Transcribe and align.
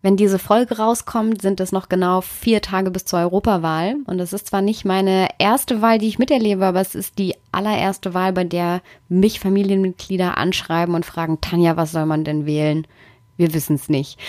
Wenn 0.00 0.16
diese 0.16 0.38
Folge 0.38 0.78
rauskommt, 0.78 1.42
sind 1.42 1.58
es 1.58 1.72
noch 1.72 1.88
genau 1.88 2.20
vier 2.20 2.62
Tage 2.62 2.92
bis 2.92 3.04
zur 3.04 3.18
Europawahl. 3.18 3.96
Und 4.06 4.20
es 4.20 4.32
ist 4.32 4.46
zwar 4.46 4.62
nicht 4.62 4.84
meine 4.84 5.28
erste 5.38 5.82
Wahl, 5.82 5.98
die 5.98 6.06
ich 6.06 6.20
miterlebe, 6.20 6.64
aber 6.64 6.80
es 6.80 6.94
ist 6.94 7.18
die 7.18 7.34
allererste 7.50 8.14
Wahl, 8.14 8.32
bei 8.32 8.44
der 8.44 8.80
mich 9.08 9.40
Familienmitglieder 9.40 10.38
anschreiben 10.38 10.94
und 10.94 11.04
fragen, 11.04 11.40
Tanja, 11.40 11.76
was 11.76 11.90
soll 11.90 12.06
man 12.06 12.22
denn 12.22 12.46
wählen? 12.46 12.86
Wir 13.36 13.52
wissen 13.54 13.74
es 13.74 13.88
nicht. 13.88 14.20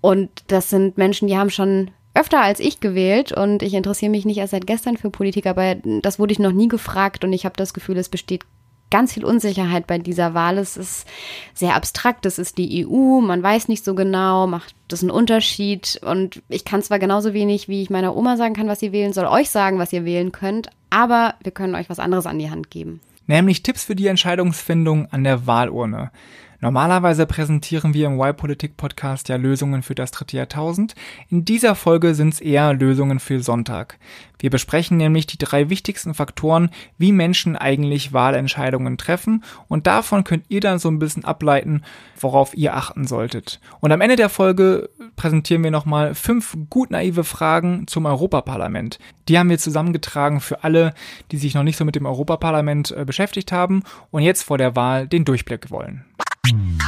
Und 0.00 0.30
das 0.46 0.70
sind 0.70 0.96
Menschen, 0.96 1.28
die 1.28 1.36
haben 1.36 1.50
schon 1.50 1.90
öfter 2.14 2.40
als 2.40 2.60
ich 2.60 2.80
gewählt 2.80 3.32
und 3.32 3.62
ich 3.62 3.74
interessiere 3.74 4.10
mich 4.10 4.24
nicht 4.24 4.38
erst 4.38 4.52
seit 4.52 4.66
gestern 4.66 4.96
für 4.96 5.10
Politik, 5.10 5.46
aber 5.46 5.74
das 6.00 6.18
wurde 6.18 6.32
ich 6.32 6.38
noch 6.38 6.52
nie 6.52 6.68
gefragt 6.68 7.24
und 7.24 7.34
ich 7.34 7.44
habe 7.44 7.56
das 7.58 7.74
Gefühl, 7.74 7.98
es 7.98 8.08
besteht 8.08 8.44
ganz 8.90 9.12
viel 9.12 9.24
Unsicherheit 9.24 9.86
bei 9.86 9.98
dieser 9.98 10.34
Wahl. 10.34 10.58
Es 10.58 10.76
ist 10.76 11.06
sehr 11.54 11.74
abstrakt. 11.74 12.26
Es 12.26 12.38
ist 12.38 12.58
die 12.58 12.86
EU. 12.86 13.20
Man 13.20 13.42
weiß 13.42 13.68
nicht 13.68 13.84
so 13.84 13.94
genau, 13.94 14.46
macht 14.46 14.74
das 14.88 15.02
einen 15.02 15.10
Unterschied. 15.10 16.00
Und 16.04 16.42
ich 16.48 16.64
kann 16.64 16.82
zwar 16.82 16.98
genauso 16.98 17.32
wenig, 17.34 17.68
wie 17.68 17.82
ich 17.82 17.90
meiner 17.90 18.16
Oma 18.16 18.36
sagen 18.36 18.54
kann, 18.54 18.68
was 18.68 18.80
sie 18.80 18.92
wählen 18.92 19.12
soll, 19.12 19.26
euch 19.26 19.50
sagen, 19.50 19.78
was 19.78 19.92
ihr 19.92 20.04
wählen 20.04 20.32
könnt, 20.32 20.70
aber 20.90 21.34
wir 21.42 21.52
können 21.52 21.74
euch 21.74 21.90
was 21.90 21.98
anderes 21.98 22.26
an 22.26 22.38
die 22.38 22.50
Hand 22.50 22.70
geben. 22.70 23.00
Nämlich 23.26 23.62
Tipps 23.62 23.84
für 23.84 23.96
die 23.96 24.06
Entscheidungsfindung 24.06 25.06
an 25.10 25.24
der 25.24 25.46
Wahlurne. 25.46 26.12
Normalerweise 26.60 27.26
präsentieren 27.26 27.92
wir 27.92 28.06
im 28.06 28.18
Y-Politik-Podcast 28.18 29.28
ja 29.28 29.36
Lösungen 29.36 29.82
für 29.82 29.94
das 29.94 30.10
dritte 30.10 30.36
Jahrtausend. 30.36 30.94
In 31.28 31.44
dieser 31.44 31.74
Folge 31.74 32.14
sind 32.14 32.34
es 32.34 32.40
eher 32.40 32.72
Lösungen 32.72 33.20
für 33.20 33.40
Sonntag. 33.40 33.98
Wir 34.38 34.50
besprechen 34.50 34.96
nämlich 34.96 35.26
die 35.26 35.38
drei 35.38 35.70
wichtigsten 35.70 36.14
Faktoren, 36.14 36.70
wie 36.98 37.12
Menschen 37.12 37.56
eigentlich 37.56 38.12
Wahlentscheidungen 38.12 38.98
treffen 38.98 39.44
und 39.68 39.86
davon 39.86 40.24
könnt 40.24 40.44
ihr 40.48 40.60
dann 40.60 40.78
so 40.78 40.88
ein 40.90 40.98
bisschen 40.98 41.24
ableiten, 41.24 41.82
worauf 42.20 42.56
ihr 42.56 42.74
achten 42.74 43.06
solltet. 43.06 43.60
Und 43.80 43.92
am 43.92 44.00
Ende 44.00 44.16
der 44.16 44.28
Folge 44.28 44.90
präsentieren 45.16 45.64
wir 45.64 45.70
nochmal 45.70 46.14
fünf 46.14 46.56
gut 46.68 46.90
naive 46.90 47.24
Fragen 47.24 47.86
zum 47.86 48.06
Europaparlament. 48.06 48.98
Die 49.28 49.38
haben 49.38 49.50
wir 49.50 49.58
zusammengetragen 49.58 50.40
für 50.40 50.64
alle, 50.64 50.94
die 51.32 51.38
sich 51.38 51.54
noch 51.54 51.62
nicht 51.62 51.76
so 51.76 51.84
mit 51.84 51.96
dem 51.96 52.06
Europaparlament 52.06 52.92
äh, 52.92 53.04
beschäftigt 53.04 53.52
haben 53.52 53.82
und 54.10 54.22
jetzt 54.22 54.42
vor 54.42 54.58
der 54.58 54.76
Wahl 54.76 55.08
den 55.08 55.24
Durchblick 55.24 55.70
wollen. 55.70 56.04
Willkommen 56.46 56.78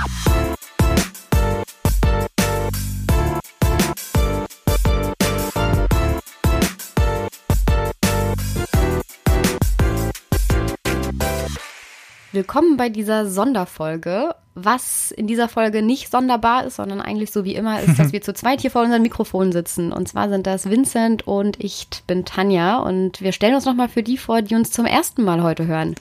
bei 12.76 12.88
dieser 12.88 13.26
Sonderfolge. 13.26 14.36
Was 14.54 15.10
in 15.10 15.26
dieser 15.26 15.48
Folge 15.48 15.82
nicht 15.82 16.08
sonderbar 16.10 16.64
ist, 16.64 16.76
sondern 16.76 17.00
eigentlich 17.00 17.32
so 17.32 17.44
wie 17.44 17.56
immer 17.56 17.80
ist, 17.80 17.98
dass 17.98 18.12
wir 18.12 18.22
zu 18.22 18.34
zweit 18.34 18.60
hier 18.60 18.70
vor 18.70 18.82
unseren 18.82 19.02
Mikrofonen 19.02 19.50
sitzen. 19.50 19.92
Und 19.92 20.06
zwar 20.06 20.28
sind 20.28 20.46
das 20.46 20.70
Vincent 20.70 21.26
und 21.26 21.58
ich 21.58 21.88
bin 22.06 22.24
Tanja. 22.24 22.78
Und 22.78 23.20
wir 23.20 23.32
stellen 23.32 23.56
uns 23.56 23.64
nochmal 23.64 23.88
für 23.88 24.04
die 24.04 24.18
vor, 24.18 24.42
die 24.42 24.54
uns 24.54 24.70
zum 24.70 24.86
ersten 24.86 25.24
Mal 25.24 25.42
heute 25.42 25.66
hören. 25.66 25.96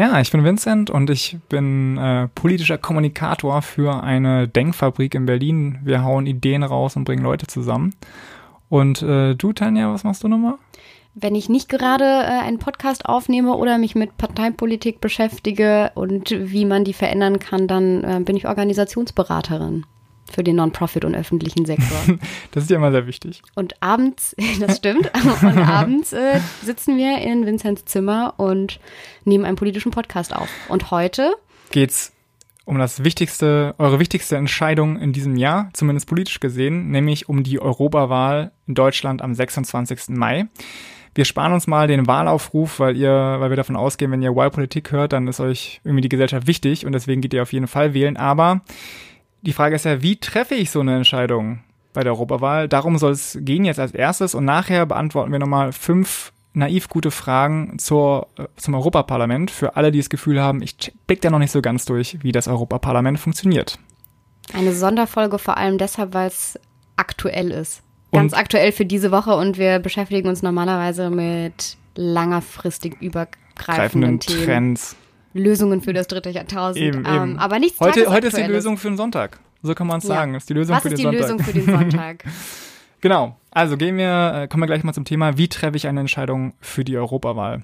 Ja, 0.00 0.18
ich 0.18 0.32
bin 0.32 0.44
Vincent 0.44 0.88
und 0.88 1.10
ich 1.10 1.36
bin 1.50 1.98
äh, 1.98 2.26
politischer 2.28 2.78
Kommunikator 2.78 3.60
für 3.60 4.02
eine 4.02 4.48
Denkfabrik 4.48 5.14
in 5.14 5.26
Berlin. 5.26 5.78
Wir 5.84 6.02
hauen 6.02 6.24
Ideen 6.24 6.62
raus 6.62 6.96
und 6.96 7.04
bringen 7.04 7.22
Leute 7.22 7.46
zusammen. 7.46 7.94
Und 8.70 9.02
äh, 9.02 9.34
du, 9.34 9.52
Tanja, 9.52 9.92
was 9.92 10.02
machst 10.02 10.24
du 10.24 10.28
nochmal? 10.28 10.54
Wenn 11.12 11.34
ich 11.34 11.50
nicht 11.50 11.68
gerade 11.68 12.04
äh, 12.04 12.40
einen 12.40 12.58
Podcast 12.58 13.04
aufnehme 13.04 13.54
oder 13.54 13.76
mich 13.76 13.94
mit 13.94 14.16
Parteipolitik 14.16 15.02
beschäftige 15.02 15.92
und 15.94 16.30
wie 16.30 16.64
man 16.64 16.84
die 16.84 16.94
verändern 16.94 17.38
kann, 17.38 17.68
dann 17.68 18.02
äh, 18.02 18.20
bin 18.24 18.38
ich 18.38 18.48
Organisationsberaterin 18.48 19.84
für 20.30 20.44
den 20.44 20.56
Non-Profit 20.56 21.04
und 21.04 21.14
öffentlichen 21.14 21.66
Sektor. 21.66 21.98
Das 22.52 22.64
ist 22.64 22.70
ja 22.70 22.76
immer 22.76 22.90
sehr 22.90 23.06
wichtig. 23.06 23.42
Und 23.54 23.74
abends, 23.80 24.34
das 24.60 24.78
stimmt, 24.78 25.10
und 25.42 25.58
abends 25.58 26.12
äh, 26.12 26.40
sitzen 26.62 26.96
wir 26.96 27.18
in 27.18 27.46
Vinzents 27.46 27.84
Zimmer 27.84 28.34
und 28.36 28.80
nehmen 29.24 29.44
einen 29.44 29.56
politischen 29.56 29.92
Podcast 29.92 30.34
auf. 30.34 30.48
Und 30.68 30.90
heute 30.90 31.34
geht's 31.70 32.12
um 32.64 32.78
das 32.78 33.02
wichtigste, 33.02 33.74
eure 33.78 33.98
wichtigste 33.98 34.36
Entscheidung 34.36 34.96
in 34.98 35.12
diesem 35.12 35.36
Jahr, 35.36 35.70
zumindest 35.72 36.08
politisch 36.08 36.40
gesehen, 36.40 36.90
nämlich 36.90 37.28
um 37.28 37.42
die 37.42 37.60
Europawahl 37.60 38.52
in 38.66 38.74
Deutschland 38.74 39.22
am 39.22 39.34
26. 39.34 40.10
Mai. 40.10 40.46
Wir 41.14 41.24
sparen 41.24 41.52
uns 41.52 41.66
mal 41.66 41.88
den 41.88 42.06
Wahlaufruf, 42.06 42.78
weil 42.78 42.96
ihr, 42.96 43.10
weil 43.10 43.50
wir 43.50 43.56
davon 43.56 43.74
ausgehen, 43.74 44.12
wenn 44.12 44.22
ihr 44.22 44.36
Wahlpolitik 44.36 44.92
hört, 44.92 45.12
dann 45.12 45.26
ist 45.26 45.40
euch 45.40 45.80
irgendwie 45.82 46.02
die 46.02 46.08
Gesellschaft 46.08 46.46
wichtig 46.46 46.86
und 46.86 46.92
deswegen 46.92 47.20
geht 47.20 47.34
ihr 47.34 47.42
auf 47.42 47.52
jeden 47.52 47.66
Fall 47.66 47.94
wählen. 47.94 48.16
Aber 48.16 48.62
die 49.42 49.52
Frage 49.52 49.76
ist 49.76 49.84
ja, 49.84 50.02
wie 50.02 50.16
treffe 50.16 50.54
ich 50.54 50.70
so 50.70 50.80
eine 50.80 50.96
Entscheidung 50.96 51.60
bei 51.92 52.02
der 52.02 52.12
Europawahl? 52.12 52.68
Darum 52.68 52.98
soll 52.98 53.12
es 53.12 53.38
gehen 53.40 53.64
jetzt 53.64 53.80
als 53.80 53.92
erstes 53.92 54.34
und 54.34 54.44
nachher 54.44 54.86
beantworten 54.86 55.32
wir 55.32 55.38
nochmal 55.38 55.72
fünf 55.72 56.32
naiv 56.52 56.88
gute 56.88 57.10
Fragen 57.10 57.78
zur, 57.78 58.26
äh, 58.36 58.46
zum 58.56 58.74
Europaparlament 58.74 59.50
für 59.50 59.76
alle, 59.76 59.92
die 59.92 59.98
das 59.98 60.10
Gefühl 60.10 60.40
haben, 60.40 60.62
ich 60.62 60.92
blick 61.06 61.20
da 61.20 61.30
noch 61.30 61.38
nicht 61.38 61.52
so 61.52 61.62
ganz 61.62 61.84
durch, 61.84 62.18
wie 62.22 62.32
das 62.32 62.48
Europaparlament 62.48 63.18
funktioniert. 63.20 63.78
Eine 64.52 64.72
Sonderfolge 64.72 65.38
vor 65.38 65.56
allem 65.56 65.78
deshalb, 65.78 66.12
weil 66.12 66.26
es 66.26 66.58
aktuell 66.96 67.52
ist. 67.52 67.82
Ganz 68.12 68.32
und 68.32 68.38
aktuell 68.38 68.72
für 68.72 68.84
diese 68.84 69.12
Woche 69.12 69.36
und 69.36 69.58
wir 69.58 69.78
beschäftigen 69.78 70.28
uns 70.28 70.42
normalerweise 70.42 71.10
mit 71.10 71.76
langerfristig 71.94 73.00
übergreifenden 73.00 74.18
Themen. 74.18 74.44
Trends. 74.44 74.96
Lösungen 75.32 75.80
für 75.80 75.92
das 75.92 76.08
dritte 76.08 76.30
Jahrtausend. 76.30 76.84
Eben, 76.84 77.04
ähm, 77.06 77.14
eben. 77.14 77.38
Aber 77.38 77.58
nichts 77.58 77.80
heute, 77.80 78.10
heute 78.10 78.28
ist 78.28 78.36
die 78.36 78.42
Lösung 78.42 78.76
für 78.76 78.88
den 78.88 78.96
Sonntag. 78.96 79.40
So 79.62 79.74
kann 79.74 79.86
man 79.86 79.98
es 79.98 80.04
ja. 80.04 80.14
sagen. 80.14 80.34
Ist 80.34 80.48
die 80.48 80.54
Lösung 80.54 80.76
Was 80.76 80.82
für 80.82 80.88
den 80.88 80.98
Sonntag. 80.98 81.20
Ist 81.20 81.28
die 81.28 81.32
Lösung 81.32 81.44
für 81.44 81.52
den 81.52 81.64
Sonntag? 81.66 82.24
genau. 83.00 83.36
Also 83.50 83.76
gehen 83.76 83.96
wir, 83.96 84.32
äh, 84.34 84.48
kommen 84.48 84.62
wir 84.62 84.66
gleich 84.66 84.84
mal 84.84 84.92
zum 84.92 85.04
Thema, 85.04 85.36
wie 85.36 85.48
treffe 85.48 85.76
ich 85.76 85.86
eine 85.86 86.00
Entscheidung 86.00 86.54
für 86.60 86.84
die 86.84 86.96
Europawahl? 86.96 87.62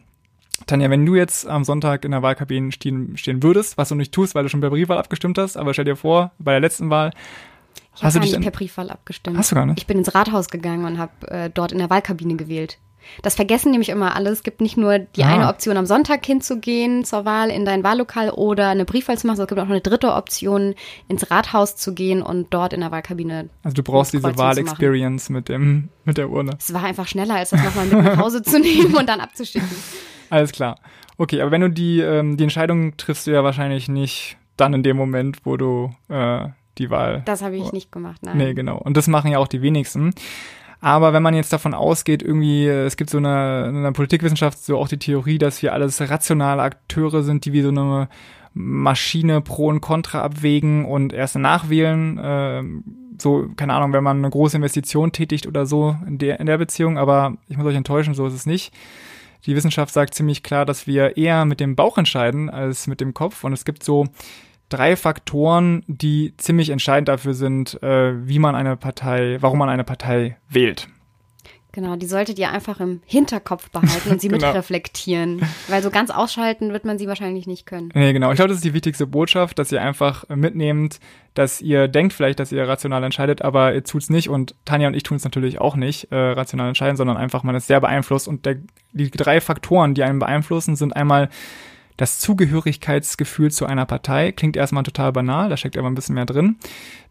Tanja, 0.66 0.91
wenn 0.91 1.05
du 1.05 1.15
jetzt 1.15 1.47
am 1.47 1.65
Sonntag 1.65 2.05
in 2.05 2.12
der 2.12 2.22
Wahlkabine 2.22 2.72
stehen, 2.72 3.16
stehen 3.16 3.43
würdest, 3.43 3.76
was 3.76 3.91
du 3.91 3.94
nicht 3.94 4.12
tust, 4.12 4.34
weil 4.34 4.43
du 4.43 4.49
schon 4.49 4.60
per 4.60 4.71
Briefwahl 4.71 4.99
abgestimmt 4.99 5.37
hast, 5.38 5.56
aber 5.56 5.75
stell 5.75 5.84
dir 5.84 5.97
vor, 5.97 6.32
bei 6.38 6.53
der 6.53 6.60
letzten 6.60 6.88
Wahl 6.88 7.10
ich 7.97 8.05
habe 8.05 8.15
gar 8.15 8.21
nicht 8.21 8.41
per 8.41 8.50
Briefwahl 8.50 8.91
abgestimmt. 8.91 9.38
Hast 9.38 9.53
du 9.53 9.55
gar 9.55 9.65
nicht? 9.65 9.78
Ich 9.78 9.87
bin 9.87 9.99
ins 9.99 10.15
Rathaus 10.15 10.49
gegangen 10.49 10.84
und 10.84 10.99
habe 10.99 11.31
äh, 11.31 11.50
dort 11.53 11.72
in 11.72 11.78
der 11.78 11.88
Wahlkabine 11.88 12.37
gewählt. 12.37 12.78
Das 13.22 13.34
vergessen 13.34 13.71
nämlich 13.71 13.89
immer 13.89 14.15
alle. 14.17 14.31
Es 14.31 14.43
gibt 14.43 14.61
nicht 14.61 14.77
nur 14.77 14.99
die 14.99 15.25
ah. 15.25 15.34
eine 15.34 15.49
Option, 15.49 15.77
am 15.77 15.87
Sonntag 15.87 16.25
hinzugehen 16.25 17.05
zur 17.05 17.25
Wahl 17.25 17.50
in 17.50 17.65
dein 17.65 17.83
Wahllokal 17.83 18.31
oder 18.31 18.69
eine 18.69 18.84
Briefwahl 18.84 19.19
zu 19.19 19.27
machen, 19.27 19.37
sondern 19.37 19.47
es 19.47 19.49
gibt 19.49 19.61
auch 19.61 19.65
noch 19.65 19.71
eine 19.71 19.81
dritte 19.81 20.12
Option, 20.15 20.75
ins 21.09 21.31
Rathaus 21.31 21.77
zu 21.77 21.94
gehen 21.94 22.22
und 22.22 22.53
dort 22.53 22.72
in 22.72 22.81
der 22.81 22.91
Wahlkabine. 22.91 23.49
Also 23.62 23.75
du 23.75 23.83
brauchst 23.83 24.12
diese 24.12 24.37
Wahlexperience 24.37 25.31
mit 25.31 25.49
dem 25.49 25.89
mit 26.05 26.19
der 26.19 26.31
Urne. 26.31 26.53
Es 26.59 26.72
war 26.72 26.84
einfach 26.84 27.09
schneller, 27.09 27.37
als 27.37 27.50
das 27.50 27.62
nochmal 27.62 27.87
mit 27.87 28.05
nach 28.05 28.17
Hause 28.19 28.43
zu 28.43 28.61
nehmen 28.61 28.94
und 28.94 29.09
dann 29.09 29.21
abzuschicken. 29.21 29.69
Alles 30.31 30.53
klar. 30.53 30.78
Okay, 31.19 31.41
aber 31.41 31.50
wenn 31.50 31.62
du 31.62 31.71
die 31.71 32.00
ähm, 32.00 32.37
die 32.37 32.44
Entscheidung 32.44 32.97
triffst, 32.97 33.27
du 33.27 33.33
ja 33.33 33.43
wahrscheinlich 33.43 33.88
nicht 33.88 34.37
dann 34.56 34.75
in 34.75 34.83
dem 34.83 34.97
Moment, 34.97 35.38
wo 35.44 35.56
du 35.56 35.94
äh, 36.09 36.49
die 36.78 36.91
Wahl. 36.91 37.23
Das 37.25 37.43
habe 37.43 37.56
ich 37.56 37.73
nicht 37.73 37.91
gemacht, 37.91 38.23
nein. 38.23 38.37
Nee, 38.37 38.55
genau. 38.55 38.78
Und 38.78 38.97
das 38.97 39.09
machen 39.09 39.31
ja 39.31 39.38
auch 39.38 39.49
die 39.49 39.62
wenigsten. 39.62 40.12
Aber 40.81 41.12
wenn 41.12 41.22
man 41.22 41.34
jetzt 41.34 41.53
davon 41.53 41.75
ausgeht, 41.75 42.22
irgendwie, 42.22 42.66
es 42.66 42.97
gibt 42.97 43.10
so 43.10 43.19
eine, 43.19 43.66
in 43.69 43.82
der 43.82 43.92
Politikwissenschaft 43.92 44.59
so 44.59 44.78
auch 44.78 44.88
die 44.88 44.98
Theorie, 44.98 45.38
dass 45.38 45.62
wir 45.62 45.72
alles 45.72 46.00
rationale 46.00 46.62
Akteure 46.62 47.22
sind, 47.22 47.44
die 47.44 47.53
wie 47.53 47.62
so 47.62 47.69
eine 47.70 48.09
Maschine 48.53 49.41
Pro 49.41 49.69
und 49.69 49.81
Contra 49.81 50.22
abwägen 50.22 50.84
und 50.84 51.12
erst 51.12 51.37
nachwählen. 51.37 52.19
Äh, 52.19 52.62
so, 53.20 53.48
keine 53.56 53.75
Ahnung, 53.75 53.92
wenn 53.92 54.04
man 54.04 54.19
eine 54.19 54.31
große 54.31 54.56
Investition 54.56 55.12
tätigt 55.12 55.47
oder 55.47 55.66
so 55.66 55.97
in 56.06 56.19
der, 56.19 56.41
in 56.41 56.47
der 56.47 56.59
Beziehung, 56.59 56.98
aber 56.98 57.37
ich 57.48 57.56
muss 57.56 57.66
euch 57.66 57.76
enttäuschen, 57.76 58.14
so 58.14 58.26
ist 58.26 58.34
es 58.34 58.47
nicht. 58.47 58.72
Die 59.47 59.54
Wissenschaft 59.54 59.93
sagt 59.93 60.14
ziemlich 60.14 60.43
klar, 60.43 60.66
dass 60.66 60.87
wir 60.87 61.16
eher 61.16 61.44
mit 61.44 61.60
dem 61.60 61.76
Bauch 61.76 61.98
entscheiden 61.98 62.50
als 62.50 62.87
mit 62.87 63.00
dem 63.00 63.14
Kopf. 63.14 63.44
Und 63.44 63.53
es 63.53 63.64
gibt 63.64 63.84
so 63.84 64.06
drei 64.69 64.97
Faktoren, 64.97 65.84
die 65.87 66.34
ziemlich 66.37 66.71
entscheidend 66.71 67.09
dafür 67.09 67.34
sind, 67.34 67.82
äh, 67.82 68.27
wie 68.27 68.38
man 68.38 68.54
eine 68.54 68.77
Partei, 68.77 69.38
warum 69.41 69.59
man 69.59 69.69
eine 69.69 69.85
Partei 69.85 70.37
wählt. 70.49 70.88
Genau, 71.76 71.94
die 71.94 72.06
solltet 72.06 72.38
ihr 72.38 72.50
einfach 72.50 72.81
im 72.81 73.02
Hinterkopf 73.05 73.69
behalten 73.69 74.11
und 74.11 74.19
sie 74.23 74.29
genau. 74.29 74.46
mitreflektieren. 74.46 75.43
Weil 75.69 75.82
so 75.82 75.90
ganz 75.90 76.11
ausschalten 76.11 76.73
wird 76.73 76.87
man 76.87 76.99
sie 76.99 77.06
wahrscheinlich 77.06 77.46
nicht 77.46 77.67
können. 77.67 77.90
Nee, 77.93 78.14
genau. 78.14 78.31
Ich 78.31 78.37
glaube, 78.37 78.49
das 78.49 78.56
ist 78.56 78.64
die 78.64 78.73
wichtigste 78.73 79.06
Botschaft, 79.06 79.58
dass 79.58 79.70
ihr 79.70 79.82
einfach 79.82 80.26
mitnehmt, 80.31 81.00
dass 81.35 81.61
ihr 81.61 81.87
denkt 81.87 82.14
vielleicht, 82.14 82.40
dass 82.40 82.50
ihr 82.50 82.67
rational 82.67 83.05
entscheidet, 83.05 83.43
aber 83.43 83.75
ihr 83.75 83.85
tut's 83.85 84.08
nicht. 84.08 84.31
Und 84.31 84.55
Tanja 84.64 84.88
und 84.88 84.94
ich 84.94 85.02
tun 85.02 85.19
es 85.19 85.25
natürlich 85.25 85.61
auch 85.61 85.76
nicht, 85.76 86.11
äh, 86.11 86.17
rational 86.17 86.69
entscheiden, 86.69 86.96
sondern 86.96 87.19
einfach, 87.19 87.43
man 87.43 87.55
ist 87.55 87.67
sehr 87.67 87.82
beeinflusst. 87.82 88.26
Und 88.26 88.46
der, 88.46 88.56
die 88.94 89.11
drei 89.11 89.43
Faktoren, 89.43 89.93
die 89.93 90.02
einen 90.02 90.19
beeinflussen, 90.19 90.76
sind 90.76 90.96
einmal 90.96 91.29
das 91.96 92.19
Zugehörigkeitsgefühl 92.19 93.50
zu 93.50 93.66
einer 93.66 93.87
Partei 93.87 94.32
klingt 94.32 94.56
erstmal 94.56 94.82
total 94.82 95.12
banal, 95.12 95.48
da 95.48 95.56
steckt 95.56 95.76
aber 95.78 95.88
ein 95.88 95.94
bisschen 95.94 96.14
mehr 96.14 96.26
drin. 96.26 96.56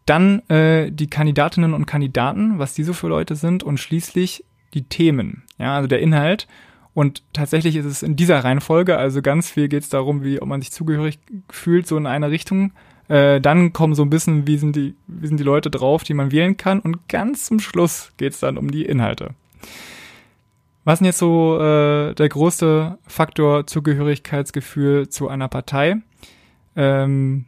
Dann 0.06 0.48
äh, 0.50 0.92
die 0.92 1.08
Kandidatinnen 1.08 1.74
und 1.74 1.88
Kandidaten, 1.88 2.60
was 2.60 2.74
die 2.74 2.84
so 2.84 2.94
für 2.94 3.08
Leute 3.08 3.36
sind 3.36 3.64
und 3.64 3.80
schließlich 3.80 4.46
die 4.74 4.84
Themen, 4.84 5.44
ja, 5.58 5.76
also 5.76 5.88
der 5.88 6.00
Inhalt. 6.00 6.48
Und 6.94 7.24
tatsächlich 7.34 7.76
ist 7.76 7.86
es 7.86 8.04
in 8.04 8.16
dieser 8.16 8.44
Reihenfolge, 8.44 8.98
also 8.98 9.22
ganz 9.22 9.50
viel 9.50 9.68
geht 9.68 9.84
es 9.84 9.90
darum, 9.90 10.24
wie 10.24 10.42
ob 10.42 10.48
man 10.48 10.62
sich 10.62 10.72
zugehörig 10.72 11.20
fühlt, 11.50 11.88
so 11.88 11.98
in 11.98 12.08
eine 12.08 12.30
Richtung 12.30 12.72
Äh, 13.08 13.40
dann 13.40 13.72
kommen 13.72 13.94
so 13.94 14.02
ein 14.02 14.10
bisschen, 14.10 14.48
wie 14.48 14.58
sind, 14.58 14.76
die, 14.76 14.96
wie 15.06 15.28
sind 15.28 15.40
die 15.40 15.44
Leute 15.44 15.70
drauf, 15.70 16.04
die 16.04 16.16
man 16.16 16.32
wählen 16.32 16.58
kann. 16.58 16.80
Und 16.80 17.08
ganz 17.08 17.46
zum 17.46 17.60
Schluss 17.60 18.12
geht's 18.18 18.40
dann 18.40 18.58
um 18.58 18.72
die 18.72 18.84
Inhalte. 18.84 19.36
Was 20.86 20.94
ist 20.94 21.00
denn 21.00 21.06
jetzt 21.08 21.18
so 21.18 21.60
äh, 21.60 22.14
der 22.14 22.30
größte 22.30 23.00
Faktor 23.08 23.66
Zugehörigkeitsgefühl 23.66 25.10
zu 25.10 25.28
einer 25.28 25.48
Partei? 25.48 25.96
Ähm, 26.76 27.46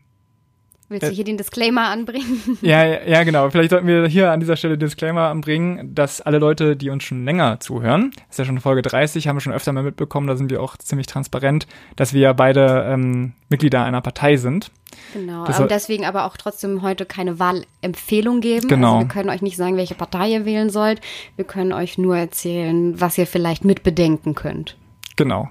Willst 0.90 1.06
du 1.06 1.12
äh, 1.12 1.16
hier 1.16 1.26
den 1.26 1.38
Disclaimer 1.38 1.90
anbringen? 1.90 2.58
Ja, 2.62 2.84
ja, 2.86 3.24
genau. 3.24 3.50
Vielleicht 3.50 3.72
sollten 3.72 3.88
wir 3.88 4.08
hier 4.08 4.32
an 4.32 4.40
dieser 4.40 4.56
Stelle 4.56 4.78
den 4.78 4.88
Disclaimer 4.88 5.28
anbringen, 5.28 5.94
dass 5.94 6.22
alle 6.22 6.40
Leute, 6.40 6.76
die 6.76 6.90
uns 6.90 7.04
schon 7.04 7.26
länger 7.26 7.60
zuhören, 7.60 8.12
ist 8.30 8.40
ja 8.40 8.46
schon 8.46 8.60
Folge 8.60 8.82
30, 8.82 9.28
haben 9.28 9.36
wir 9.36 9.42
schon 9.42 9.54
öfter 9.54 9.74
mal 9.74 9.84
mitbekommen, 9.84 10.28
da 10.28 10.36
sind 10.36 10.50
wir 10.50 10.62
auch 10.62 10.78
ziemlich 10.78 11.08
transparent, 11.08 11.68
dass 11.96 12.14
wir 12.14 12.22
ja 12.22 12.34
beide 12.34 12.86
ähm, 12.90 13.34
Mitglieder 13.50 13.84
einer 13.84 14.02
Partei 14.02 14.38
sind. 14.38 14.72
Genau, 15.14 15.46
das 15.46 15.60
und 15.60 15.70
deswegen 15.70 16.06
aber 16.06 16.26
auch 16.26 16.38
trotzdem 16.38 16.82
heute 16.82 17.06
keine 17.06 17.40
Wahlempfehlung 17.40 18.42
geben. 18.42 18.68
Genau. 18.68 18.96
Also 18.96 19.08
wir 19.08 19.14
können 19.14 19.30
euch 19.30 19.42
nicht 19.42 19.58
sagen, 19.58 19.78
welche 19.78 19.96
Partei 19.96 20.30
ihr 20.30 20.46
wählen 20.46 20.70
sollt. 20.70 21.02
Wir 21.36 21.46
können 21.46 21.74
euch 21.74 21.98
nur 21.98 22.18
erzählen, 22.18 23.00
was 23.00 23.18
ihr 23.18 23.28
vielleicht 23.28 23.66
mitbedenken 23.66 24.36
könnt. 24.36 24.78
Genau. 25.16 25.50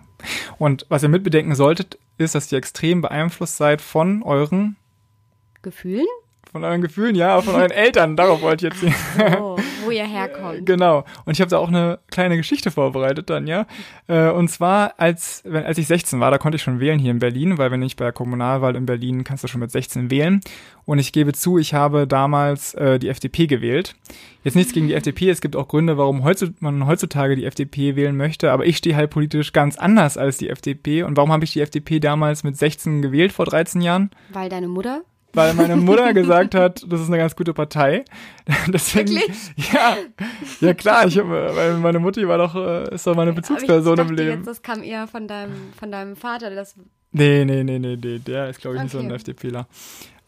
Und 0.58 0.86
was 0.88 1.02
ihr 1.02 1.08
mitbedenken 1.08 1.54
solltet, 1.54 1.98
ist, 2.18 2.34
dass 2.34 2.50
ihr 2.50 2.58
extrem 2.58 3.02
beeinflusst 3.02 3.56
seid 3.56 3.82
von 3.82 4.22
euren 4.22 4.76
Gefühlen? 5.66 6.06
Von 6.52 6.62
euren 6.62 6.80
Gefühlen, 6.80 7.16
ja, 7.16 7.42
von 7.42 7.56
euren 7.56 7.70
Eltern. 7.72 8.16
Darauf 8.16 8.40
wollte 8.40 8.68
ich 8.68 8.72
jetzt 8.72 8.96
hier. 9.16 9.42
Oh, 9.42 9.56
wo 9.84 9.90
ihr 9.90 10.06
herkommt. 10.06 10.64
Genau. 10.64 11.04
Und 11.24 11.32
ich 11.32 11.40
habe 11.40 11.50
da 11.50 11.58
auch 11.58 11.66
eine 11.66 11.98
kleine 12.08 12.36
Geschichte 12.36 12.70
vorbereitet 12.70 13.28
dann, 13.28 13.48
ja. 13.48 13.66
Äh, 14.06 14.30
und 14.30 14.48
zwar, 14.48 14.94
als, 14.96 15.42
wenn, 15.44 15.64
als 15.64 15.76
ich 15.76 15.88
16 15.88 16.20
war, 16.20 16.30
da 16.30 16.38
konnte 16.38 16.54
ich 16.54 16.62
schon 16.62 16.78
wählen 16.78 17.00
hier 17.00 17.10
in 17.10 17.18
Berlin, 17.18 17.58
weil 17.58 17.72
wenn 17.72 17.82
ich 17.82 17.96
bei 17.96 18.04
der 18.04 18.12
Kommunalwahl 18.12 18.76
in 18.76 18.86
Berlin 18.86 19.24
kannst 19.24 19.42
du 19.42 19.48
schon 19.48 19.60
mit 19.60 19.72
16 19.72 20.08
wählen. 20.08 20.40
Und 20.84 21.00
ich 21.00 21.12
gebe 21.12 21.32
zu, 21.32 21.58
ich 21.58 21.74
habe 21.74 22.06
damals 22.06 22.74
äh, 22.74 23.00
die 23.00 23.08
FDP 23.08 23.48
gewählt. 23.48 23.96
Jetzt 24.44 24.54
nichts 24.54 24.72
gegen 24.72 24.86
die 24.86 24.94
FDP, 24.94 25.30
es 25.30 25.40
gibt 25.40 25.56
auch 25.56 25.66
Gründe, 25.66 25.98
warum 25.98 26.22
man 26.60 26.86
heutzutage 26.86 27.34
die 27.34 27.44
FDP 27.44 27.96
wählen 27.96 28.16
möchte, 28.16 28.52
aber 28.52 28.66
ich 28.66 28.76
stehe 28.76 28.94
halt 28.94 29.10
politisch 29.10 29.52
ganz 29.52 29.76
anders 29.76 30.16
als 30.16 30.38
die 30.38 30.48
FDP. 30.48 31.02
Und 31.02 31.16
warum 31.16 31.32
habe 31.32 31.42
ich 31.42 31.52
die 31.52 31.60
FDP 31.60 31.98
damals 31.98 32.44
mit 32.44 32.56
16 32.56 33.02
gewählt 33.02 33.32
vor 33.32 33.46
13 33.46 33.80
Jahren? 33.80 34.10
Weil 34.28 34.48
deine 34.48 34.68
Mutter 34.68 35.02
weil 35.32 35.54
meine 35.54 35.76
Mutter 35.76 36.12
gesagt 36.14 36.54
hat, 36.54 36.84
das 36.88 37.00
ist 37.00 37.08
eine 37.08 37.18
ganz 37.18 37.36
gute 37.36 37.54
Partei. 37.54 38.04
Deswegen, 38.68 39.14
Wirklich? 39.14 39.72
Ja, 39.72 39.96
ja 40.60 40.74
klar, 40.74 41.06
ich, 41.06 41.16
weil 41.16 41.78
meine 41.78 41.98
Mutti 41.98 42.26
war 42.26 42.38
doch, 42.38 42.54
äh, 42.54 42.94
ist 42.94 43.06
doch 43.06 43.14
meine 43.14 43.32
Bezugsperson 43.32 43.98
im 43.98 44.10
Leben. 44.10 44.38
Jetzt, 44.38 44.46
das 44.46 44.62
kam 44.62 44.82
eher 44.82 45.06
von 45.06 45.28
deinem, 45.28 45.72
von 45.78 45.90
deinem 45.90 46.16
Vater, 46.16 46.54
das. 46.54 46.74
Nee, 47.12 47.44
nee, 47.44 47.64
nee, 47.64 47.78
nee, 47.78 47.96
nee, 47.96 48.18
der 48.18 48.48
ist, 48.48 48.60
glaube 48.60 48.76
ich, 48.76 48.80
okay. 48.80 48.84
nicht 48.84 48.92
so 48.92 48.98
ein 48.98 49.10
FDPler. 49.10 49.66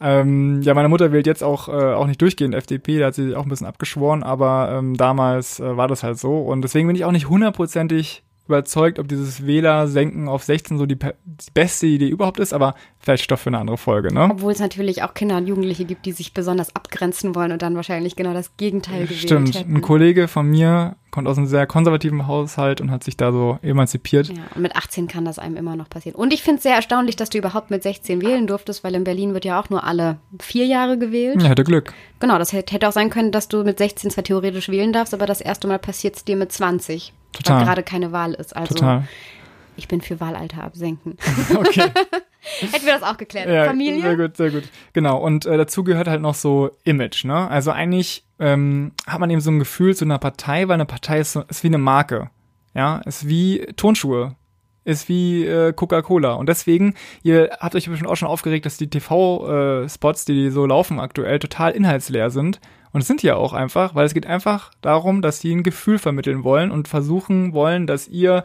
Ähm, 0.00 0.62
ja, 0.62 0.74
meine 0.74 0.88
Mutter 0.88 1.10
wählt 1.10 1.26
jetzt 1.26 1.42
auch, 1.42 1.68
äh, 1.68 1.72
auch 1.72 2.06
nicht 2.06 2.22
durchgehend 2.22 2.54
FDP, 2.54 2.98
da 2.98 3.06
hat 3.06 3.14
sie 3.14 3.26
sich 3.26 3.36
auch 3.36 3.42
ein 3.42 3.48
bisschen 3.48 3.66
abgeschworen, 3.66 4.22
aber 4.22 4.70
ähm, 4.72 4.96
damals 4.96 5.58
äh, 5.58 5.76
war 5.76 5.88
das 5.88 6.02
halt 6.02 6.18
so. 6.18 6.38
Und 6.38 6.62
deswegen 6.62 6.86
bin 6.86 6.94
ich 6.94 7.04
auch 7.04 7.12
nicht 7.12 7.28
hundertprozentig 7.28 8.22
überzeugt, 8.48 8.98
ob 8.98 9.08
dieses 9.08 9.46
Wähler-Senken 9.46 10.28
auf 10.28 10.42
16 10.44 10.78
so 10.78 10.86
die, 10.86 10.98
die, 10.98 11.50
beste 11.54 11.86
Idee 11.86 12.08
überhaupt 12.08 12.40
ist, 12.40 12.52
aber 12.52 12.74
vielleicht 12.98 13.24
Stoff 13.24 13.40
für 13.40 13.50
eine 13.50 13.58
andere 13.58 13.78
Folge, 13.78 14.12
ne? 14.12 14.28
Obwohl 14.30 14.52
es 14.52 14.58
natürlich 14.58 15.02
auch 15.02 15.14
Kinder 15.14 15.36
und 15.36 15.46
Jugendliche 15.46 15.84
gibt, 15.84 16.06
die 16.06 16.12
sich 16.12 16.34
besonders 16.34 16.74
abgrenzen 16.74 17.34
wollen 17.34 17.52
und 17.52 17.62
dann 17.62 17.76
wahrscheinlich 17.76 18.16
genau 18.16 18.32
das 18.32 18.56
Gegenteil 18.56 19.04
gewählt 19.04 19.20
Stimmt. 19.20 19.54
Hätten. 19.54 19.76
Ein 19.76 19.80
Kollege 19.82 20.28
von 20.28 20.46
mir 20.46 20.96
kommt 21.10 21.26
aus 21.26 21.38
einem 21.38 21.46
sehr 21.46 21.66
konservativen 21.66 22.26
Haushalt 22.26 22.80
und 22.80 22.90
hat 22.90 23.02
sich 23.04 23.16
da 23.16 23.32
so 23.32 23.58
emanzipiert. 23.62 24.28
Ja, 24.28 24.42
und 24.54 24.62
mit 24.62 24.76
18 24.76 25.08
kann 25.08 25.24
das 25.24 25.38
einem 25.38 25.56
immer 25.56 25.76
noch 25.76 25.88
passieren. 25.88 26.16
Und 26.16 26.32
ich 26.32 26.42
finde 26.42 26.58
es 26.58 26.62
sehr 26.62 26.74
erstaunlich, 26.74 27.16
dass 27.16 27.30
du 27.30 27.38
überhaupt 27.38 27.70
mit 27.70 27.82
16 27.82 28.20
wählen 28.22 28.46
durftest, 28.46 28.84
weil 28.84 28.94
in 28.94 29.04
Berlin 29.04 29.34
wird 29.34 29.44
ja 29.44 29.60
auch 29.60 29.70
nur 29.70 29.84
alle 29.84 30.18
vier 30.40 30.66
Jahre 30.66 30.98
gewählt. 30.98 31.42
Ja, 31.42 31.48
hatte 31.48 31.64
Glück. 31.64 31.92
Genau, 32.20 32.38
das 32.38 32.52
hätte 32.52 32.88
auch 32.88 32.92
sein 32.92 33.10
können, 33.10 33.32
dass 33.32 33.48
du 33.48 33.64
mit 33.64 33.78
16 33.78 34.10
zwar 34.10 34.24
theoretisch 34.24 34.68
wählen 34.68 34.92
darfst, 34.92 35.14
aber 35.14 35.26
das 35.26 35.40
erste 35.40 35.66
Mal 35.66 35.78
passiert 35.78 36.16
es 36.16 36.24
dir 36.24 36.36
mit 36.36 36.52
20. 36.52 37.12
Total. 37.32 37.58
Weil 37.58 37.64
gerade 37.66 37.82
keine 37.82 38.12
Wahl 38.12 38.34
ist. 38.34 38.56
Also 38.56 38.74
Total. 38.74 39.08
ich 39.76 39.88
bin 39.88 40.00
für 40.00 40.20
Wahlalter 40.20 40.62
absenken. 40.64 41.16
Okay. 41.54 41.90
Hätten 42.60 42.86
wir 42.86 42.94
das 42.94 43.02
auch 43.02 43.18
geklärt. 43.18 43.48
Ja, 43.48 43.64
Familie? 43.64 44.00
Sehr 44.00 44.16
gut, 44.16 44.36
sehr 44.36 44.50
gut. 44.50 44.62
Genau. 44.92 45.18
Und 45.18 45.44
äh, 45.44 45.56
dazu 45.56 45.84
gehört 45.84 46.08
halt 46.08 46.22
noch 46.22 46.34
so 46.34 46.70
Image, 46.84 47.24
ne? 47.24 47.48
Also 47.50 47.72
eigentlich 47.72 48.24
ähm, 48.38 48.92
hat 49.06 49.20
man 49.20 49.28
eben 49.28 49.40
so 49.40 49.50
ein 49.50 49.58
Gefühl 49.58 49.94
zu 49.94 50.04
einer 50.04 50.18
Partei, 50.18 50.66
weil 50.68 50.74
eine 50.74 50.86
Partei 50.86 51.20
ist, 51.20 51.32
so, 51.32 51.42
ist 51.42 51.62
wie 51.62 51.68
eine 51.68 51.78
Marke. 51.78 52.30
Ja, 52.74 52.98
ist 52.98 53.28
wie 53.28 53.66
Tonschuhe. 53.76 54.36
Ist 54.84 55.08
wie 55.08 55.44
äh, 55.44 55.72
Coca-Cola. 55.74 56.34
Und 56.34 56.48
deswegen, 56.48 56.94
ihr 57.22 57.50
habt 57.60 57.74
euch 57.74 57.88
bestimmt 57.88 58.08
auch 58.08 58.16
schon 58.16 58.28
aufgeregt, 58.28 58.64
dass 58.64 58.78
die 58.78 58.88
TV-Spots, 58.88 60.22
äh, 60.22 60.32
die 60.32 60.50
so 60.50 60.64
laufen 60.64 61.00
aktuell, 61.00 61.38
total 61.40 61.72
inhaltsleer 61.72 62.30
sind. 62.30 62.60
Und 62.92 63.00
es 63.00 63.06
sind 63.06 63.22
ja 63.22 63.36
auch 63.36 63.52
einfach, 63.52 63.94
weil 63.94 64.06
es 64.06 64.14
geht 64.14 64.26
einfach 64.26 64.72
darum, 64.80 65.22
dass 65.22 65.40
sie 65.40 65.54
ein 65.54 65.62
Gefühl 65.62 65.98
vermitteln 65.98 66.44
wollen 66.44 66.70
und 66.70 66.88
versuchen 66.88 67.52
wollen, 67.52 67.86
dass 67.86 68.08
ihr 68.08 68.44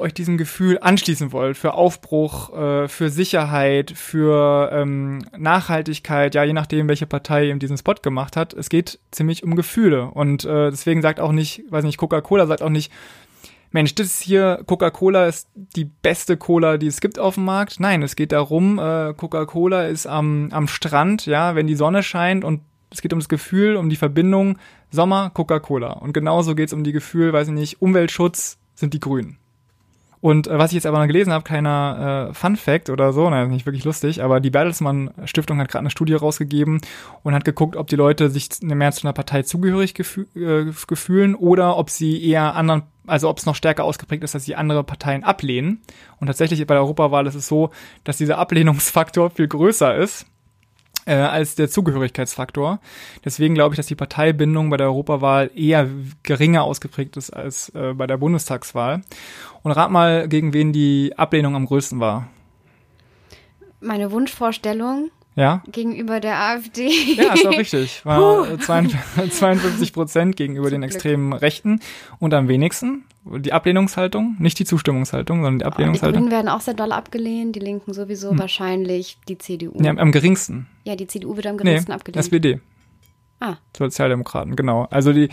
euch 0.00 0.14
diesem 0.14 0.38
Gefühl 0.38 0.78
anschließen 0.80 1.30
wollt, 1.30 1.56
für 1.56 1.74
Aufbruch, 1.74 2.56
äh, 2.56 2.88
für 2.88 3.10
Sicherheit, 3.10 3.92
für 3.94 4.70
ähm, 4.72 5.24
Nachhaltigkeit, 5.36 6.34
ja, 6.34 6.42
je 6.42 6.54
nachdem, 6.54 6.88
welche 6.88 7.06
Partei 7.06 7.48
eben 7.48 7.58
diesen 7.58 7.76
Spot 7.76 7.94
gemacht 7.94 8.36
hat. 8.36 8.54
Es 8.54 8.68
geht 8.68 8.98
ziemlich 9.10 9.44
um 9.44 9.54
Gefühle. 9.54 10.06
Und 10.06 10.44
äh, 10.44 10.70
deswegen 10.70 11.02
sagt 11.02 11.20
auch 11.20 11.32
nicht, 11.32 11.64
weiß 11.68 11.84
nicht, 11.84 11.98
Coca-Cola 11.98 12.46
sagt 12.46 12.62
auch 12.62 12.70
nicht, 12.70 12.90
Mensch, 13.72 13.94
das 13.94 14.06
ist 14.08 14.22
hier, 14.22 14.62
Coca-Cola 14.66 15.26
ist 15.26 15.48
die 15.54 15.84
beste 15.84 16.36
Cola, 16.36 16.76
die 16.76 16.88
es 16.88 17.00
gibt 17.00 17.20
auf 17.20 17.34
dem 17.34 17.44
Markt. 17.44 17.78
Nein, 17.78 18.02
es 18.02 18.16
geht 18.16 18.32
darum, 18.32 18.80
äh, 18.80 19.14
Coca-Cola 19.14 19.86
ist 19.86 20.06
am, 20.06 20.48
am 20.50 20.66
Strand, 20.66 21.26
ja, 21.26 21.54
wenn 21.54 21.68
die 21.68 21.76
Sonne 21.76 22.02
scheint 22.02 22.44
und 22.44 22.62
es 22.90 23.02
geht 23.02 23.12
um 23.12 23.18
das 23.18 23.28
Gefühl, 23.28 23.76
um 23.76 23.88
die 23.88 23.96
Verbindung 23.96 24.58
Sommer, 24.90 25.30
Coca-Cola. 25.30 25.92
Und 25.92 26.12
genauso 26.12 26.54
geht 26.54 26.68
es 26.68 26.72
um 26.72 26.84
die 26.84 26.92
Gefühl, 26.92 27.32
weiß 27.32 27.48
ich 27.48 27.54
nicht, 27.54 27.80
Umweltschutz 27.80 28.58
sind 28.74 28.94
die 28.94 29.00
Grünen. 29.00 29.38
Und 30.20 30.48
äh, 30.48 30.58
was 30.58 30.70
ich 30.70 30.74
jetzt 30.74 30.86
aber 30.86 30.98
noch 30.98 31.06
gelesen 31.06 31.32
habe, 31.32 31.44
keiner 31.44 32.28
äh, 32.30 32.34
Fun 32.34 32.56
Fact 32.56 32.90
oder 32.90 33.12
so, 33.12 33.30
nein, 33.30 33.48
nicht 33.48 33.64
wirklich 33.64 33.84
lustig, 33.84 34.22
aber 34.22 34.40
die 34.40 34.50
Bertelsmann 34.50 35.10
Stiftung 35.24 35.58
hat 35.58 35.68
gerade 35.68 35.80
eine 35.80 35.90
Studie 35.90 36.14
rausgegeben 36.14 36.80
und 37.22 37.34
hat 37.34 37.44
geguckt, 37.44 37.76
ob 37.76 37.86
die 37.86 37.96
Leute 37.96 38.28
sich 38.28 38.48
mehr 38.60 38.92
zu 38.92 39.06
einer 39.06 39.14
Partei 39.14 39.42
zugehörig 39.42 39.94
gefü 39.94 40.26
äh, 40.34 40.70
gefühlen 40.86 41.34
oder 41.34 41.78
ob 41.78 41.88
sie 41.88 42.22
eher 42.22 42.54
anderen, 42.54 42.82
also 43.06 43.30
ob 43.30 43.38
es 43.38 43.46
noch 43.46 43.54
stärker 43.54 43.84
ausgeprägt 43.84 44.22
ist, 44.22 44.34
dass 44.34 44.44
sie 44.44 44.56
andere 44.56 44.84
Parteien 44.84 45.24
ablehnen. 45.24 45.80
Und 46.20 46.26
tatsächlich 46.26 46.66
bei 46.66 46.74
der 46.74 46.82
Europawahl 46.82 47.26
ist 47.26 47.34
es 47.34 47.48
so, 47.48 47.70
dass 48.04 48.18
dieser 48.18 48.36
Ablehnungsfaktor 48.36 49.30
viel 49.30 49.48
größer 49.48 49.96
ist 49.96 50.26
äh, 51.06 51.14
als 51.14 51.54
der 51.54 51.70
Zugehörigkeitsfaktor. 51.70 52.80
Deswegen 53.24 53.54
glaube 53.54 53.74
ich, 53.74 53.76
dass 53.76 53.86
die 53.86 53.94
Parteibindung 53.94 54.70
bei 54.70 54.76
der 54.76 54.86
Europawahl 54.86 55.50
eher 55.54 55.88
geringer 56.22 56.64
ausgeprägt 56.64 57.16
ist 57.16 57.30
als 57.30 57.70
äh, 57.70 57.94
bei 57.94 58.06
der 58.06 58.16
Bundestagswahl. 58.16 59.02
Und 59.62 59.72
rat 59.72 59.90
mal, 59.90 60.28
gegen 60.28 60.52
wen 60.52 60.72
die 60.72 61.12
Ablehnung 61.16 61.54
am 61.56 61.66
größten 61.66 62.00
war. 62.00 62.28
Meine 63.80 64.12
Wunschvorstellung 64.12 65.10
ja? 65.34 65.62
gegenüber 65.70 66.20
der 66.20 66.38
AfD. 66.38 66.88
Ja, 67.16 67.34
ist 67.34 67.46
auch 67.46 67.58
richtig. 67.58 68.00
War 68.04 68.58
52 68.58 69.92
Prozent 69.92 70.36
gegenüber 70.36 70.68
Zum 70.68 70.80
den 70.80 70.82
extremen. 70.82 71.32
Rechten 71.32 71.80
und 72.18 72.34
am 72.34 72.48
wenigsten 72.48 73.04
die 73.24 73.52
Ablehnungshaltung, 73.52 74.36
nicht 74.38 74.58
die 74.58 74.64
Zustimmungshaltung, 74.64 75.42
sondern 75.42 75.58
die 75.58 75.64
Ablehnungshaltung. 75.64 76.12
Die 76.12 76.18
Grünen 76.20 76.30
werden 76.32 76.48
auch 76.48 76.62
sehr 76.62 76.74
doll 76.74 76.92
abgelehnt, 76.92 77.54
die 77.54 77.60
Linken 77.60 77.92
sowieso, 77.92 78.30
hm. 78.30 78.38
wahrscheinlich 78.38 79.18
die 79.28 79.36
CDU. 79.38 79.80
Ja, 79.82 79.94
am 79.96 80.10
geringsten. 80.10 80.66
Ja, 80.84 80.96
die 80.96 81.06
CDU 81.06 81.36
wird 81.36 81.46
am 81.46 81.58
geringsten 81.58 81.90
nee, 81.90 81.94
abgelehnt. 81.94 82.24
SPD. 82.24 82.60
Ah. 83.40 83.56
Sozialdemokraten, 83.76 84.56
genau. 84.56 84.86
Also 84.90 85.12
die 85.12 85.28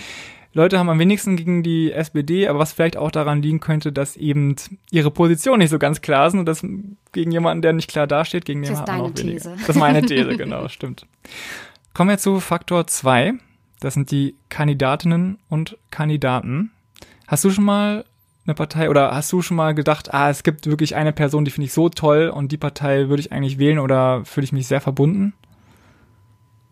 Leute 0.57 0.79
haben 0.79 0.89
am 0.89 0.97
wenigsten 0.97 1.35
gegen 1.35 1.61
die 1.61 1.91
SPD, 1.91 2.47
aber 2.47 2.57
was 2.57 2.73
vielleicht 2.73 2.97
auch 2.97 3.11
daran 3.11 3.43
liegen 3.43 3.59
könnte, 3.59 3.91
dass 3.91 4.17
eben 4.17 4.55
ihre 4.89 5.11
Position 5.11 5.59
nicht 5.59 5.69
so 5.69 5.77
ganz 5.77 6.01
klar 6.01 6.31
sind 6.31 6.39
und 6.39 6.47
dass 6.47 6.65
gegen 7.11 7.31
jemanden, 7.31 7.61
der 7.61 7.73
nicht 7.73 7.87
klar 7.87 8.07
dasteht, 8.07 8.45
gegen 8.45 8.63
den 8.63 8.75
hat 8.75 8.87
man 8.87 9.01
auch 9.01 9.15
weniger. 9.15 9.37
These. 9.37 9.55
Das 9.59 9.69
ist 9.69 9.75
meine 9.75 10.01
These, 10.05 10.35
genau, 10.35 10.67
stimmt. 10.67 11.05
Kommen 11.93 12.09
wir 12.09 12.17
zu 12.17 12.39
Faktor 12.39 12.87
2. 12.87 13.33
Das 13.79 13.93
sind 13.93 14.09
die 14.09 14.33
Kandidatinnen 14.49 15.37
und 15.47 15.77
Kandidaten. 15.91 16.71
Hast 17.27 17.43
du 17.43 17.51
schon 17.51 17.63
mal 17.63 18.03
eine 18.47 18.55
Partei 18.55 18.89
oder 18.89 19.13
hast 19.13 19.31
du 19.31 19.43
schon 19.43 19.57
mal 19.57 19.75
gedacht, 19.75 20.11
ah, 20.11 20.31
es 20.31 20.41
gibt 20.41 20.65
wirklich 20.65 20.95
eine 20.95 21.13
Person, 21.13 21.45
die 21.45 21.51
finde 21.51 21.67
ich 21.67 21.73
so 21.73 21.89
toll 21.89 22.29
und 22.29 22.51
die 22.51 22.57
Partei 22.57 23.09
würde 23.09 23.19
ich 23.19 23.31
eigentlich 23.31 23.59
wählen 23.59 23.77
oder 23.77 24.25
fühle 24.25 24.45
ich 24.45 24.53
mich 24.53 24.65
sehr 24.65 24.81
verbunden? 24.81 25.33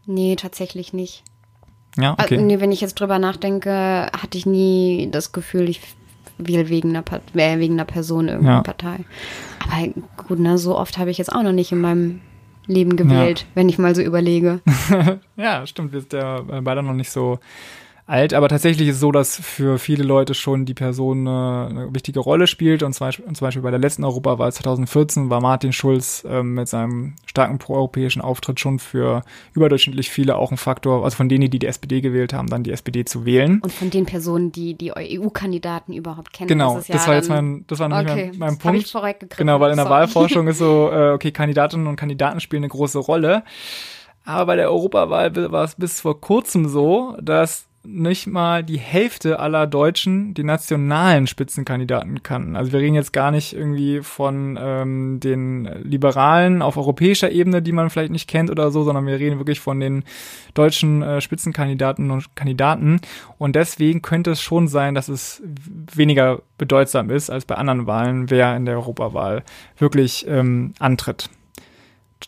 Nee, 0.07 0.35
tatsächlich 0.35 0.91
nicht. 0.91 1.23
Ja, 1.97 2.13
okay. 2.13 2.35
Also, 2.35 2.45
nee, 2.45 2.59
wenn 2.59 2.71
ich 2.71 2.81
jetzt 2.81 2.99
drüber 2.99 3.19
nachdenke, 3.19 3.71
hatte 3.71 4.37
ich 4.37 4.45
nie 4.45 5.09
das 5.11 5.31
Gefühl, 5.31 5.69
ich 5.69 5.81
wähle 6.37 6.69
wegen 6.69 6.95
einer, 6.95 7.03
äh, 7.35 7.59
wegen 7.59 7.75
einer 7.75 7.85
Person 7.85 8.27
irgendeine 8.27 8.57
ja. 8.57 8.63
Partei. 8.63 8.99
Aber 9.59 9.87
gut, 10.27 10.39
ne, 10.39 10.57
so 10.57 10.77
oft 10.77 10.97
habe 10.97 11.09
ich 11.09 11.17
jetzt 11.17 11.31
auch 11.31 11.43
noch 11.43 11.53
nicht 11.53 11.71
in 11.71 11.79
meinem 11.79 12.21
Leben 12.67 12.95
gewählt, 12.95 13.41
ja. 13.41 13.45
wenn 13.55 13.69
ich 13.69 13.77
mal 13.77 13.95
so 13.95 14.01
überlege. 14.01 14.59
ja, 15.37 15.65
stimmt. 15.65 15.93
Wir 15.93 16.01
sind 16.01 16.13
ja 16.13 16.41
beide 16.61 16.83
noch 16.83 16.93
nicht 16.93 17.11
so 17.11 17.39
alt, 18.07 18.33
aber 18.33 18.49
tatsächlich 18.49 18.87
ist 18.87 18.95
es 18.95 19.01
so, 19.01 19.11
dass 19.11 19.35
für 19.35 19.79
viele 19.79 20.03
Leute 20.03 20.35
schon 20.35 20.65
die 20.65 20.75
Person 20.75 21.27
eine, 21.27 21.67
eine 21.69 21.95
wichtige 21.95 22.19
Rolle 22.19 22.45
spielt 22.45 22.83
und 22.83 22.93
zum, 22.93 23.07
Beispiel, 23.07 23.25
und 23.25 23.35
zum 23.35 23.45
Beispiel 23.45 23.63
bei 23.63 23.71
der 23.71 23.79
letzten 23.79 24.03
Europawahl 24.03 24.53
2014 24.53 25.29
war 25.31 25.41
Martin 25.41 25.73
Schulz 25.73 26.23
ähm, 26.29 26.53
mit 26.53 26.67
seinem 26.67 27.15
starken 27.25 27.57
proeuropäischen 27.57 28.21
Auftritt 28.21 28.59
schon 28.59 28.77
für 28.77 29.23
überdurchschnittlich 29.53 30.11
viele 30.11 30.35
auch 30.35 30.51
ein 30.51 30.57
Faktor, 30.57 31.03
also 31.03 31.17
von 31.17 31.29
denen, 31.29 31.49
die 31.49 31.57
die 31.57 31.65
SPD 31.65 32.01
gewählt 32.01 32.31
haben, 32.31 32.47
dann 32.47 32.63
die 32.63 32.71
SPD 32.71 33.05
zu 33.05 33.25
wählen. 33.25 33.59
Und 33.61 33.73
von 33.73 33.89
den 33.89 34.05
Personen, 34.05 34.51
die 34.51 34.75
die 34.75 34.91
EU-Kandidaten 34.95 35.91
überhaupt 35.93 36.31
kennen. 36.31 36.47
Genau, 36.47 36.75
das, 36.75 36.87
das 36.87 37.07
war 37.07 37.15
jetzt 37.15 37.29
mein, 37.29 37.65
das 37.67 37.79
war 37.79 37.89
nämlich 37.89 38.11
okay, 38.11 38.31
mein, 38.37 38.55
mein 38.55 38.57
Punkt. 38.59 38.93
Genau, 39.37 39.59
weil 39.59 39.71
in 39.71 39.77
der 39.77 39.85
Sorry. 39.85 39.99
Wahlforschung 40.01 40.47
ist 40.47 40.59
so, 40.59 40.89
äh, 40.93 41.11
okay, 41.11 41.31
Kandidatinnen 41.31 41.87
und 41.87 41.95
Kandidaten 41.95 42.39
spielen 42.39 42.63
eine 42.63 42.69
große 42.69 42.99
Rolle. 42.99 43.43
Aber 44.25 44.47
bei 44.47 44.55
der 44.55 44.69
Europawahl 44.69 45.51
war 45.51 45.63
es 45.63 45.75
bis 45.75 46.01
vor 46.01 46.19
kurzem 46.19 46.67
so, 46.67 47.15
dass 47.21 47.67
nicht 47.85 48.27
mal 48.27 48.63
die 48.63 48.77
Hälfte 48.77 49.39
aller 49.39 49.67
Deutschen 49.67 50.33
die 50.33 50.43
nationalen 50.43 51.27
Spitzenkandidaten 51.27 52.23
kannten. 52.23 52.55
Also 52.55 52.71
wir 52.71 52.79
reden 52.79 52.95
jetzt 52.95 53.13
gar 53.13 53.31
nicht 53.31 53.53
irgendwie 53.53 54.01
von 54.01 54.57
ähm, 54.61 55.19
den 55.19 55.65
Liberalen 55.83 56.61
auf 56.61 56.77
europäischer 56.77 57.31
Ebene, 57.31 57.61
die 57.61 57.71
man 57.71 57.89
vielleicht 57.89 58.11
nicht 58.11 58.27
kennt 58.27 58.49
oder 58.49 58.71
so, 58.71 58.83
sondern 58.83 59.05
wir 59.05 59.19
reden 59.19 59.39
wirklich 59.39 59.59
von 59.59 59.79
den 59.79 60.03
deutschen 60.53 61.01
äh, 61.01 61.21
Spitzenkandidaten 61.21 62.11
und 62.11 62.35
Kandidaten. 62.35 63.01
Und 63.37 63.55
deswegen 63.55 64.01
könnte 64.01 64.31
es 64.31 64.41
schon 64.41 64.67
sein, 64.67 64.95
dass 64.95 65.07
es 65.07 65.41
weniger 65.93 66.41
bedeutsam 66.57 67.09
ist 67.09 67.29
als 67.29 67.45
bei 67.45 67.55
anderen 67.55 67.87
Wahlen, 67.87 68.29
wer 68.29 68.55
in 68.55 68.65
der 68.65 68.75
Europawahl 68.75 69.43
wirklich 69.77 70.25
ähm, 70.27 70.73
antritt 70.79 71.29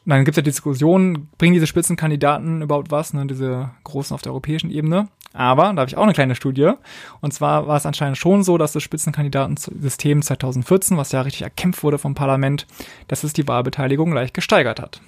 dann 0.06 0.24
gibt 0.24 0.36
es 0.36 0.38
ja 0.38 0.44
die 0.44 0.52
Diskussion, 0.52 1.28
bringen 1.38 1.54
diese 1.54 1.68
Spitzenkandidaten 1.68 2.62
überhaupt 2.62 2.92
was, 2.92 3.14
ne, 3.14 3.26
diese 3.26 3.72
großen 3.84 4.14
auf 4.14 4.22
der 4.22 4.32
europäischen 4.32 4.72
Ebene. 4.72 5.10
Aber 5.38 5.72
da 5.74 5.82
habe 5.82 5.88
ich 5.88 5.96
auch 5.96 6.03
eine 6.03 6.13
kleine 6.13 6.34
Studie. 6.34 6.72
Und 7.22 7.32
zwar 7.32 7.67
war 7.67 7.77
es 7.77 7.86
anscheinend 7.86 8.17
schon 8.17 8.44
so, 8.44 8.58
dass 8.58 8.72
das 8.72 8.82
Spitzenkandidatensystem 8.82 10.24
2014, 10.24 10.98
was 10.98 11.12
ja 11.12 11.22
richtig 11.22 11.44
erkämpft 11.44 11.84
wurde 11.84 12.00
vom 12.00 12.15
Parlament, 12.15 12.65
dass 13.08 13.24
es 13.24 13.34
die 13.34 13.48
Wahlbeteiligung 13.48 14.12
leicht 14.13 14.34
gesteigert 14.34 14.79
hat. 14.79 15.00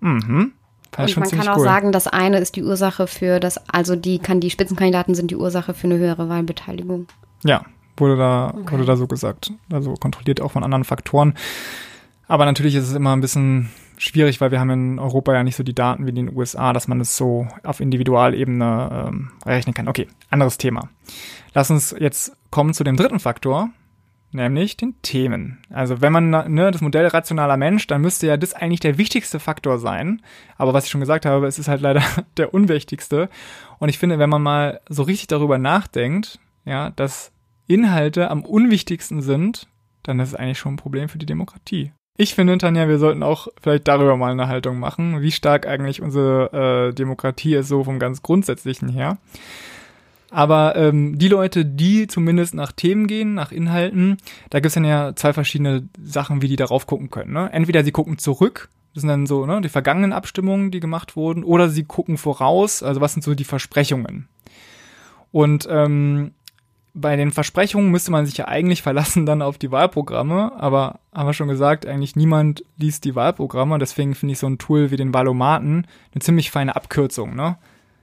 Mhm. 0.00 0.52
Und 0.98 1.16
man 1.16 1.30
kann 1.30 1.48
auch 1.48 1.56
cool. 1.56 1.64
sagen, 1.64 1.90
das 1.90 2.06
eine 2.06 2.38
ist 2.38 2.54
die 2.54 2.62
Ursache 2.62 3.06
für 3.06 3.40
das, 3.40 3.56
also 3.72 3.96
die 3.96 4.18
kann 4.18 4.40
die 4.40 4.50
Spitzenkandidaten 4.50 5.14
sind 5.14 5.30
die 5.30 5.36
Ursache 5.36 5.72
für 5.72 5.86
eine 5.86 5.96
höhere 5.96 6.28
Wahlbeteiligung. 6.28 7.06
Ja, 7.44 7.64
wurde 7.96 8.18
da, 8.18 8.54
okay. 8.54 8.72
wurde 8.72 8.84
da 8.84 8.96
so 8.96 9.06
gesagt. 9.06 9.54
Also 9.72 9.94
kontrolliert 9.94 10.42
auch 10.42 10.52
von 10.52 10.64
anderen 10.64 10.84
Faktoren. 10.84 11.32
Aber 12.28 12.44
natürlich 12.44 12.74
ist 12.74 12.88
es 12.88 12.94
immer 12.94 13.16
ein 13.16 13.22
bisschen 13.22 13.70
schwierig, 14.02 14.40
weil 14.40 14.50
wir 14.50 14.60
haben 14.60 14.70
in 14.70 14.98
Europa 14.98 15.32
ja 15.32 15.44
nicht 15.44 15.56
so 15.56 15.62
die 15.62 15.74
Daten 15.74 16.06
wie 16.06 16.10
in 16.10 16.16
den 16.16 16.36
USA, 16.36 16.72
dass 16.72 16.88
man 16.88 17.00
es 17.00 17.16
so 17.16 17.46
auf 17.62 17.80
Individualebene 17.80 19.06
ähm, 19.08 19.30
errechnen 19.44 19.74
kann. 19.74 19.88
Okay, 19.88 20.08
anderes 20.30 20.58
Thema. 20.58 20.88
Lass 21.54 21.70
uns 21.70 21.94
jetzt 21.98 22.36
kommen 22.50 22.74
zu 22.74 22.84
dem 22.84 22.96
dritten 22.96 23.20
Faktor, 23.20 23.70
nämlich 24.32 24.76
den 24.76 25.00
Themen. 25.02 25.58
Also 25.70 26.00
wenn 26.00 26.12
man 26.12 26.30
ne, 26.30 26.70
das 26.70 26.80
Modell 26.80 27.06
rationaler 27.06 27.56
Mensch, 27.56 27.86
dann 27.86 28.00
müsste 28.00 28.26
ja 28.26 28.36
das 28.36 28.54
eigentlich 28.54 28.80
der 28.80 28.98
wichtigste 28.98 29.38
Faktor 29.38 29.78
sein. 29.78 30.20
Aber 30.56 30.74
was 30.74 30.84
ich 30.84 30.90
schon 30.90 31.00
gesagt 31.00 31.24
habe, 31.24 31.46
es 31.46 31.58
ist 31.58 31.68
halt 31.68 31.80
leider 31.80 32.02
der 32.36 32.52
unwichtigste. 32.52 33.28
Und 33.78 33.88
ich 33.88 33.98
finde, 33.98 34.18
wenn 34.18 34.30
man 34.30 34.42
mal 34.42 34.80
so 34.88 35.04
richtig 35.04 35.28
darüber 35.28 35.58
nachdenkt, 35.58 36.40
ja, 36.64 36.90
dass 36.90 37.32
Inhalte 37.66 38.30
am 38.30 38.44
unwichtigsten 38.44 39.22
sind, 39.22 39.68
dann 40.02 40.18
ist 40.18 40.30
es 40.30 40.34
eigentlich 40.34 40.58
schon 40.58 40.74
ein 40.74 40.78
Problem 40.78 41.08
für 41.08 41.18
die 41.18 41.26
Demokratie. 41.26 41.92
Ich 42.16 42.34
finde, 42.34 42.58
Tanja, 42.58 42.88
wir 42.88 42.98
sollten 42.98 43.22
auch 43.22 43.48
vielleicht 43.60 43.88
darüber 43.88 44.16
mal 44.16 44.32
eine 44.32 44.46
Haltung 44.46 44.78
machen, 44.78 45.22
wie 45.22 45.32
stark 45.32 45.66
eigentlich 45.66 46.02
unsere 46.02 46.90
äh, 46.90 46.94
Demokratie 46.94 47.54
ist, 47.54 47.68
so 47.68 47.84
vom 47.84 47.98
ganz 47.98 48.22
Grundsätzlichen 48.22 48.90
her. 48.90 49.16
Aber 50.30 50.76
ähm, 50.76 51.18
die 51.18 51.28
Leute, 51.28 51.64
die 51.64 52.06
zumindest 52.06 52.54
nach 52.54 52.72
Themen 52.72 53.06
gehen, 53.06 53.34
nach 53.34 53.52
Inhalten, 53.52 54.18
da 54.50 54.60
gibt 54.60 54.68
es 54.68 54.74
dann 54.74 54.84
ja 54.84 55.14
zwei 55.14 55.32
verschiedene 55.32 55.88
Sachen, 56.02 56.42
wie 56.42 56.48
die 56.48 56.56
darauf 56.56 56.86
gucken 56.86 57.10
können. 57.10 57.32
Ne? 57.32 57.50
Entweder 57.52 57.82
sie 57.84 57.92
gucken 57.92 58.18
zurück, 58.18 58.70
das 58.94 59.02
sind 59.02 59.08
dann 59.08 59.26
so 59.26 59.46
ne, 59.46 59.60
die 59.62 59.68
vergangenen 59.68 60.12
Abstimmungen, 60.12 60.70
die 60.70 60.80
gemacht 60.80 61.16
wurden, 61.16 61.44
oder 61.44 61.68
sie 61.68 61.84
gucken 61.84 62.18
voraus, 62.18 62.82
also 62.82 63.00
was 63.00 63.14
sind 63.14 63.22
so 63.22 63.34
die 63.34 63.44
Versprechungen. 63.44 64.28
Und 65.32 65.66
ähm, 65.70 66.32
bei 66.94 67.16
den 67.16 67.32
Versprechungen 67.32 67.90
müsste 67.90 68.10
man 68.10 68.26
sich 68.26 68.36
ja 68.36 68.48
eigentlich 68.48 68.82
verlassen 68.82 69.24
dann 69.24 69.42
auf 69.42 69.58
die 69.58 69.70
Wahlprogramme, 69.70 70.52
aber 70.56 71.00
haben 71.12 71.28
wir 71.28 71.32
schon 71.32 71.48
gesagt, 71.48 71.86
eigentlich 71.86 72.16
niemand 72.16 72.64
liest 72.76 73.04
die 73.04 73.14
Wahlprogramme, 73.14 73.78
deswegen 73.78 74.14
finde 74.14 74.32
ich 74.32 74.38
so 74.38 74.46
ein 74.46 74.58
Tool 74.58 74.90
wie 74.90 74.96
den 74.96 75.14
Valomaten 75.14 75.86
eine 76.12 76.20
ziemlich 76.20 76.50
feine 76.50 76.76
Abkürzung, 76.76 77.34
ne? 77.34 77.56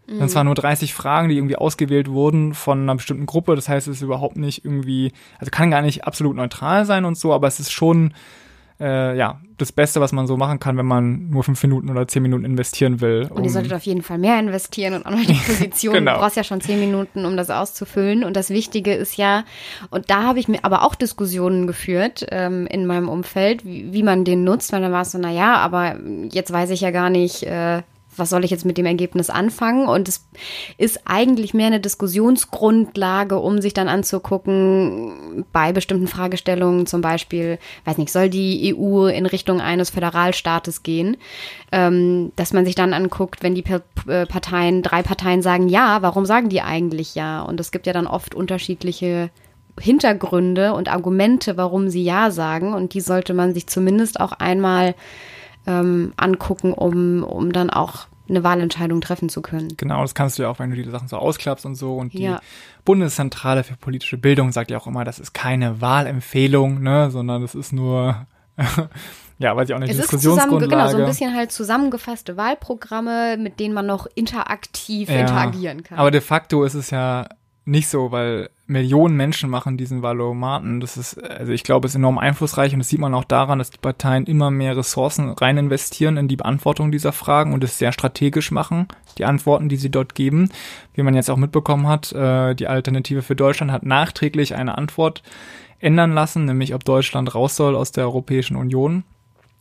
Mhm. 0.08 0.20
Dann 0.20 0.30
zwar 0.30 0.44
nur 0.44 0.56
30 0.56 0.94
Fragen, 0.94 1.30
die 1.30 1.38
irgendwie 1.38 1.56
ausgewählt 1.56 2.10
wurden 2.10 2.56
von 2.56 2.82
einer 2.82 2.96
bestimmten 2.96 3.28
Gruppe, 3.28 3.56
das 3.56 3.70
heißt, 3.70 3.88
es 3.88 3.98
ist 3.98 4.02
überhaupt 4.02 4.38
nicht 4.38 4.66
irgendwie, 4.66 5.12
also 5.38 5.52
kann 5.52 5.70
gar 5.70 5.84
nicht 5.84 6.06
absolut 6.06 6.36
neutral 6.36 6.86
sein 6.86 7.06
und 7.06 7.16
so, 7.16 7.32
aber 7.32 7.48
es 7.48 7.60
ist 7.60 7.72
schon 7.72 8.14
äh, 8.80 9.18
ja, 9.18 9.42
das 9.58 9.72
Beste, 9.72 10.00
was 10.00 10.12
man 10.12 10.26
so 10.26 10.38
machen 10.38 10.60
kann, 10.60 10.78
wenn 10.78 10.86
man 10.86 11.30
nur 11.30 11.44
fünf 11.44 11.62
Minuten 11.64 11.90
oder 11.90 12.08
zehn 12.08 12.24
Minuten 12.24 12.46
investieren 12.46 13.02
will. 13.02 13.28
Um 13.30 13.38
und 13.38 13.44
ihr 13.44 13.50
solltet 13.50 13.74
auf 13.74 13.84
jeden 13.84 14.02
Fall 14.02 14.18
mehr 14.18 14.40
investieren 14.40 14.94
und 14.94 15.06
auch 15.06 15.12
noch 15.12 15.26
die 15.26 15.34
Position. 15.48 15.94
genau. 15.94 16.14
Du 16.14 16.20
brauchst 16.20 16.38
ja 16.38 16.44
schon 16.44 16.62
zehn 16.62 16.80
Minuten, 16.80 17.26
um 17.26 17.36
das 17.36 17.50
auszufüllen. 17.50 18.24
Und 18.24 18.36
das 18.36 18.50
Wichtige 18.50 18.94
ist 18.94 19.18
ja, 19.18 19.44
und 19.90 20.10
da 20.10 20.24
habe 20.24 20.40
ich 20.40 20.48
mir 20.48 20.60
aber 20.64 20.84
auch 20.84 20.96
Diskussionen 20.96 21.68
geführt 21.68 22.26
ähm, 22.32 22.68
in 22.68 22.86
meinem 22.86 23.10
Umfeld, 23.10 23.66
wie, 23.66 23.92
wie 23.92 24.04
man 24.04 24.24
den 24.24 24.44
nutzt, 24.44 24.72
weil 24.72 24.82
dann 24.82 24.94
war 24.94 25.02
es 25.02 25.12
so, 25.12 25.18
na 25.18 25.32
ja, 25.32 25.56
aber 25.56 25.98
jetzt 26.32 26.52
weiß 26.52 26.70
ich 26.70 26.82
ja 26.82 26.92
gar 26.92 27.10
nicht, 27.10 27.44
äh, 27.44 27.82
was 28.20 28.30
soll 28.30 28.44
ich 28.44 28.52
jetzt 28.52 28.66
mit 28.66 28.78
dem 28.78 28.86
Ergebnis 28.86 29.30
anfangen? 29.30 29.88
Und 29.88 30.08
es 30.08 30.28
ist 30.78 31.02
eigentlich 31.06 31.54
mehr 31.54 31.68
eine 31.68 31.80
Diskussionsgrundlage, 31.80 33.40
um 33.40 33.62
sich 33.62 33.74
dann 33.74 33.88
anzugucken, 33.88 35.46
bei 35.52 35.72
bestimmten 35.72 36.08
Fragestellungen 36.08 36.86
zum 36.86 37.02
Beispiel, 37.02 37.60
weiß 37.86 37.98
nicht, 37.98 38.12
soll 38.12 38.30
die 38.30 38.76
EU 38.76 39.08
in 39.08 39.26
Richtung 39.26 39.62
eines 39.62 39.90
Föderalstaates 39.90 40.84
gehen? 40.84 41.18
Ähm, 41.72 42.32
dass 42.36 42.54
man 42.54 42.66
sich 42.66 42.76
dann 42.76 42.94
anguckt, 42.94 43.44
wenn 43.44 43.56
die 43.56 43.64
äh, 44.08 44.26
Parteien, 44.26 44.82
drei 44.82 45.04
Parteien 45.04 45.42
sagen 45.42 45.70
ja, 45.70 46.02
warum 46.02 46.26
sagen 46.26 46.50
die 46.50 46.62
eigentlich 46.62 47.16
ja? 47.16 47.42
Und 47.42 47.60
es 47.60 47.72
gibt 47.72 47.88
ja 47.88 47.94
dann 47.94 48.08
oft 48.08 48.36
unterschiedliche 48.36 49.30
Hintergründe 49.80 50.74
und 50.74 50.90
Argumente, 50.90 51.58
warum 51.58 51.90
sie 51.90 52.04
ja 52.04 52.32
sagen. 52.32 52.74
Und 52.74 52.94
die 52.94 53.02
sollte 53.02 53.34
man 53.34 53.54
sich 53.54 53.68
zumindest 53.68 54.20
auch 54.20 54.34
einmal 54.34 54.96
ähm, 55.70 56.14
angucken, 56.18 56.74
um, 56.74 57.24
um 57.24 57.54
dann 57.54 57.70
auch 57.70 58.08
eine 58.28 58.44
Wahlentscheidung 58.44 59.02
treffen 59.02 59.30
zu 59.30 59.42
können. 59.42 59.76
Genau, 59.78 60.02
das 60.02 60.16
kannst 60.16 60.38
du 60.38 60.44
ja 60.44 60.50
auch, 60.50 60.60
wenn 60.60 60.70
du 60.70 60.76
die 60.76 60.90
Sachen 60.90 61.08
so 61.08 61.18
ausklappst 61.18 61.66
und 61.66 61.76
so. 61.76 61.96
Und 61.96 62.14
die 62.14 62.24
ja. 62.24 62.42
Bundeszentrale 62.86 63.64
für 63.64 63.76
politische 63.76 64.18
Bildung 64.18 64.52
sagt 64.52 64.72
ja 64.72 64.78
auch 64.78 64.88
immer, 64.88 65.04
das 65.04 65.20
ist 65.20 65.34
keine 65.34 65.82
Wahlempfehlung, 65.82 66.82
ne, 66.82 67.10
sondern 67.12 67.42
das 67.42 67.56
ist 67.56 67.72
nur 67.72 68.28
ja, 69.40 69.56
weiß 69.56 69.70
ich 69.70 69.76
auch 69.76 69.80
nicht, 69.80 69.92
es 69.92 69.98
Diskussionsgrundlage. 69.98 70.66
Ist 70.66 70.70
genau, 70.70 70.90
so 70.90 70.98
ein 70.98 71.06
bisschen 71.06 71.36
halt 71.36 71.52
zusammengefasste 71.52 72.36
Wahlprogramme, 72.38 73.38
mit 73.38 73.60
denen 73.60 73.74
man 73.74 73.86
noch 73.86 74.08
interaktiv 74.16 75.10
ja, 75.10 75.22
interagieren 75.22 75.84
kann. 75.84 75.98
Aber 75.98 76.12
de 76.12 76.22
facto 76.22 76.64
ist 76.64 76.74
es 76.74 76.90
ja 76.90 77.28
nicht 77.66 77.88
so, 77.88 78.12
weil 78.12 78.50
Millionen 78.66 79.16
Menschen 79.16 79.50
machen 79.50 79.78
diesen 79.78 80.02
Valomaten. 80.02 80.80
Das 80.80 80.98
ist, 80.98 81.22
also 81.24 81.52
ich 81.52 81.64
glaube, 81.64 81.88
es 81.88 81.92
ist 81.92 81.98
enorm 81.98 82.18
einflussreich 82.18 82.74
und 82.74 82.80
das 82.80 82.90
sieht 82.90 83.00
man 83.00 83.14
auch 83.14 83.24
daran, 83.24 83.60
dass 83.60 83.72
die 83.72 83.78
Parteien 83.78 84.26
immer 84.26 84.52
mehr 84.52 84.78
Ressourcen 84.78 85.30
rein 85.30 85.58
investieren 85.58 86.18
in 86.18 86.28
die 86.28 86.36
Beantwortung 86.36 86.92
dieser 86.92 87.12
Fragen 87.12 87.54
und 87.54 87.64
es 87.64 87.78
sehr 87.78 87.92
strategisch 87.92 88.52
machen, 88.52 88.88
die 89.18 89.26
Antworten, 89.26 89.70
die 89.70 89.76
sie 89.76 89.90
dort 89.90 90.16
geben. 90.16 90.50
Wie 90.94 91.04
man 91.04 91.16
jetzt 91.16 91.30
auch 91.30 91.38
mitbekommen 91.38 91.88
hat, 91.88 92.12
äh, 92.12 92.56
die 92.56 92.68
Alternative 92.68 93.22
für 93.22 93.36
Deutschland 93.36 93.72
hat 93.72 93.84
nachträglich 93.84 94.56
eine 94.56 94.78
Antwort 94.78 95.24
ändern 95.80 96.14
lassen, 96.14 96.46
nämlich 96.46 96.74
ob 96.74 96.84
Deutschland 96.84 97.34
raus 97.34 97.56
soll 97.56 97.76
aus 97.76 97.92
der 97.92 98.06
Europäischen 98.06 98.56
Union. 98.56 99.04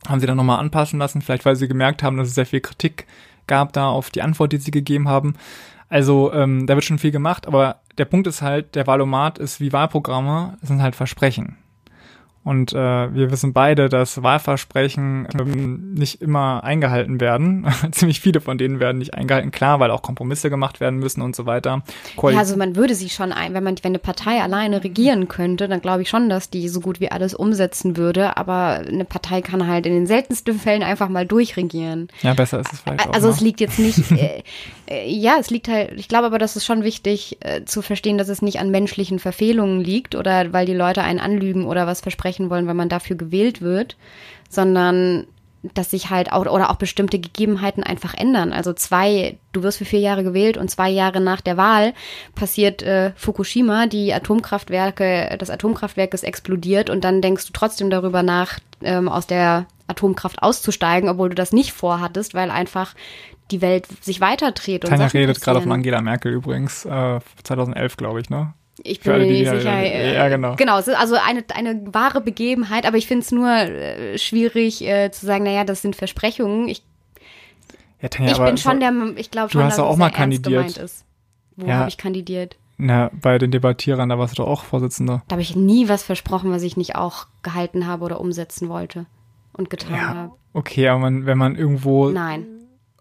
Haben 0.07 0.19
sie 0.19 0.27
dann 0.27 0.37
nochmal 0.37 0.59
anpassen 0.59 0.99
lassen, 0.99 1.21
vielleicht 1.21 1.45
weil 1.45 1.55
sie 1.55 1.67
gemerkt 1.67 2.03
haben, 2.03 2.17
dass 2.17 2.29
es 2.29 2.35
sehr 2.35 2.45
viel 2.45 2.61
Kritik 2.61 3.05
gab 3.47 3.73
da 3.73 3.89
auf 3.89 4.09
die 4.11 4.21
Antwort, 4.21 4.53
die 4.53 4.57
sie 4.57 4.71
gegeben 4.71 5.09
haben. 5.09 5.35
Also 5.89 6.31
ähm, 6.33 6.67
da 6.67 6.75
wird 6.75 6.85
schon 6.85 6.99
viel 6.99 7.11
gemacht, 7.11 7.47
aber 7.47 7.81
der 7.99 8.05
Punkt 8.05 8.25
ist 8.25 8.41
halt, 8.41 8.73
der 8.73 8.87
Wahlomat 8.87 9.37
ist 9.37 9.59
wie 9.59 9.71
Wahlprogramme, 9.71 10.57
sind 10.61 10.81
halt 10.81 10.95
Versprechen. 10.95 11.58
Und 12.43 12.73
äh, 12.73 13.13
wir 13.13 13.31
wissen 13.31 13.53
beide, 13.53 13.89
dass 13.89 14.23
Wahlversprechen 14.23 15.27
ähm, 15.37 15.93
nicht 15.93 16.21
immer 16.21 16.63
eingehalten 16.63 17.19
werden. 17.19 17.67
Ziemlich 17.91 18.21
viele 18.21 18.39
von 18.39 18.57
denen 18.57 18.79
werden 18.79 18.97
nicht 18.97 19.13
eingehalten, 19.13 19.51
klar, 19.51 19.79
weil 19.79 19.91
auch 19.91 20.01
Kompromisse 20.01 20.49
gemacht 20.49 20.79
werden 20.79 20.99
müssen 20.99 21.21
und 21.21 21.35
so 21.35 21.45
weiter. 21.45 21.83
Koal 22.15 22.33
ja, 22.33 22.39
also 22.39 22.55
man 22.55 22.75
würde 22.75 22.95
sie 22.95 23.09
schon 23.09 23.33
ein, 23.33 23.53
wenn 23.53 23.63
man, 23.63 23.75
wenn 23.81 23.91
eine 23.91 23.99
Partei 23.99 24.41
alleine 24.41 24.83
regieren 24.83 25.27
könnte, 25.27 25.67
dann 25.67 25.81
glaube 25.81 26.01
ich 26.01 26.09
schon, 26.09 26.29
dass 26.29 26.49
die 26.49 26.69
so 26.69 26.79
gut 26.79 26.99
wie 26.99 27.11
alles 27.11 27.33
umsetzen 27.33 27.97
würde. 27.97 28.37
Aber 28.37 28.81
eine 28.87 29.05
Partei 29.05 29.41
kann 29.41 29.67
halt 29.67 29.85
in 29.85 29.93
den 29.93 30.07
seltensten 30.07 30.57
Fällen 30.59 30.81
einfach 30.81 31.09
mal 31.09 31.25
durchregieren. 31.25 32.07
Ja, 32.21 32.33
besser 32.33 32.61
ist 32.61 32.71
es 32.71 32.79
vielleicht. 32.79 33.13
Also 33.13 33.27
auch 33.29 33.33
es 33.33 33.41
liegt 33.41 33.59
jetzt 33.59 33.79
nicht. 33.79 33.99
Äh, 34.19 34.43
äh, 34.87 35.09
ja, 35.09 35.37
es 35.39 35.49
liegt 35.49 35.67
halt. 35.67 35.91
Ich 35.97 36.07
glaube 36.07 36.25
aber, 36.25 36.39
das 36.39 36.55
ist 36.55 36.65
schon 36.65 36.83
wichtig 36.83 37.37
äh, 37.41 37.63
zu 37.63 37.81
verstehen, 37.81 38.17
dass 38.17 38.27
es 38.27 38.41
nicht 38.41 38.59
an 38.59 38.71
menschlichen 38.71 39.19
Verfehlungen 39.19 39.81
liegt 39.81 40.15
oder 40.15 40.51
weil 40.51 40.65
die 40.65 40.73
Leute 40.73 41.03
einen 41.03 41.19
anlügen 41.19 41.65
oder 41.65 41.85
was 41.87 42.01
versprechen 42.01 42.28
sprechen 42.29 42.49
wollen, 42.49 42.67
weil 42.67 42.75
man 42.75 42.89
dafür 42.89 43.15
gewählt 43.15 43.61
wird, 43.61 43.97
sondern 44.49 45.25
dass 45.73 45.91
sich 45.91 46.09
halt 46.09 46.31
auch 46.31 46.45
oder 46.45 46.69
auch 46.69 46.77
bestimmte 46.77 47.19
Gegebenheiten 47.19 47.83
einfach 47.83 48.13
ändern. 48.13 48.53
Also 48.53 48.71
zwei, 48.71 49.37
du 49.51 49.61
wirst 49.61 49.79
für 49.79 49.85
vier 49.85 49.99
Jahre 49.99 50.23
gewählt 50.23 50.55
und 50.55 50.71
zwei 50.71 50.89
Jahre 50.89 51.19
nach 51.19 51.41
der 51.41 51.57
Wahl 51.57 51.93
passiert 52.33 52.81
äh, 52.81 53.11
Fukushima, 53.17 53.87
die 53.87 54.13
Atomkraftwerke, 54.13 55.35
das 55.37 55.49
Atomkraftwerk 55.49 56.13
ist 56.13 56.23
explodiert 56.23 56.89
und 56.89 57.03
dann 57.03 57.21
denkst 57.21 57.47
du 57.47 57.51
trotzdem 57.51 57.89
darüber 57.89 58.23
nach, 58.23 58.59
ähm, 58.81 59.09
aus 59.09 59.27
der 59.27 59.65
Atomkraft 59.87 60.41
auszusteigen, 60.41 61.09
obwohl 61.09 61.29
du 61.29 61.35
das 61.35 61.51
nicht 61.51 61.73
vorhattest, 61.73 62.33
weil 62.35 62.51
einfach 62.51 62.95
die 63.51 63.61
Welt 63.61 63.85
sich 64.01 64.21
weiter 64.21 64.51
dreht. 64.51 64.83
Tanja 64.83 65.07
redet 65.07 65.41
gerade 65.41 65.61
von 65.61 65.71
Angela 65.71 66.01
Merkel 66.01 66.31
übrigens, 66.31 66.85
äh, 66.85 67.19
2011 67.43 67.97
glaube 67.97 68.21
ich, 68.21 68.29
ne? 68.29 68.53
Ich 68.83 69.01
bin 69.01 69.17
mir 69.17 69.25
nicht 69.25 69.49
sicher. 69.49 69.73
Äh, 69.73 70.15
ja, 70.15 70.29
genau. 70.29 70.55
Genau, 70.55 70.77
es 70.77 70.87
ist 70.87 70.97
also 70.97 71.15
eine, 71.15 71.43
eine 71.53 71.93
wahre 71.93 72.21
Begebenheit, 72.21 72.85
aber 72.85 72.97
ich 72.97 73.07
finde 73.07 73.23
es 73.23 73.31
nur 73.31 73.49
äh, 73.49 74.17
schwierig 74.17 74.85
äh, 74.85 75.11
zu 75.11 75.25
sagen, 75.25 75.43
naja, 75.43 75.63
das 75.63 75.81
sind 75.81 75.95
Versprechungen. 75.95 76.67
Ich, 76.67 76.83
ja, 78.01 78.09
Tanja, 78.09 78.31
ich 78.31 78.37
bin 78.37 78.57
schon 78.57 78.79
der, 78.79 78.93
ich 79.17 79.31
glaube 79.31 79.51
schon, 79.51 79.61
du 79.61 79.65
hast 79.65 79.77
dass 79.77 79.85
auch 79.85 79.97
mal 79.97 80.11
kandidiert. 80.11 80.77
ist. 80.77 81.05
Wo 81.55 81.67
ja. 81.67 81.75
habe 81.75 81.89
ich 81.89 81.97
kandidiert? 81.97 82.57
Na, 82.77 83.11
bei 83.13 83.37
den 83.37 83.51
Debattierern, 83.51 84.07
da 84.07 84.17
warst 84.17 84.37
du 84.37 84.43
doch 84.43 84.49
auch 84.49 84.63
Vorsitzender. 84.63 85.21
Da 85.27 85.33
habe 85.33 85.41
ich 85.41 85.55
nie 85.55 85.89
was 85.89 86.01
versprochen, 86.01 86.51
was 86.51 86.63
ich 86.63 86.77
nicht 86.77 86.95
auch 86.95 87.27
gehalten 87.43 87.85
habe 87.85 88.05
oder 88.05 88.21
umsetzen 88.21 88.69
wollte 88.69 89.05
und 89.51 89.69
getan 89.69 89.93
ja, 89.93 90.07
habe. 90.07 90.31
Okay, 90.53 90.87
aber 90.87 90.99
man, 90.99 91.25
wenn 91.25 91.37
man 91.37 91.55
irgendwo. 91.55 92.09
Nein. 92.09 92.47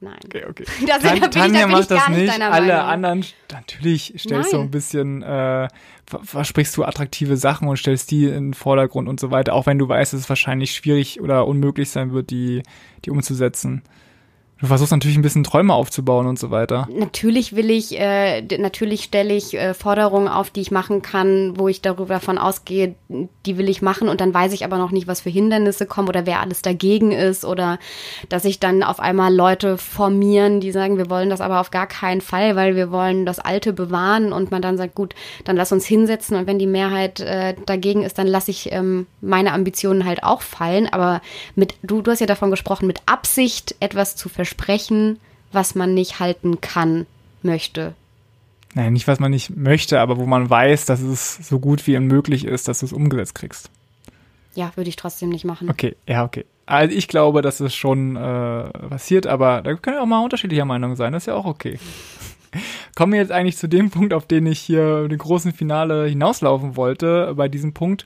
Nein. 0.01 0.19
Okay, 0.25 0.45
okay. 0.49 0.65
Das 0.87 1.03
Tan 1.03 1.31
Tanja 1.31 1.67
ich, 1.67 1.73
macht 1.73 1.91
das 1.91 2.09
nicht. 2.09 2.31
Alle 2.31 2.67
Meinung. 2.67 2.87
anderen, 2.87 3.25
natürlich 3.51 4.15
stellst 4.19 4.53
du 4.53 4.61
ein 4.61 4.71
bisschen, 4.71 5.23
äh, 5.23 5.69
versprichst 6.07 6.77
du 6.77 6.85
attraktive 6.85 7.37
Sachen 7.37 7.69
und 7.69 7.77
stellst 7.77 8.11
die 8.11 8.27
in 8.27 8.49
den 8.49 8.55
Vordergrund 8.55 9.09
und 9.09 9.19
so 9.19 9.31
weiter, 9.31 9.55
auch 9.55 9.67
wenn 9.67 9.79
du 9.79 9.89
weißt, 9.89 10.13
dass 10.13 10.21
es 10.21 10.29
wahrscheinlich 10.29 10.73
schwierig 10.73 11.21
oder 11.21 11.47
unmöglich 11.47 11.91
sein 11.91 12.13
wird, 12.13 12.31
die, 12.31 12.63
die 13.05 13.11
umzusetzen. 13.11 13.83
Du 14.61 14.67
versuchst 14.67 14.91
natürlich 14.91 15.17
ein 15.17 15.23
bisschen 15.23 15.45
Träume 15.45 15.73
aufzubauen 15.73 16.27
und 16.27 16.37
so 16.37 16.51
weiter. 16.51 16.89
Natürlich 16.93 17.55
will 17.55 17.71
ich, 17.71 17.99
äh, 17.99 18.43
natürlich 18.59 19.05
stelle 19.05 19.33
ich 19.33 19.55
äh, 19.55 19.73
Forderungen 19.73 20.27
auf, 20.27 20.51
die 20.51 20.61
ich 20.61 20.73
machen 20.73 21.01
kann, 21.01 21.57
wo 21.57 21.69
ich 21.69 21.81
darüber 21.81 22.15
davon 22.15 22.39
ausgehe, 22.39 22.97
die 23.09 23.57
will 23.57 23.69
ich 23.69 23.83
machen 23.83 24.09
und 24.09 24.21
dann 24.21 24.35
weiß 24.35 24.53
ich 24.53 24.65
aber 24.65 24.79
noch 24.79 24.91
nicht, 24.91 25.07
was 25.07 25.21
für 25.21 25.31
Hindernisse 25.31 25.87
kommen 25.87 26.09
oder 26.09 26.27
wer 26.27 26.41
alles 26.41 26.61
dagegen 26.61 27.13
ist 27.13 27.45
oder 27.45 27.79
dass 28.29 28.43
sich 28.43 28.59
dann 28.59 28.83
auf 28.83 28.99
einmal 28.99 29.33
Leute 29.33 29.79
formieren, 29.79 30.59
die 30.61 30.73
sagen, 30.73 30.99
wir 30.99 31.09
wollen 31.09 31.31
das 31.31 31.41
aber 31.41 31.61
auf 31.61 31.71
gar 31.71 31.87
keinen 31.87 32.21
Fall, 32.21 32.57
weil 32.57 32.75
wir 32.75 32.91
wollen 32.91 33.27
das 33.27 33.39
Alte 33.39 33.73
bewahren 33.73 34.33
und 34.33 34.51
man 34.51 34.61
dann 34.61 34.77
sagt, 34.77 34.97
gut, 34.97 35.15
dann 35.45 35.55
lass 35.55 35.71
uns 35.71 35.87
hinsetzen 35.87 36.37
und 36.37 36.49
wenn 36.49 36.59
die 36.59 36.67
Mehrheit 36.67 37.21
äh, 37.21 37.55
dagegen 37.65 38.03
ist, 38.03 38.19
dann 38.19 38.27
lasse 38.27 38.51
ich 38.51 38.73
ähm, 38.73 39.07
meine 39.21 39.53
Ambitionen 39.53 40.05
halt 40.05 40.25
auch 40.25 40.43
fallen. 40.43 40.89
Aber 40.89 41.21
mit, 41.55 41.77
du, 41.83 42.03
du 42.03 42.11
hast 42.11 42.21
ja 42.21 42.27
davon 42.27 42.51
gesprochen, 42.51 42.89
mit 42.89 43.03
Absicht 43.07 43.77
etwas 43.79 44.17
zu 44.17 44.29
verschieben 44.29 44.48
versprechen, 44.49 45.19
was 45.53 45.75
man 45.75 45.95
nicht 45.95 46.21
halten 46.21 46.61
kann, 46.61 47.07
möchte. 47.43 47.95
Nein, 48.75 48.93
nicht 48.93 49.09
was 49.09 49.19
man 49.19 49.31
nicht 49.31 49.57
möchte, 49.57 50.01
aber 50.01 50.19
wo 50.19 50.27
man 50.27 50.49
weiß, 50.49 50.85
dass 50.85 51.01
es 51.01 51.37
so 51.37 51.59
gut 51.59 51.87
wie 51.87 51.97
unmöglich 51.97 52.45
ist, 52.45 52.69
dass 52.69 52.81
du 52.81 52.87
es 52.87 52.93
umgesetzt 52.93 53.35
kriegst. 53.35 53.71
Ja, 54.55 54.73
würde 54.75 54.91
ich 54.91 54.97
trotzdem 54.97 55.31
nicht 55.31 55.45
machen. 55.45 55.71
Okay, 55.71 55.97
ja, 56.07 56.25
okay. 56.25 56.45
Also 56.67 56.95
ich 56.95 57.09
glaube, 57.09 57.41
dass 57.41 57.61
es 57.61 57.75
schon 57.75 58.17
äh, 58.17 58.69
passiert, 58.89 59.27
aber 59.27 59.63
da 59.63 59.75
können 59.75 59.97
ja 59.97 60.03
auch 60.03 60.07
mal 60.07 60.23
unterschiedlicher 60.23 60.67
Meinung 60.67 60.97
sein, 60.97 61.13
das 61.13 61.23
ist 61.23 61.27
ja 61.27 61.35
auch 61.35 61.47
okay. 61.47 61.79
Kommen 62.95 63.13
wir 63.13 63.21
jetzt 63.21 63.33
eigentlich 63.33 63.57
zu 63.57 63.69
dem 63.69 63.91
Punkt, 63.91 64.13
auf 64.13 64.27
den 64.27 64.47
ich 64.47 64.59
hier 64.59 65.09
den 65.09 65.19
großen 65.19 65.53
Finale 65.53 66.07
hinauslaufen 66.07 66.77
wollte, 66.77 67.35
bei 67.37 67.49
diesem 67.49 67.73
Punkt, 67.73 68.05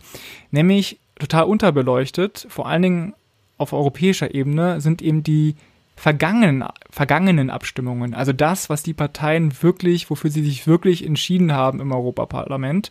nämlich 0.51 1.01
total 1.19 1.45
unterbeleuchtet, 1.45 2.47
vor 2.49 2.67
allen 2.69 2.83
Dingen 2.83 3.15
auf 3.59 3.73
europäischer 3.73 4.35
Ebene, 4.35 4.81
sind 4.81 5.03
eben 5.03 5.23
die 5.23 5.57
vergangenen, 5.97 6.65
vergangenen 6.91 7.51
Abstimmungen, 7.51 8.15
also 8.15 8.33
das, 8.33 8.71
was 8.71 8.83
die 8.83 8.95
Parteien 8.95 9.63
wirklich, 9.63 10.11
wofür 10.11 10.31
sie 10.31 10.45
sich 10.45 10.67
wirklich 10.67 11.07
entschieden 11.07 11.53
haben 11.53 11.81
im 11.81 11.93
Europaparlament 11.93 12.91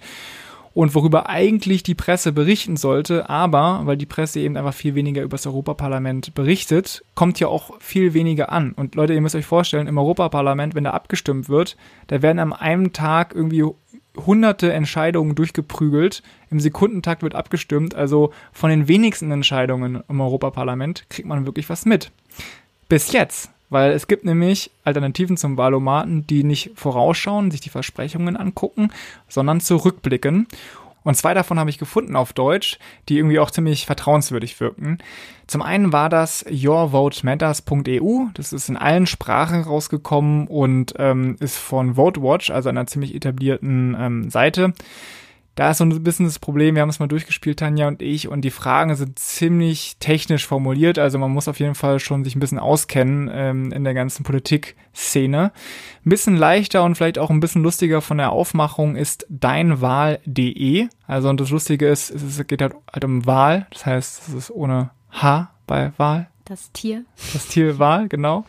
und 0.73 0.95
worüber 0.95 1.27
eigentlich 1.27 1.83
die 1.83 1.95
Presse 1.95 2.31
berichten 2.31 2.77
sollte, 2.77 3.29
aber 3.29 3.81
weil 3.83 3.97
die 3.97 4.05
Presse 4.05 4.39
eben 4.39 4.55
einfach 4.55 4.73
viel 4.73 4.95
weniger 4.95 5.21
über 5.21 5.35
das 5.35 5.47
Europaparlament 5.47 6.33
berichtet, 6.33 7.03
kommt 7.13 7.39
ja 7.39 7.47
auch 7.47 7.79
viel 7.79 8.13
weniger 8.13 8.51
an. 8.51 8.71
Und 8.71 8.95
Leute, 8.95 9.13
ihr 9.13 9.21
müsst 9.21 9.35
euch 9.35 9.45
vorstellen, 9.45 9.87
im 9.87 9.97
Europaparlament, 9.97 10.75
wenn 10.75 10.85
da 10.85 10.91
abgestimmt 10.91 11.49
wird, 11.49 11.75
da 12.07 12.21
werden 12.21 12.39
am 12.39 12.53
einem 12.53 12.93
Tag 12.93 13.33
irgendwie 13.35 13.65
hunderte 14.17 14.73
Entscheidungen 14.73 15.35
durchgeprügelt, 15.35 16.21
im 16.49 16.59
Sekundentakt 16.59 17.23
wird 17.23 17.35
abgestimmt, 17.35 17.95
also 17.95 18.31
von 18.51 18.69
den 18.69 18.87
wenigsten 18.87 19.31
Entscheidungen 19.31 20.03
im 20.07 20.21
Europaparlament 20.21 21.05
kriegt 21.09 21.27
man 21.27 21.45
wirklich 21.45 21.69
was 21.69 21.85
mit. 21.85 22.11
Bis 22.91 23.13
jetzt. 23.13 23.49
Weil 23.69 23.93
es 23.93 24.05
gibt 24.05 24.25
nämlich 24.25 24.69
Alternativen 24.83 25.37
zum 25.37 25.55
Wahlomaten, 25.55 26.27
die 26.27 26.43
nicht 26.43 26.71
vorausschauen, 26.75 27.49
sich 27.49 27.61
die 27.61 27.69
Versprechungen 27.69 28.35
angucken, 28.35 28.89
sondern 29.29 29.61
zurückblicken. 29.61 30.45
Und 31.05 31.15
zwei 31.15 31.33
davon 31.33 31.57
habe 31.57 31.69
ich 31.69 31.77
gefunden 31.77 32.17
auf 32.17 32.33
Deutsch, 32.33 32.79
die 33.07 33.17
irgendwie 33.17 33.39
auch 33.39 33.49
ziemlich 33.49 33.85
vertrauenswürdig 33.85 34.59
wirken. 34.59 34.97
Zum 35.47 35.61
einen 35.61 35.93
war 35.93 36.09
das 36.09 36.43
yourvotematters.eu. 36.49 38.25
Das 38.33 38.51
ist 38.51 38.67
in 38.67 38.75
allen 38.75 39.07
Sprachen 39.07 39.61
rausgekommen 39.61 40.47
und 40.47 40.93
ähm, 40.99 41.37
ist 41.39 41.57
von 41.57 41.95
VoteWatch, 41.95 42.51
also 42.51 42.67
einer 42.67 42.87
ziemlich 42.87 43.15
etablierten 43.15 43.95
ähm, 43.97 44.29
Seite 44.29 44.73
da 45.55 45.71
ist 45.71 45.79
so 45.79 45.83
ein 45.83 46.03
bisschen 46.03 46.25
das 46.25 46.39
Problem, 46.39 46.75
wir 46.75 46.81
haben 46.81 46.89
es 46.89 46.99
mal 46.99 47.07
durchgespielt, 47.07 47.59
Tanja 47.59 47.87
und 47.87 48.01
ich, 48.01 48.29
und 48.29 48.41
die 48.41 48.51
Fragen 48.51 48.95
sind 48.95 49.19
ziemlich 49.19 49.97
technisch 49.99 50.47
formuliert. 50.47 50.97
Also 50.97 51.17
man 51.17 51.31
muss 51.31 51.49
auf 51.49 51.59
jeden 51.59 51.75
Fall 51.75 51.99
schon 51.99 52.23
sich 52.23 52.35
ein 52.35 52.39
bisschen 52.39 52.59
auskennen 52.59 53.29
ähm, 53.33 53.71
in 53.71 53.83
der 53.83 53.93
ganzen 53.93 54.23
Politik-Szene. 54.23 55.51
Ein 56.05 56.09
bisschen 56.09 56.37
leichter 56.37 56.83
und 56.83 56.95
vielleicht 56.95 57.19
auch 57.19 57.29
ein 57.29 57.41
bisschen 57.41 57.63
lustiger 57.63 58.01
von 58.01 58.17
der 58.17 58.31
Aufmachung 58.31 58.95
ist 58.95 59.25
deinwahl.de. 59.29 60.87
Also 61.05 61.29
und 61.29 61.39
das 61.41 61.49
Lustige 61.49 61.89
ist, 61.89 62.11
es 62.11 62.47
geht 62.47 62.61
halt, 62.61 62.73
halt 62.91 63.03
um 63.03 63.25
Wahl, 63.25 63.67
das 63.71 63.85
heißt, 63.85 64.29
es 64.29 64.33
ist 64.33 64.51
ohne 64.51 64.91
H 65.11 65.51
bei 65.67 65.91
Wahl. 65.97 66.29
Das 66.45 66.71
Tier. 66.71 67.03
Das 67.33 67.47
Tier 67.47 67.77
Wahl, 67.77 68.07
genau. 68.07 68.45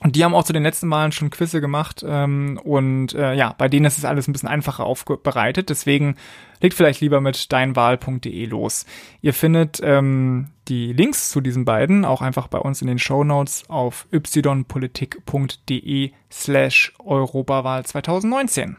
Und 0.00 0.14
die 0.14 0.24
haben 0.24 0.34
auch 0.34 0.44
zu 0.44 0.52
den 0.52 0.62
letzten 0.62 0.86
Malen 0.86 1.10
schon 1.10 1.30
Quizze 1.30 1.60
gemacht 1.60 2.04
ähm, 2.06 2.60
und 2.62 3.14
äh, 3.14 3.34
ja, 3.34 3.52
bei 3.58 3.68
denen 3.68 3.84
ist 3.84 3.98
es 3.98 4.04
alles 4.04 4.28
ein 4.28 4.32
bisschen 4.32 4.48
einfacher 4.48 4.84
aufbereitet. 4.84 5.70
Deswegen 5.70 6.14
legt 6.60 6.74
vielleicht 6.74 7.00
lieber 7.00 7.20
mit 7.20 7.52
deinwahl.de 7.52 8.46
los. 8.46 8.86
Ihr 9.22 9.34
findet 9.34 9.80
ähm, 9.82 10.50
die 10.68 10.92
Links 10.92 11.30
zu 11.30 11.40
diesen 11.40 11.64
beiden 11.64 12.04
auch 12.04 12.22
einfach 12.22 12.46
bei 12.46 12.58
uns 12.58 12.80
in 12.80 12.86
den 12.86 13.00
Show 13.00 13.24
Notes 13.24 13.64
auf 13.68 14.06
ypolitik.de 14.12 16.12
slash 16.30 16.92
Europawahl 17.00 17.84
2019. 17.84 18.76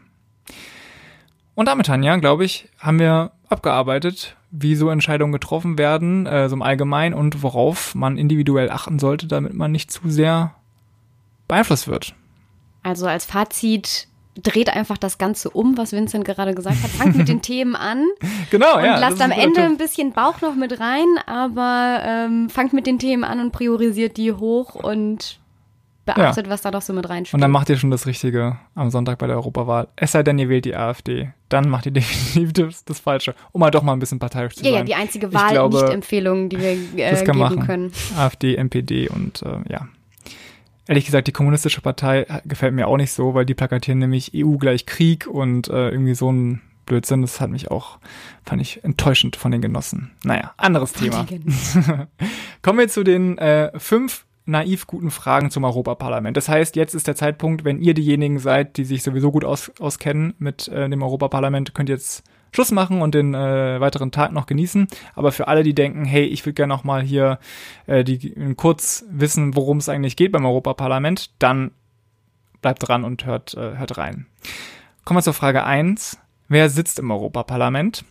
Und 1.54 1.66
damit, 1.66 1.86
Tanja, 1.86 2.16
glaube 2.16 2.46
ich, 2.46 2.70
haben 2.78 2.98
wir 2.98 3.32
abgearbeitet, 3.50 4.36
wie 4.50 4.74
so 4.74 4.88
Entscheidungen 4.88 5.32
getroffen 5.32 5.76
werden, 5.76 6.24
äh, 6.24 6.48
so 6.48 6.56
im 6.56 6.62
Allgemeinen 6.62 7.14
und 7.14 7.42
worauf 7.42 7.94
man 7.94 8.16
individuell 8.16 8.70
achten 8.70 8.98
sollte, 8.98 9.26
damit 9.26 9.52
man 9.52 9.70
nicht 9.70 9.90
zu 9.90 10.08
sehr 10.08 10.54
beeinflusst 11.50 11.88
wird. 11.88 12.14
Also 12.82 13.06
als 13.06 13.24
Fazit 13.24 14.08
dreht 14.42 14.74
einfach 14.74 14.96
das 14.96 15.18
Ganze 15.18 15.50
um, 15.50 15.76
was 15.76 15.92
Vincent 15.92 16.24
gerade 16.24 16.54
gesagt 16.54 16.82
hat. 16.82 16.90
Fangt 16.90 17.16
mit 17.16 17.28
den 17.28 17.42
Themen 17.42 17.76
an. 17.76 18.06
Genau, 18.50 18.76
und 18.76 18.84
ja. 18.84 18.94
Und 18.94 19.00
lasst 19.00 19.20
am 19.20 19.32
Ende 19.32 19.62
ein 19.62 19.76
bisschen 19.76 20.12
Bauch 20.12 20.40
noch 20.40 20.54
mit 20.54 20.80
rein, 20.80 21.06
aber 21.26 22.00
ähm, 22.04 22.48
fangt 22.48 22.72
mit 22.72 22.86
den 22.86 22.98
Themen 22.98 23.24
an 23.24 23.40
und 23.40 23.52
priorisiert 23.52 24.16
die 24.16 24.32
hoch 24.32 24.74
und 24.74 25.40
beachtet, 26.06 26.46
ja. 26.46 26.52
was 26.52 26.62
da 26.62 26.70
doch 26.70 26.82
so 26.82 26.92
mit 26.92 27.08
reinspielt. 27.08 27.34
Und 27.34 27.40
dann 27.40 27.50
macht 27.50 27.68
ihr 27.68 27.76
schon 27.76 27.90
das 27.90 28.06
Richtige 28.06 28.58
am 28.74 28.90
Sonntag 28.90 29.18
bei 29.18 29.26
der 29.26 29.36
Europawahl. 29.36 29.88
Es 29.96 30.12
sei 30.12 30.22
denn, 30.22 30.38
ihr 30.38 30.48
wählt 30.48 30.64
die 30.64 30.74
AfD. 30.74 31.32
Dann 31.48 31.68
macht 31.68 31.86
ihr 31.86 31.92
definitiv 31.92 32.52
das, 32.52 32.84
das 32.84 33.00
Falsche, 33.00 33.34
um 33.52 33.60
mal 33.60 33.70
doch 33.70 33.82
mal 33.82 33.92
ein 33.92 33.98
bisschen 33.98 34.18
parteiisch 34.18 34.54
zu 34.54 34.64
ja, 34.64 34.70
sein. 34.70 34.78
Ja, 34.78 34.84
die 34.84 34.94
einzige 34.94 35.32
Wahl-Nicht-Empfehlung, 35.32 36.48
die 36.48 36.58
wir 36.58 36.72
äh, 36.72 37.24
geben 37.24 37.38
machen. 37.38 37.66
können. 37.66 37.92
AfD, 38.16 38.54
NPD 38.54 39.08
und 39.08 39.42
äh, 39.42 39.60
ja, 39.70 39.88
Ehrlich 40.86 41.06
gesagt, 41.06 41.28
die 41.28 41.32
kommunistische 41.32 41.80
Partei 41.80 42.26
gefällt 42.44 42.74
mir 42.74 42.88
auch 42.88 42.96
nicht 42.96 43.12
so, 43.12 43.34
weil 43.34 43.46
die 43.46 43.54
plakatieren 43.54 43.98
nämlich 43.98 44.32
EU 44.34 44.56
gleich 44.56 44.86
Krieg 44.86 45.26
und 45.26 45.68
äh, 45.68 45.90
irgendwie 45.90 46.14
so 46.14 46.32
ein 46.32 46.62
Blödsinn. 46.86 47.22
Das 47.22 47.40
hat 47.40 47.50
mich 47.50 47.70
auch, 47.70 47.98
fand 48.44 48.60
ich 48.60 48.82
enttäuschend 48.82 49.36
von 49.36 49.52
den 49.52 49.60
Genossen. 49.60 50.10
Naja, 50.24 50.52
anderes 50.56 50.92
Thema. 50.92 51.26
Kommen 52.62 52.78
wir 52.78 52.88
zu 52.88 53.04
den 53.04 53.38
äh, 53.38 53.70
fünf 53.78 54.26
naiv 54.46 54.86
guten 54.86 55.10
Fragen 55.10 55.50
zum 55.50 55.64
Europaparlament. 55.64 56.36
Das 56.36 56.48
heißt, 56.48 56.76
jetzt 56.76 56.94
ist 56.94 57.06
der 57.06 57.14
Zeitpunkt, 57.14 57.64
wenn 57.64 57.80
ihr 57.80 57.94
diejenigen 57.94 58.38
seid, 58.38 58.76
die 58.76 58.84
sich 58.84 59.02
sowieso 59.02 59.30
gut 59.30 59.44
aus, 59.44 59.70
auskennen 59.78 60.34
mit 60.38 60.68
äh, 60.68 60.88
dem 60.88 61.02
Europaparlament, 61.02 61.74
könnt 61.74 61.88
ihr 61.88 61.94
jetzt 61.94 62.24
Schluss 62.52 62.70
machen 62.70 63.02
und 63.02 63.14
den 63.14 63.34
äh, 63.34 63.80
weiteren 63.80 64.10
Tag 64.10 64.32
noch 64.32 64.46
genießen. 64.46 64.88
Aber 65.14 65.32
für 65.32 65.48
alle, 65.48 65.62
die 65.62 65.74
denken, 65.74 66.04
hey, 66.04 66.24
ich 66.24 66.44
würde 66.44 66.54
gerne 66.54 66.72
noch 66.72 66.84
mal 66.84 67.02
hier 67.02 67.38
äh, 67.86 68.04
die, 68.04 68.54
kurz 68.56 69.04
wissen, 69.10 69.54
worum 69.56 69.78
es 69.78 69.88
eigentlich 69.88 70.16
geht 70.16 70.32
beim 70.32 70.44
Europaparlament, 70.44 71.30
dann 71.38 71.70
bleibt 72.60 72.86
dran 72.86 73.04
und 73.04 73.24
hört, 73.26 73.54
äh, 73.54 73.76
hört 73.76 73.98
rein. 73.98 74.26
Kommen 75.04 75.18
wir 75.18 75.22
zur 75.22 75.34
Frage 75.34 75.64
eins: 75.64 76.18
Wer 76.48 76.68
sitzt 76.70 76.98
im 76.98 77.10
Europaparlament? 77.10 78.04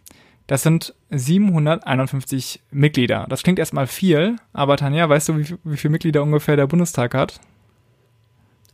Das 0.48 0.64
sind 0.64 0.96
751 1.12 2.62
Mitglieder. 2.72 3.28
Das 3.30 3.44
klingt 3.44 3.60
erstmal 3.60 3.86
viel, 3.86 4.38
aber 4.52 4.78
Tanja, 4.78 5.08
weißt 5.08 5.30
du, 5.30 5.38
wie, 5.38 5.56
wie 5.64 5.78
viele 5.78 5.92
Mitglieder 5.92 6.24
ungefähr 6.24 6.56
der 6.56 6.66
Bundestag 6.66 7.14
hat? 7.14 7.40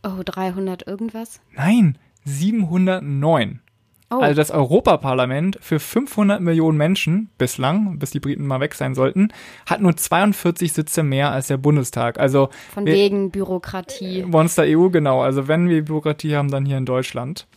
Oh, 0.02 0.22
300 0.24 0.88
irgendwas? 0.88 1.42
Nein, 1.54 1.98
709. 2.24 3.60
Oh, 4.18 4.22
Also 4.22 4.36
das 4.36 4.52
Europaparlament 4.52 5.58
für 5.62 5.80
500 5.80 6.42
Millionen 6.42 6.78
Menschen 6.78 7.30
bislang, 7.38 8.00
bis 8.00 8.12
die 8.12 8.20
Briten 8.20 8.46
mal 8.48 8.60
weg 8.60 8.74
sein 8.76 8.96
sollten, 8.96 9.30
hat 9.66 9.82
nur 9.82 9.96
42 9.96 10.74
Sitze 10.74 11.04
mehr 11.04 11.32
als 11.32 11.48
der 11.48 11.58
Bundestag. 11.58 12.20
Also 12.20 12.50
von 12.74 12.86
wir- 12.86 12.94
wegen 12.94 13.32
Bürokratie. 13.32 14.24
Monster 14.24 14.64
EU, 14.66 14.90
genau. 14.90 15.22
Also 15.22 15.48
wenn 15.48 15.70
wir 15.70 15.84
Bürokratie 15.84 16.36
haben, 16.36 16.50
dann 16.52 16.66
hier 16.66 16.78
in 16.78 16.86
Deutschland. 16.86 17.48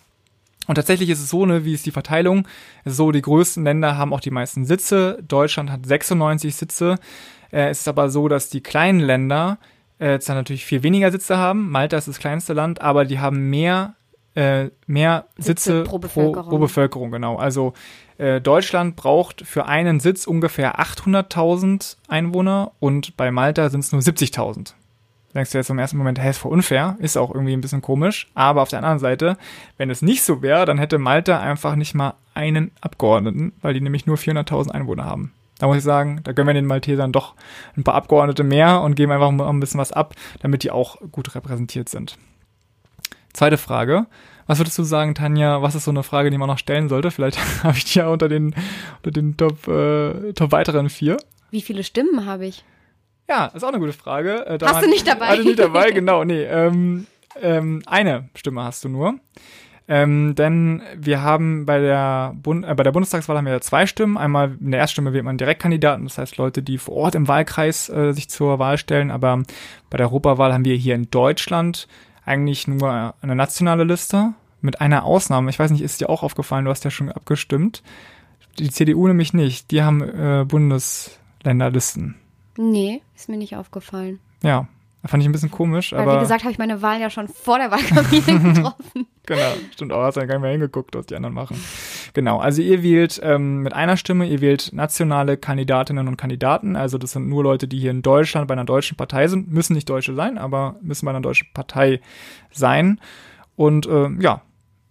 Und 0.67 0.75
tatsächlich 0.75 1.09
ist 1.09 1.21
es 1.23 1.31
so, 1.31 1.47
ne, 1.47 1.65
wie 1.65 1.73
ist 1.73 1.87
die 1.87 1.91
Verteilung? 1.93 2.47
So, 2.85 3.11
die 3.11 3.23
größten 3.23 3.65
Länder 3.65 3.97
haben 3.97 4.13
auch 4.13 4.21
die 4.21 4.31
meisten 4.31 4.67
Sitze. 4.67 5.19
Deutschland 5.27 5.71
hat 5.71 5.87
96 5.87 6.55
Sitze. 6.55 6.97
Äh, 7.51 7.71
es 7.71 7.81
ist 7.81 7.89
aber 7.89 8.11
so, 8.11 8.29
dass 8.29 8.51
die 8.51 8.61
kleinen 8.61 9.01
Länder 9.01 9.59
äh, 9.99 10.11
jetzt 10.13 10.29
dann 10.29 10.37
natürlich 10.37 10.67
viel 10.67 10.83
weniger 10.83 11.11
Sitze 11.11 11.39
haben. 11.39 11.71
Malta 11.71 11.97
ist 11.97 12.07
das 12.07 12.19
kleinste 12.19 12.53
Land, 12.53 12.83
aber 12.83 13.07
die 13.07 13.19
haben 13.19 13.49
mehr, 13.49 13.95
äh, 14.39 14.71
mehr 14.87 15.27
Sitze, 15.37 15.79
Sitze 15.79 15.85
pro 15.85 15.99
Bevölkerung. 15.99 16.49
pro 16.49 16.59
Bevölkerung, 16.59 17.11
genau. 17.11 17.37
Also 17.37 17.73
äh, 18.19 18.41
Deutschland 18.41 18.97
braucht 18.97 19.43
für 19.43 19.67
einen 19.67 20.01
Sitz 20.01 20.27
ungefähr 20.27 20.81
800.000 20.81 21.97
Einwohner 22.07 22.73
und 22.79 23.17
bei 23.17 23.31
Malta 23.31 23.69
sind 23.69 23.81
es 23.81 23.93
nur 23.93 24.01
70.000 24.01 24.75
denkst 25.35 25.53
du 25.53 25.59
jetzt 25.59 25.71
im 25.71 25.79
ersten 25.79 25.99
Moment, 25.99 26.19
hey, 26.19 26.31
ist 26.31 26.39
voll 26.39 26.53
unfair, 26.53 26.97
ist 27.01 27.17
auch 27.17 27.33
irgendwie 27.33 27.53
ein 27.53 27.61
bisschen 27.61 27.83
komisch. 27.83 28.29
Aber 28.35 28.63
auf 28.63 28.71
der 28.71 28.81
anderen 28.81 28.99
Seite, 28.99 29.37
wenn 29.77 29.91
es 29.91 30.03
nicht 30.03 30.23
so 30.23 30.43
wäre, 30.43 30.65
dann 30.65 30.79
hätte 30.79 30.99
Malta 30.99 31.39
einfach 31.39 31.77
nicht 31.77 31.95
mal 31.95 32.15
einen 32.35 32.73
Abgeordneten, 32.81 33.53
weil 33.61 33.75
die 33.75 33.81
nämlich 33.81 34.07
nur 34.07 34.17
400.000 34.17 34.71
Einwohner 34.71 35.05
haben. 35.05 35.33
Da 35.59 35.67
muss 35.67 35.77
ich 35.77 35.85
sagen, 35.85 36.21
da 36.25 36.33
gönnen 36.33 36.49
wir 36.49 36.55
den 36.55 36.67
Maltesern 36.67 37.13
doch 37.13 37.35
ein 37.77 37.85
paar 37.85 37.95
Abgeordnete 37.95 38.43
mehr 38.43 38.81
und 38.81 38.95
geben 38.95 39.13
einfach 39.13 39.31
mal 39.31 39.49
ein 39.49 39.61
bisschen 39.61 39.81
was 39.81 39.93
ab, 39.93 40.15
damit 40.41 40.63
die 40.63 40.71
auch 40.71 40.97
gut 41.13 41.35
repräsentiert 41.35 41.89
sind. 41.89 42.17
Zweite 43.39 43.57
Frage. 43.57 44.07
Was 44.49 44.59
würdest 44.59 44.77
du 44.79 44.83
sagen, 44.83 45.15
Tanja, 45.15 45.63
was 45.63 45.77
ist 45.77 45.85
so 45.85 45.93
eine 45.93 46.03
Frage, 46.03 46.29
die 46.33 46.39
man 46.39 46.49
noch 46.49 46.59
stellen 46.59 46.89
sollte? 46.89 47.13
Vielleicht 47.13 47.39
habe 47.63 47.77
ich 47.77 47.85
die 47.85 48.01
ja 48.01 48.09
unter 48.09 48.29
den, 48.29 48.53
unter 48.97 49.13
den 49.13 49.37
Top, 49.37 49.69
äh, 49.69 50.33
Top 50.33 50.51
weiteren 50.51 50.89
vier. 50.89 51.19
Wie 51.53 51.63
viele 51.63 51.85
Stimmen 51.85 52.27
habe 52.27 52.47
ich? 52.47 52.65
Ja, 53.29 53.47
ist 53.47 53.63
auch 53.63 53.69
eine 53.69 53.79
gute 53.79 53.93
Frage. 53.93 54.45
Äh, 54.45 54.59
Hast 54.61 54.83
du 54.83 54.89
nicht 54.89 55.07
dabei? 55.07 55.27
Hatte 55.29 55.45
nicht 55.45 55.61
dabei, 55.61 55.91
genau, 55.93 56.25
nee. 56.25 56.43
Ähm, 56.43 57.07
ähm, 57.41 57.81
eine 57.87 58.29
Stimme 58.35 58.65
hast 58.65 58.83
du 58.83 58.89
nur. 58.89 59.21
Ähm, 59.87 60.35
denn 60.35 60.83
wir 60.97 61.23
haben 61.23 61.65
bei 61.65 61.79
der, 61.79 62.35
Bund 62.43 62.67
äh, 62.67 62.75
bei 62.75 62.83
der 62.83 62.91
Bundestagswahl 62.91 63.37
haben 63.37 63.45
wir 63.45 63.53
ja 63.53 63.61
zwei 63.61 63.87
Stimmen. 63.87 64.19
Einmal 64.19 64.57
in 64.61 64.73
der 64.73 64.81
Erststimme 64.81 65.13
wählt 65.13 65.25
man 65.25 65.39
Direktkandidaten, 65.39 66.07
das 66.07 66.19
heißt 66.19 66.39
Leute, 66.39 66.61
die 66.65 66.77
vor 66.77 66.97
Ort 66.97 67.15
im 67.15 67.29
Wahlkreis 67.29 67.89
äh, 67.89 68.13
sich 68.13 68.29
zur 68.29 68.59
Wahl 68.59 68.79
stellen. 68.79 69.13
Aber 69.13 69.45
bei 69.91 69.97
der 69.97 70.09
Europawahl 70.09 70.53
haben 70.53 70.65
wir 70.65 70.75
hier 70.75 70.97
in 70.97 71.09
Deutschland 71.09 71.87
eigentlich 72.29 72.69
nur 72.69 73.15
eine 73.21 73.35
nationale 73.35 73.85
Liste 73.85 74.35
mit 74.61 74.81
einer 74.81 75.05
Ausnahme. 75.05 75.51
Ich 75.51 75.59
weiß 75.59 75.71
nicht, 75.71 75.83
ist 75.83 76.01
dir 76.01 76.11
auch 76.11 76.23
aufgefallen, 76.23 76.65
du 76.65 76.71
hast 76.71 76.85
ja 76.85 76.91
schon 76.91 77.11
abgestimmt. 77.11 77.83
Die 78.59 78.71
CDU 78.71 79.07
nämlich 79.07 79.33
nicht. 79.33 79.71
Die 79.71 79.83
haben 79.83 80.03
äh, 80.03 80.45
Bundesländerlisten. 80.47 82.17
Nee, 82.57 83.03
ist 83.15 83.29
mir 83.29 83.37
nicht 83.37 83.57
aufgefallen. 83.57 84.19
Ja, 84.43 84.67
fand 85.05 85.23
ich 85.23 85.29
ein 85.29 85.33
bisschen 85.33 85.51
komisch, 85.51 85.93
Weil, 85.93 86.01
aber 86.01 86.17
wie 86.17 86.21
gesagt, 86.21 86.43
habe 86.43 86.53
ich 86.53 86.59
meine 86.59 86.83
Wahl 86.83 87.01
ja 87.01 87.09
schon 87.09 87.29
vor 87.29 87.59
der 87.59 87.71
Wahlkabine 87.71 88.53
getroffen. 88.55 89.07
genau, 89.27 89.53
stimmt 89.73 89.93
auch, 89.93 90.03
hast 90.03 90.17
ja 90.17 90.25
gar 90.25 90.35
nicht 90.35 90.43
mehr 90.43 90.51
hingeguckt, 90.51 90.95
was 90.95 91.07
die 91.07 91.17
anderen 91.17 91.35
machen. 91.35 91.57
Genau, 92.19 92.41
also 92.41 92.63
ihr 92.63 92.83
wählt 92.83 93.21
ähm, 93.23 93.63
mit 93.63 93.75
einer 93.75 93.97
Stimme, 93.97 94.27
ihr 94.27 94.41
wählt 94.41 94.73
nationale 94.73 95.37
Kandidatinnen 95.37 96.09
und 96.09 96.17
Kandidaten, 96.17 96.75
also 96.75 96.99
das 96.99 97.13
sind 97.13 97.29
nur 97.29 97.45
Leute, 97.45 97.69
die 97.69 97.79
hier 97.79 97.93
in 97.93 98.03
Deutschland 98.03 98.49
bei 98.49 98.55
einer 98.55 98.65
deutschen 98.65 98.97
Partei 98.97 99.29
sind, 99.29 99.53
müssen 99.53 99.75
nicht 99.75 99.89
Deutsche 99.89 100.17
sein, 100.17 100.37
aber 100.37 100.75
müssen 100.83 101.07
bei 101.07 101.11
einer 101.11 101.21
deutschen 101.21 101.47
Partei 101.55 102.01
sein 102.51 103.01
und 103.55 103.87
äh, 103.87 104.09
ja, 104.19 104.43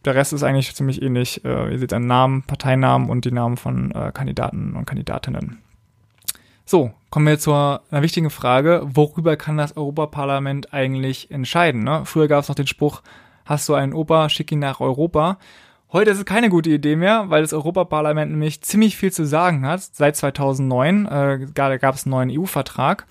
der 0.05 0.15
Rest 0.15 0.31
ist 0.31 0.43
eigentlich 0.43 0.73
ziemlich 0.73 1.01
ähnlich. 1.01 1.43
Äh, 1.43 1.73
ihr 1.73 1.79
seht 1.79 1.91
einen 1.91 2.07
Namen, 2.07 2.43
Parteinamen 2.43 3.09
und 3.09 3.25
die 3.25 3.33
Namen 3.33 3.57
von 3.57 3.91
äh, 3.91 4.13
Kandidaten 4.13 4.77
und 4.77 4.85
Kandidatinnen. 4.85 5.61
So, 6.63 6.93
kommen 7.09 7.27
wir 7.27 7.39
zu 7.39 7.51
einer 7.51 8.03
wichtigen 8.03 8.29
Frage. 8.29 8.83
Worüber 8.85 9.35
kann 9.35 9.57
das 9.57 9.75
Europaparlament 9.75 10.73
eigentlich 10.73 11.29
entscheiden? 11.29 11.83
Ne? 11.83 12.03
Früher 12.05 12.29
gab 12.29 12.43
es 12.43 12.47
noch 12.47 12.55
den 12.55 12.67
Spruch, 12.67 13.01
hast 13.43 13.67
du 13.67 13.73
einen 13.73 13.91
Opa, 13.91 14.29
schick 14.29 14.49
ihn 14.53 14.59
nach 14.59 14.79
Europa. 14.79 15.39
Heute 15.91 16.11
ist 16.11 16.17
es 16.17 16.25
keine 16.25 16.49
gute 16.49 16.69
Idee 16.69 16.97
mehr, 16.97 17.29
weil 17.29 17.43
das 17.43 17.53
Europaparlament 17.53 18.31
nämlich 18.31 18.61
ziemlich 18.61 18.97
viel 18.97 19.11
zu 19.11 19.25
sagen 19.25 19.65
hat. 19.65 19.81
Seit 19.81 20.17
2009 20.17 21.05
äh, 21.05 21.47
gab 21.53 21.95
es 21.95 22.05
einen 22.05 22.11
neuen 22.11 22.29
EU-Vertrag. 22.29 23.07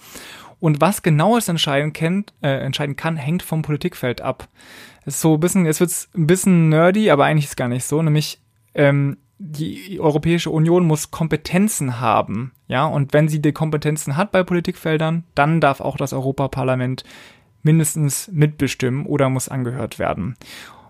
Und 0.61 0.81
was 0.81 1.03
genau 1.03 1.39
es 1.39 1.49
entscheiden, 1.49 1.95
kennt, 1.95 2.35
äh, 2.43 2.49
entscheiden 2.49 2.97
kann, 2.97 3.17
hängt 3.17 3.43
vom 3.43 3.63
Politikfeld 3.63 4.21
ab. 4.21 4.49
Ist 5.07 5.21
so 5.21 5.35
ein 5.35 5.41
bisschen, 5.41 5.65
jetzt 5.65 5.81
wird's 5.81 6.11
ein 6.15 6.27
bisschen 6.27 6.69
nerdy, 6.69 7.11
aber 7.11 7.25
eigentlich 7.25 7.45
ist 7.45 7.53
es 7.53 7.57
gar 7.57 7.69
nicht 7.69 7.85
so. 7.85 8.03
Nämlich 8.03 8.41
ähm, 8.75 9.17
die 9.39 9.99
Europäische 10.01 10.51
Union 10.51 10.85
muss 10.85 11.11
Kompetenzen 11.11 12.01
haben, 12.01 12.53
ja, 12.69 12.87
und 12.87 13.13
wenn 13.13 13.29
sie 13.29 13.41
die 13.41 13.53
Kompetenzen 13.53 14.17
hat 14.17 14.33
bei 14.33 14.43
Politikfeldern, 14.43 15.25
dann 15.35 15.61
darf 15.61 15.81
auch 15.81 15.97
das 15.97 16.13
Europaparlament 16.13 17.05
mindestens 17.63 18.29
mitbestimmen 18.33 19.07
oder 19.07 19.29
muss 19.29 19.49
angehört 19.49 19.99
werden. 19.99 20.37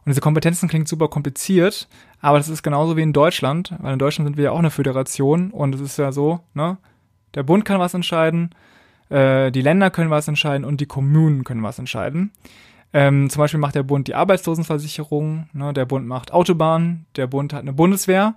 Und 0.06 0.10
diese 0.10 0.20
Kompetenzen 0.20 0.68
klingt 0.68 0.86
super 0.86 1.08
kompliziert, 1.08 1.88
aber 2.20 2.38
das 2.38 2.48
ist 2.48 2.62
genauso 2.62 2.96
wie 2.96 3.02
in 3.02 3.12
Deutschland, 3.12 3.74
weil 3.80 3.92
in 3.92 3.98
Deutschland 3.98 4.28
sind 4.28 4.36
wir 4.36 4.44
ja 4.44 4.50
auch 4.52 4.60
eine 4.60 4.70
Föderation 4.70 5.50
und 5.50 5.74
es 5.74 5.80
ist 5.80 5.98
ja 5.98 6.12
so, 6.12 6.38
ne, 6.54 6.78
der 7.34 7.42
Bund 7.42 7.64
kann 7.64 7.80
was 7.80 7.92
entscheiden, 7.92 8.50
äh, 9.08 9.50
die 9.50 9.62
Länder 9.62 9.90
können 9.90 10.10
was 10.10 10.28
entscheiden 10.28 10.64
und 10.64 10.80
die 10.80 10.86
Kommunen 10.86 11.42
können 11.42 11.64
was 11.64 11.80
entscheiden. 11.80 12.30
Ähm, 12.92 13.28
zum 13.30 13.40
Beispiel 13.40 13.58
macht 13.58 13.74
der 13.74 13.82
Bund 13.82 14.06
die 14.06 14.14
Arbeitslosenversicherung, 14.14 15.48
ne, 15.52 15.72
der 15.72 15.86
Bund 15.86 16.06
macht 16.06 16.32
Autobahnen, 16.32 17.06
der 17.16 17.26
Bund 17.26 17.52
hat 17.52 17.62
eine 17.62 17.72
Bundeswehr. 17.72 18.36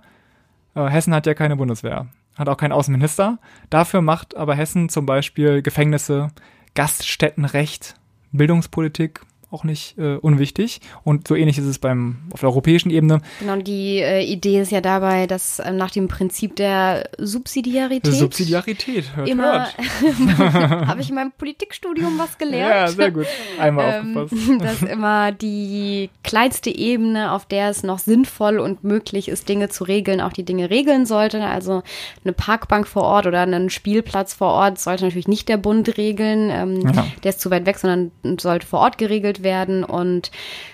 Äh, 0.74 0.88
Hessen 0.88 1.14
hat 1.14 1.26
ja 1.26 1.34
keine 1.34 1.54
Bundeswehr, 1.54 2.08
hat 2.34 2.48
auch 2.48 2.56
keinen 2.56 2.72
Außenminister. 2.72 3.38
Dafür 3.70 4.02
macht 4.02 4.36
aber 4.36 4.56
Hessen 4.56 4.88
zum 4.88 5.06
Beispiel 5.06 5.62
Gefängnisse, 5.62 6.32
Gaststättenrecht, 6.74 7.94
Bildungspolitik, 8.32 9.20
auch 9.50 9.64
nicht 9.64 9.98
äh, 9.98 10.16
unwichtig. 10.16 10.80
Und 11.02 11.26
so 11.26 11.34
ähnlich 11.34 11.58
ist 11.58 11.64
es 11.64 11.78
beim 11.78 12.18
auf 12.32 12.40
der 12.40 12.48
europäischen 12.48 12.90
Ebene. 12.90 13.20
Genau, 13.40 13.56
die 13.56 13.98
äh, 13.98 14.22
Idee 14.24 14.60
ist 14.60 14.70
ja 14.70 14.80
dabei, 14.80 15.26
dass 15.26 15.60
ähm, 15.64 15.76
nach 15.76 15.90
dem 15.90 16.08
Prinzip 16.08 16.56
der 16.56 17.08
Subsidiarität. 17.18 18.12
Subsidiarität, 18.12 19.16
hört, 19.16 19.28
Immer 19.28 19.68
habe 20.86 21.00
ich 21.00 21.08
in 21.08 21.14
meinem 21.16 21.32
Politikstudium 21.32 22.18
was 22.18 22.38
gelernt. 22.38 22.70
Ja, 22.70 22.88
sehr 22.88 23.10
gut. 23.10 23.26
Einmal 23.58 24.00
ähm, 24.00 24.16
aufgepasst. 24.16 24.60
dass 24.60 24.82
immer 24.82 25.32
die 25.32 26.10
kleinste 26.22 26.70
Ebene, 26.70 27.32
auf 27.32 27.46
der 27.46 27.70
es 27.70 27.82
noch 27.82 27.98
sinnvoll 27.98 28.58
und 28.58 28.84
möglich 28.84 29.28
ist, 29.28 29.48
Dinge 29.48 29.68
zu 29.68 29.84
regeln, 29.84 30.20
auch 30.20 30.32
die 30.32 30.44
Dinge 30.44 30.70
regeln 30.70 31.06
sollte. 31.06 31.44
Also 31.44 31.82
eine 32.24 32.32
Parkbank 32.32 32.86
vor 32.86 33.02
Ort 33.02 33.26
oder 33.26 33.40
einen 33.40 33.70
Spielplatz 33.70 34.34
vor 34.34 34.52
Ort 34.52 34.78
sollte 34.78 35.04
natürlich 35.04 35.28
nicht 35.28 35.48
der 35.48 35.56
Bund 35.56 35.96
regeln. 35.96 36.50
Ähm, 36.50 36.80
Ja. 36.94 37.06
Der 37.24 37.30
ist 37.30 37.40
zu 37.40 37.50
weit 37.50 37.66
weg, 37.66 37.78
sondern 37.78 38.10
sollte 38.38 38.66
vor 38.66 38.80
Ort 38.80 38.98
geregelt 38.98 39.39
werden. 39.42 39.84
Und 39.84 40.30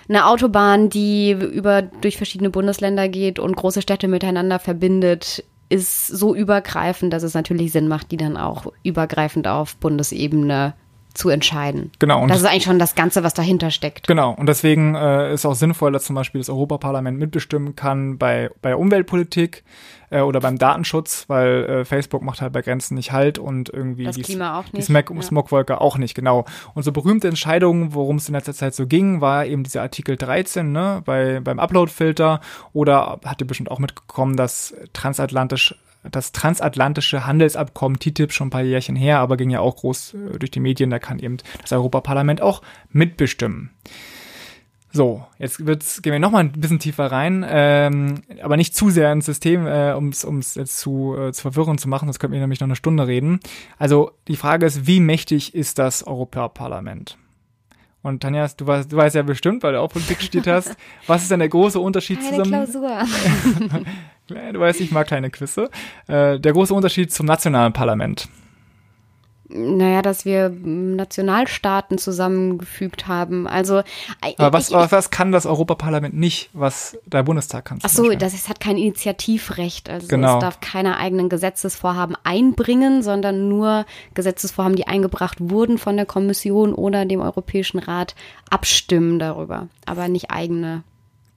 eine 0.09 0.25
Autobahn, 0.27 0.89
die 0.89 1.31
über 1.31 1.81
durch 1.81 2.17
verschiedene 2.17 2.49
Bundesländer 2.49 3.09
geht 3.09 3.39
und 3.39 3.55
große 3.55 3.81
Städte 3.81 4.07
miteinander 4.07 4.59
verbindet, 4.59 5.43
ist 5.69 6.07
so 6.07 6.33
übergreifend, 6.33 7.11
dass 7.11 7.23
es 7.23 7.33
natürlich 7.33 7.71
Sinn 7.71 7.87
macht, 7.87 8.11
die 8.11 8.17
dann 8.17 8.37
auch 8.37 8.71
übergreifend 8.83 9.47
auf 9.47 9.75
Bundesebene 9.77 10.73
zu 11.17 11.29
entscheiden. 11.29 11.91
Genau. 11.99 12.21
Und 12.21 12.29
Das 12.29 12.39
ist 12.39 12.45
eigentlich 12.45 12.63
schon 12.63 12.79
das 12.79 12.95
Ganze, 12.95 13.23
was 13.23 13.33
dahinter 13.33 13.71
steckt. 13.71 14.07
Genau, 14.07 14.33
und 14.33 14.47
deswegen 14.47 14.95
äh, 14.95 15.33
ist 15.33 15.45
auch 15.45 15.55
sinnvoll, 15.55 15.91
dass 15.91 16.05
zum 16.05 16.15
Beispiel 16.15 16.39
das 16.39 16.49
Europaparlament 16.49 17.17
mitbestimmen 17.17 17.75
kann 17.75 18.17
bei, 18.17 18.51
bei 18.61 18.75
Umweltpolitik 18.75 19.63
äh, 20.11 20.21
oder 20.21 20.39
beim 20.39 20.57
Datenschutz, 20.57 21.25
weil 21.27 21.63
äh, 21.65 21.85
Facebook 21.85 22.21
macht 22.21 22.41
halt 22.41 22.53
bei 22.53 22.61
Grenzen 22.61 22.95
nicht 22.95 23.11
halt 23.11 23.39
und 23.39 23.69
irgendwie 23.69 24.03
Das 24.03 24.15
die, 24.15 24.21
Klima 24.21 24.59
auch 24.59 24.65
die 24.65 24.81
Smog, 24.81 25.09
ja. 25.09 25.21
Smogwolke 25.21 25.81
auch 25.81 25.97
nicht, 25.97 26.13
genau. 26.13 26.45
Und 26.75 26.83
so 26.83 26.91
berühmte 26.91 27.27
Entscheidungen, 27.27 27.93
worum 27.95 28.17
es 28.17 28.29
in 28.29 28.35
letzter 28.35 28.53
Zeit 28.53 28.75
so 28.75 28.85
ging, 28.85 29.19
war 29.19 29.45
eben 29.45 29.63
dieser 29.63 29.81
Artikel 29.81 30.17
13, 30.17 30.71
ne, 30.71 31.01
bei, 31.03 31.39
beim 31.39 31.59
Uploadfilter 31.59 32.41
oder 32.73 33.19
habt 33.25 33.41
ihr 33.41 33.47
bestimmt 33.47 33.71
auch 33.71 33.79
mitbekommen, 33.79 34.37
dass 34.37 34.75
transatlantisch 34.93 35.75
das 36.11 36.31
transatlantische 36.31 37.25
Handelsabkommen 37.25 37.99
TTIP 37.99 38.31
schon 38.31 38.47
ein 38.47 38.51
paar 38.51 38.63
Jährchen 38.63 38.95
her, 38.95 39.19
aber 39.19 39.37
ging 39.37 39.49
ja 39.49 39.59
auch 39.59 39.77
groß 39.77 40.13
äh, 40.13 40.39
durch 40.39 40.51
die 40.51 40.59
Medien, 40.59 40.89
da 40.89 40.99
kann 40.99 41.19
eben 41.19 41.37
das 41.61 41.71
Europaparlament 41.71 42.41
auch 42.41 42.61
mitbestimmen. 42.91 43.71
So, 44.93 45.25
jetzt 45.37 45.65
wird's, 45.65 46.01
gehen 46.01 46.13
wir 46.13 46.19
noch 46.19 46.31
mal 46.31 46.39
ein 46.39 46.53
bisschen 46.53 46.79
tiefer 46.79 47.11
rein, 47.11 47.45
ähm, 47.47 48.21
aber 48.41 48.57
nicht 48.57 48.75
zu 48.75 48.89
sehr 48.89 49.11
ins 49.11 49.25
System, 49.25 49.67
äh, 49.67 49.93
um 49.93 50.09
es 50.09 50.55
jetzt 50.55 50.79
zu, 50.79 51.15
äh, 51.15 51.33
zu 51.33 51.41
verwirren 51.41 51.77
zu 51.77 51.89
machen, 51.89 52.07
sonst 52.07 52.19
könnten 52.19 52.33
wir 52.33 52.39
nämlich 52.39 52.61
noch 52.61 52.67
eine 52.67 52.75
Stunde 52.75 53.05
reden. 53.05 53.39
Also 53.77 54.11
die 54.27 54.37
Frage 54.37 54.65
ist, 54.65 54.87
wie 54.87 54.99
mächtig 54.99 55.53
ist 55.53 55.77
das 55.77 56.07
Europaparlament? 56.07 57.17
Und 58.03 58.21
Tanja, 58.21 58.47
du 58.55 58.67
weißt, 58.67 58.91
du 58.91 58.95
weißt 58.95 59.15
ja 59.15 59.23
bestimmt, 59.23 59.63
weil 59.63 59.73
du 59.73 59.81
auch 59.81 59.91
Politik 59.91 60.21
studiert 60.21 60.47
hast, 60.47 60.75
was 61.07 61.23
ist 61.23 61.31
denn 61.31 61.39
der 61.39 61.49
große 61.49 61.79
Unterschied 61.79 62.19
Keine 62.19 62.43
zusammen? 62.43 62.51
Klausur. 62.51 63.01
du 64.53 64.59
weißt, 64.59 64.81
ich 64.81 64.91
mag 64.91 65.07
kleine 65.07 65.29
Quizze. 65.29 65.69
Äh, 66.07 66.39
der 66.39 66.53
große 66.53 66.73
Unterschied 66.73 67.11
zum 67.11 67.25
nationalen 67.25 67.73
Parlament. 67.73 68.29
Naja, 69.49 70.01
dass 70.01 70.25
wir 70.25 70.49
Nationalstaaten 70.49 71.97
zusammengefügt 71.97 73.07
haben. 73.07 73.47
Also, 73.47 73.79
äh, 74.21 74.33
Aber 74.37 74.57
was, 74.57 74.69
ich, 74.69 74.75
was 74.75 75.09
kann 75.09 75.31
das 75.31 75.45
Europaparlament 75.45 76.13
nicht, 76.15 76.49
was 76.53 76.97
der 77.05 77.23
Bundestag 77.23 77.63
kann? 77.65 77.79
Ach 77.81 77.89
so, 77.89 78.09
das 78.11 78.33
es 78.33 78.49
hat 78.49 78.59
kein 78.59 78.77
Initiativrecht. 78.77 79.89
Also 79.89 80.07
Genau. 80.07 80.35
es 80.35 80.41
darf 80.41 80.59
keine 80.59 80.97
eigenen 80.97 81.29
Gesetzesvorhaben 81.29 82.17
einbringen, 82.23 83.03
sondern 83.03 83.47
nur 83.47 83.85
Gesetzesvorhaben, 84.15 84.75
die 84.75 84.87
eingebracht 84.87 85.37
wurden 85.39 85.77
von 85.77 85.95
der 85.95 86.05
Kommission 86.05 86.73
oder 86.73 87.05
dem 87.05 87.21
Europäischen 87.21 87.79
Rat, 87.79 88.15
abstimmen 88.49 89.17
darüber, 89.17 89.67
aber 89.85 90.09
nicht 90.09 90.29
eigene 90.29 90.83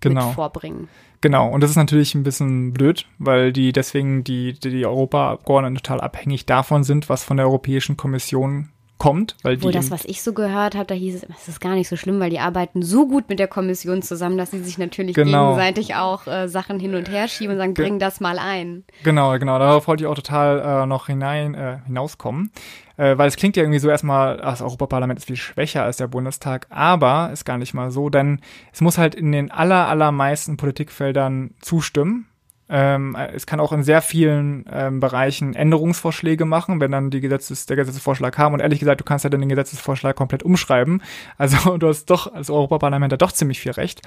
Genau. 0.00 0.26
mit 0.26 0.34
vorbringen. 0.34 0.78
Genau, 0.78 1.09
und 1.48 1.62
das 1.62 1.70
ist 1.70 1.76
natürlich 1.76 2.14
ein 2.14 2.22
bisschen 2.22 2.72
blöd, 2.72 3.06
weil 3.18 3.52
die 3.52 3.72
deswegen 3.72 4.24
die, 4.24 4.54
die, 4.54 4.70
die 4.70 4.86
Europaabgeordneten 4.86 5.76
total 5.76 6.00
abhängig 6.00 6.46
davon 6.46 6.82
sind, 6.82 7.08
was 7.08 7.24
von 7.24 7.36
der 7.36 7.46
Europäischen 7.46 7.96
Kommission 7.96 8.70
kommt, 9.00 9.34
weil 9.42 9.56
die 9.56 9.62
Obwohl 9.62 9.72
das, 9.72 9.90
was 9.90 10.04
ich 10.04 10.22
so 10.22 10.32
gehört 10.34 10.76
habe, 10.76 10.84
da 10.86 10.94
hieß 10.94 11.16
es, 11.16 11.26
es 11.36 11.48
ist 11.48 11.60
gar 11.60 11.74
nicht 11.74 11.88
so 11.88 11.96
schlimm, 11.96 12.20
weil 12.20 12.30
die 12.30 12.38
arbeiten 12.38 12.82
so 12.82 13.08
gut 13.08 13.28
mit 13.28 13.38
der 13.40 13.48
Kommission 13.48 14.02
zusammen, 14.02 14.36
dass 14.38 14.52
sie 14.52 14.60
sich 14.62 14.78
natürlich 14.78 15.16
Genau. 15.16 15.46
gegenseitig 15.54 15.94
auch 15.96 16.26
äh, 16.28 16.46
Sachen 16.48 16.78
hin 16.78 16.94
und 16.94 17.10
her 17.10 17.26
schieben 17.26 17.54
und 17.54 17.58
sagen, 17.58 17.74
Ge- 17.74 17.84
bring 17.86 17.98
das 17.98 18.20
mal 18.20 18.38
ein. 18.38 18.84
Genau, 19.02 19.36
genau, 19.38 19.58
darauf 19.58 19.88
wollte 19.88 20.04
ich 20.04 20.06
auch 20.08 20.14
total 20.14 20.82
äh, 20.82 20.86
noch 20.86 21.06
hinein, 21.06 21.54
äh, 21.54 21.78
hinauskommen. 21.86 22.52
Äh, 22.98 23.16
weil 23.16 23.28
es 23.28 23.36
klingt 23.36 23.56
ja 23.56 23.62
irgendwie 23.62 23.78
so 23.78 23.88
erstmal, 23.88 24.36
das 24.36 24.60
Europaparlament 24.60 25.18
ist 25.18 25.24
viel 25.24 25.36
schwächer 25.36 25.82
als 25.82 25.96
der 25.96 26.06
Bundestag, 26.06 26.66
aber 26.68 27.30
ist 27.32 27.46
gar 27.46 27.56
nicht 27.56 27.72
mal 27.72 27.90
so, 27.90 28.10
denn 28.10 28.40
es 28.72 28.82
muss 28.82 28.98
halt 28.98 29.14
in 29.14 29.32
den 29.32 29.50
aller, 29.50 29.88
allermeisten 29.88 30.58
Politikfeldern 30.58 31.54
zustimmen. 31.60 32.26
Ähm, 32.70 33.16
es 33.34 33.46
kann 33.46 33.58
auch 33.58 33.72
in 33.72 33.82
sehr 33.82 34.00
vielen 34.00 34.64
ähm, 34.72 35.00
Bereichen 35.00 35.54
Änderungsvorschläge 35.54 36.44
machen, 36.44 36.80
wenn 36.80 36.92
dann 36.92 37.10
die 37.10 37.20
Gesetzes, 37.20 37.66
der 37.66 37.76
Gesetzesvorschlag 37.76 38.32
kam. 38.32 38.54
Und 38.54 38.60
ehrlich 38.60 38.78
gesagt, 38.78 39.00
du 39.00 39.04
kannst 39.04 39.24
ja 39.24 39.30
dann 39.30 39.40
den 39.40 39.48
Gesetzesvorschlag 39.48 40.14
komplett 40.14 40.44
umschreiben. 40.44 41.02
Also 41.36 41.76
du 41.78 41.88
hast 41.88 42.06
doch 42.06 42.32
als 42.32 42.48
Europaparlament 42.48 43.12
da 43.12 43.16
doch 43.16 43.32
ziemlich 43.32 43.58
viel 43.58 43.72
Recht. 43.72 44.02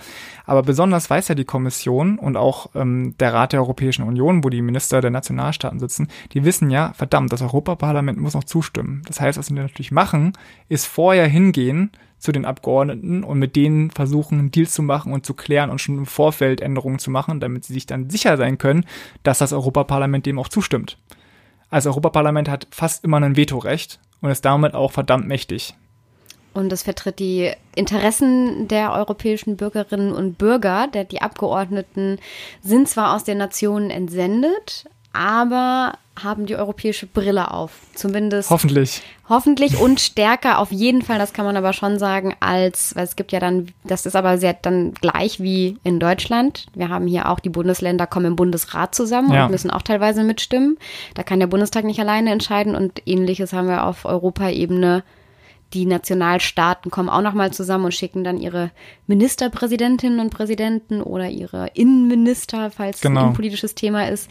Aber 0.46 0.64
besonders 0.64 1.10
weiß 1.10 1.28
ja 1.28 1.36
die 1.36 1.46
Kommission 1.46 2.18
und 2.18 2.38
auch 2.38 2.70
ähm, 2.74 3.16
der 3.20 3.34
Rat 3.34 3.52
der 3.52 3.60
Europäischen 3.60 4.04
Union, 4.04 4.44
wo 4.44 4.50
die 4.50 4.62
Minister 4.62 5.02
der 5.02 5.12
Nationalstaaten 5.12 5.80
sitzen, 5.80 6.08
die 6.32 6.46
wissen 6.46 6.70
ja, 6.70 6.94
verdammt, 6.94 7.34
das 7.34 7.42
Europaparlament 7.42 8.18
muss 8.18 8.34
noch 8.34 8.46
zustimmen. 8.46 9.02
Das 9.08 9.20
heißt, 9.20 9.38
was 9.38 9.48
sie 9.48 9.54
natürlich 9.54 9.92
machen, 9.92 10.34
ist 10.70 10.86
vorher 10.86 11.28
hingehen 11.28 11.92
zu 12.24 12.32
den 12.32 12.46
Abgeordneten 12.46 13.26
und 13.26 13.38
mit 13.38 13.58
denen 13.58 13.92
versuchen, 13.92 14.40
einen 14.40 14.52
Deal 14.52 14.66
zu 14.66 14.82
machen 14.82 15.12
und 15.12 15.26
zu 15.26 15.34
klären 15.34 15.70
und 15.70 15.80
schon 15.80 15.98
im 15.98 16.06
Vorfeld 16.06 16.62
Änderungen 16.62 16.98
zu 16.98 17.12
machen, 17.12 17.42
damit 17.42 17.66
sie 17.66 17.74
sich 17.74 17.86
dann 17.86 18.10
sicher 18.10 18.38
sein 18.38 18.58
können, 18.58 18.86
dass 19.24 19.40
das 19.40 19.52
Europaparlament 19.52 20.26
dem 20.26 20.40
auch 20.40 20.48
zustimmt. 20.48 20.98
Also 21.70 21.90
Europaparlament 21.90 22.48
hat 22.48 22.68
fast 22.72 23.04
immer 23.04 23.20
ein 23.20 23.36
Vetorecht 23.36 24.00
und 24.22 24.32
ist 24.32 24.46
damit 24.46 24.74
auch 24.74 24.94
verdammt 24.94 25.28
mächtig. 25.28 25.76
Und 26.54 26.72
es 26.72 26.84
vertritt 26.84 27.20
die 27.20 27.52
Interessen 27.76 28.70
der 28.70 28.94
europäischen 28.94 29.58
Bürgerinnen 29.58 30.14
und 30.14 30.38
Bürger. 30.38 30.88
Der, 30.88 31.04
die 31.04 31.22
Abgeordneten 31.22 32.20
sind 32.62 32.88
zwar 32.88 33.16
aus 33.16 33.26
den 33.26 33.40
Nationen 33.40 33.90
entsendet, 33.90 34.86
aber 35.14 35.94
haben 36.22 36.46
die 36.46 36.56
europäische 36.56 37.08
Brille 37.08 37.50
auf. 37.50 37.72
Zumindest 37.96 38.52
Hoffentlich. 38.52 39.02
hoffentlich 39.30 39.80
und 39.80 40.00
stärker 40.00 40.60
auf 40.60 40.72
jeden 40.72 41.02
Fall, 41.02 41.18
das 41.18 41.34
kann 41.34 41.44
man 41.46 41.58
aber 41.58 41.74
schon 41.74 41.98
sagen, 41.98 42.36
als, 42.40 42.96
weil 42.96 43.04
es 43.06 43.16
gibt 43.16 43.32
ja 43.32 43.40
dann, 43.40 43.70
das 43.84 44.06
ist 44.06 44.16
aber 44.16 44.38
sehr 44.38 44.54
dann 44.54 44.94
gleich 44.94 45.40
wie 45.40 45.78
in 45.84 46.00
Deutschland. 46.00 46.68
Wir 46.76 46.90
haben 46.90 47.08
hier 47.08 47.30
auch 47.30 47.40
die 47.40 47.50
Bundesländer 47.50 48.06
kommen 48.06 48.28
im 48.28 48.36
Bundesrat 48.36 48.94
zusammen 48.94 49.32
Ja. 49.34 49.46
und 49.46 49.52
müssen 49.52 49.72
auch 49.72 49.82
teilweise 49.82 50.24
mitstimmen. 50.24 50.78
Da 51.16 51.24
kann 51.24 51.40
der 51.40 51.48
Bundestag 51.48 51.84
nicht 51.84 52.00
alleine 52.00 52.32
entscheiden 52.32 52.76
und 52.76 53.02
ähnliches 53.08 53.52
haben 53.54 53.68
wir 53.68 53.84
auf 53.86 54.06
Europaebene. 54.06 55.04
Die 55.74 55.86
Nationalstaaten 55.86 56.92
kommen 56.92 57.10
auch 57.10 57.22
nochmal 57.22 57.52
zusammen 57.52 57.86
und 57.86 57.94
schicken 57.94 58.24
dann 58.24 58.38
ihre 58.38 58.72
Ministerpräsidentinnen 59.08 60.20
und 60.20 60.30
Präsidenten 60.30 61.02
oder 61.02 61.30
ihre 61.30 61.68
Innenminister, 61.74 62.70
falls 62.70 62.98
es 62.98 63.02
Genau. 63.02 63.20
ein 63.22 63.26
innenpolitisches 63.28 63.74
Thema 63.74 64.08
ist, 64.08 64.30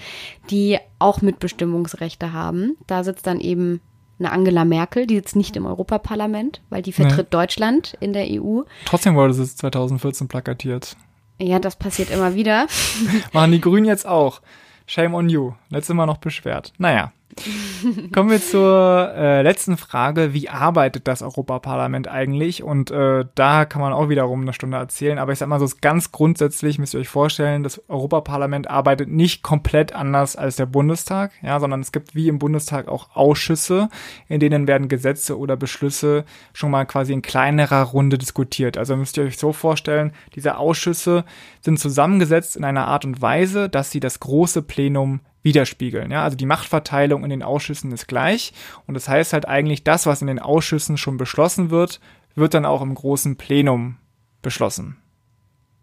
die 0.50 0.78
auch 0.98 1.20
Mitbestimmungsrechte 1.20 2.32
haben. 2.32 2.76
Da 2.86 3.02
sitzt 3.02 3.26
dann 3.26 3.40
eben 3.40 3.80
eine 4.18 4.30
Angela 4.30 4.64
Merkel, 4.64 5.06
die 5.06 5.16
sitzt 5.16 5.34
nicht 5.34 5.56
im 5.56 5.66
Europaparlament, 5.66 6.62
weil 6.70 6.82
die 6.82 6.92
vertritt 6.92 7.34
Deutschland 7.34 7.96
in 7.98 8.12
der 8.12 8.26
EU. 8.30 8.60
Trotzdem 8.84 9.16
wurde 9.16 9.32
es 9.32 9.56
2014 9.56 10.28
plakatiert. 10.28 10.96
Ja, 11.40 11.58
das 11.58 11.74
passiert 11.74 12.10
immer 12.10 12.36
wieder. 12.36 12.66
Machen 13.32 13.50
die 13.50 13.60
Grünen 13.60 13.86
jetzt 13.86 14.06
auch. 14.06 14.40
Shame 14.86 15.14
on 15.14 15.28
you. 15.28 15.52
Letztes 15.70 15.94
Mal 15.96 16.06
noch 16.06 16.18
beschwert. 16.18 16.72
Naja. 16.78 17.12
Kommen 18.12 18.30
wir 18.30 18.40
zur 18.40 19.12
äh, 19.16 19.42
letzten 19.42 19.76
Frage. 19.76 20.34
Wie 20.34 20.48
arbeitet 20.48 21.08
das 21.08 21.22
Europaparlament 21.22 22.08
eigentlich? 22.08 22.62
Und 22.62 22.90
äh, 22.90 23.24
da 23.34 23.64
kann 23.64 23.80
man 23.80 23.92
auch 23.92 24.08
wiederum 24.08 24.42
eine 24.42 24.52
Stunde 24.52 24.76
erzählen. 24.76 25.18
Aber 25.18 25.32
ich 25.32 25.38
sag 25.38 25.48
mal 25.48 25.60
so 25.60 25.68
ganz 25.80 26.12
grundsätzlich 26.12 26.78
müsst 26.78 26.94
ihr 26.94 27.00
euch 27.00 27.08
vorstellen, 27.08 27.62
das 27.62 27.82
Europaparlament 27.88 28.68
arbeitet 28.68 29.08
nicht 29.08 29.42
komplett 29.42 29.94
anders 29.94 30.36
als 30.36 30.56
der 30.56 30.66
Bundestag, 30.66 31.32
ja, 31.42 31.58
sondern 31.58 31.80
es 31.80 31.92
gibt 31.92 32.14
wie 32.14 32.28
im 32.28 32.38
Bundestag 32.38 32.88
auch 32.88 33.16
Ausschüsse, 33.16 33.88
in 34.28 34.40
denen 34.40 34.66
werden 34.66 34.88
Gesetze 34.88 35.38
oder 35.38 35.56
Beschlüsse 35.56 36.24
schon 36.52 36.70
mal 36.70 36.84
quasi 36.84 37.12
in 37.12 37.22
kleinerer 37.22 37.82
Runde 37.82 38.18
diskutiert. 38.18 38.76
Also 38.76 38.96
müsst 38.96 39.16
ihr 39.16 39.24
euch 39.24 39.38
so 39.38 39.52
vorstellen, 39.52 40.12
diese 40.34 40.58
Ausschüsse 40.58 41.24
sind 41.60 41.78
zusammengesetzt 41.78 42.56
in 42.56 42.64
einer 42.64 42.86
Art 42.88 43.04
und 43.04 43.22
Weise, 43.22 43.68
dass 43.68 43.90
sie 43.90 44.00
das 44.00 44.20
große 44.20 44.62
Plenum 44.62 45.20
widerspiegeln. 45.42 46.10
Ja, 46.10 46.22
also 46.22 46.36
die 46.36 46.46
Machtverteilung 46.46 47.24
in 47.24 47.30
den 47.30 47.42
Ausschüssen 47.42 47.92
ist 47.92 48.08
gleich 48.08 48.52
und 48.86 48.94
das 48.94 49.08
heißt 49.08 49.32
halt 49.32 49.46
eigentlich, 49.46 49.84
das, 49.84 50.06
was 50.06 50.20
in 50.20 50.28
den 50.28 50.38
Ausschüssen 50.38 50.96
schon 50.96 51.16
beschlossen 51.16 51.70
wird, 51.70 52.00
wird 52.34 52.54
dann 52.54 52.64
auch 52.64 52.82
im 52.82 52.94
großen 52.94 53.36
Plenum 53.36 53.96
beschlossen. 54.40 54.96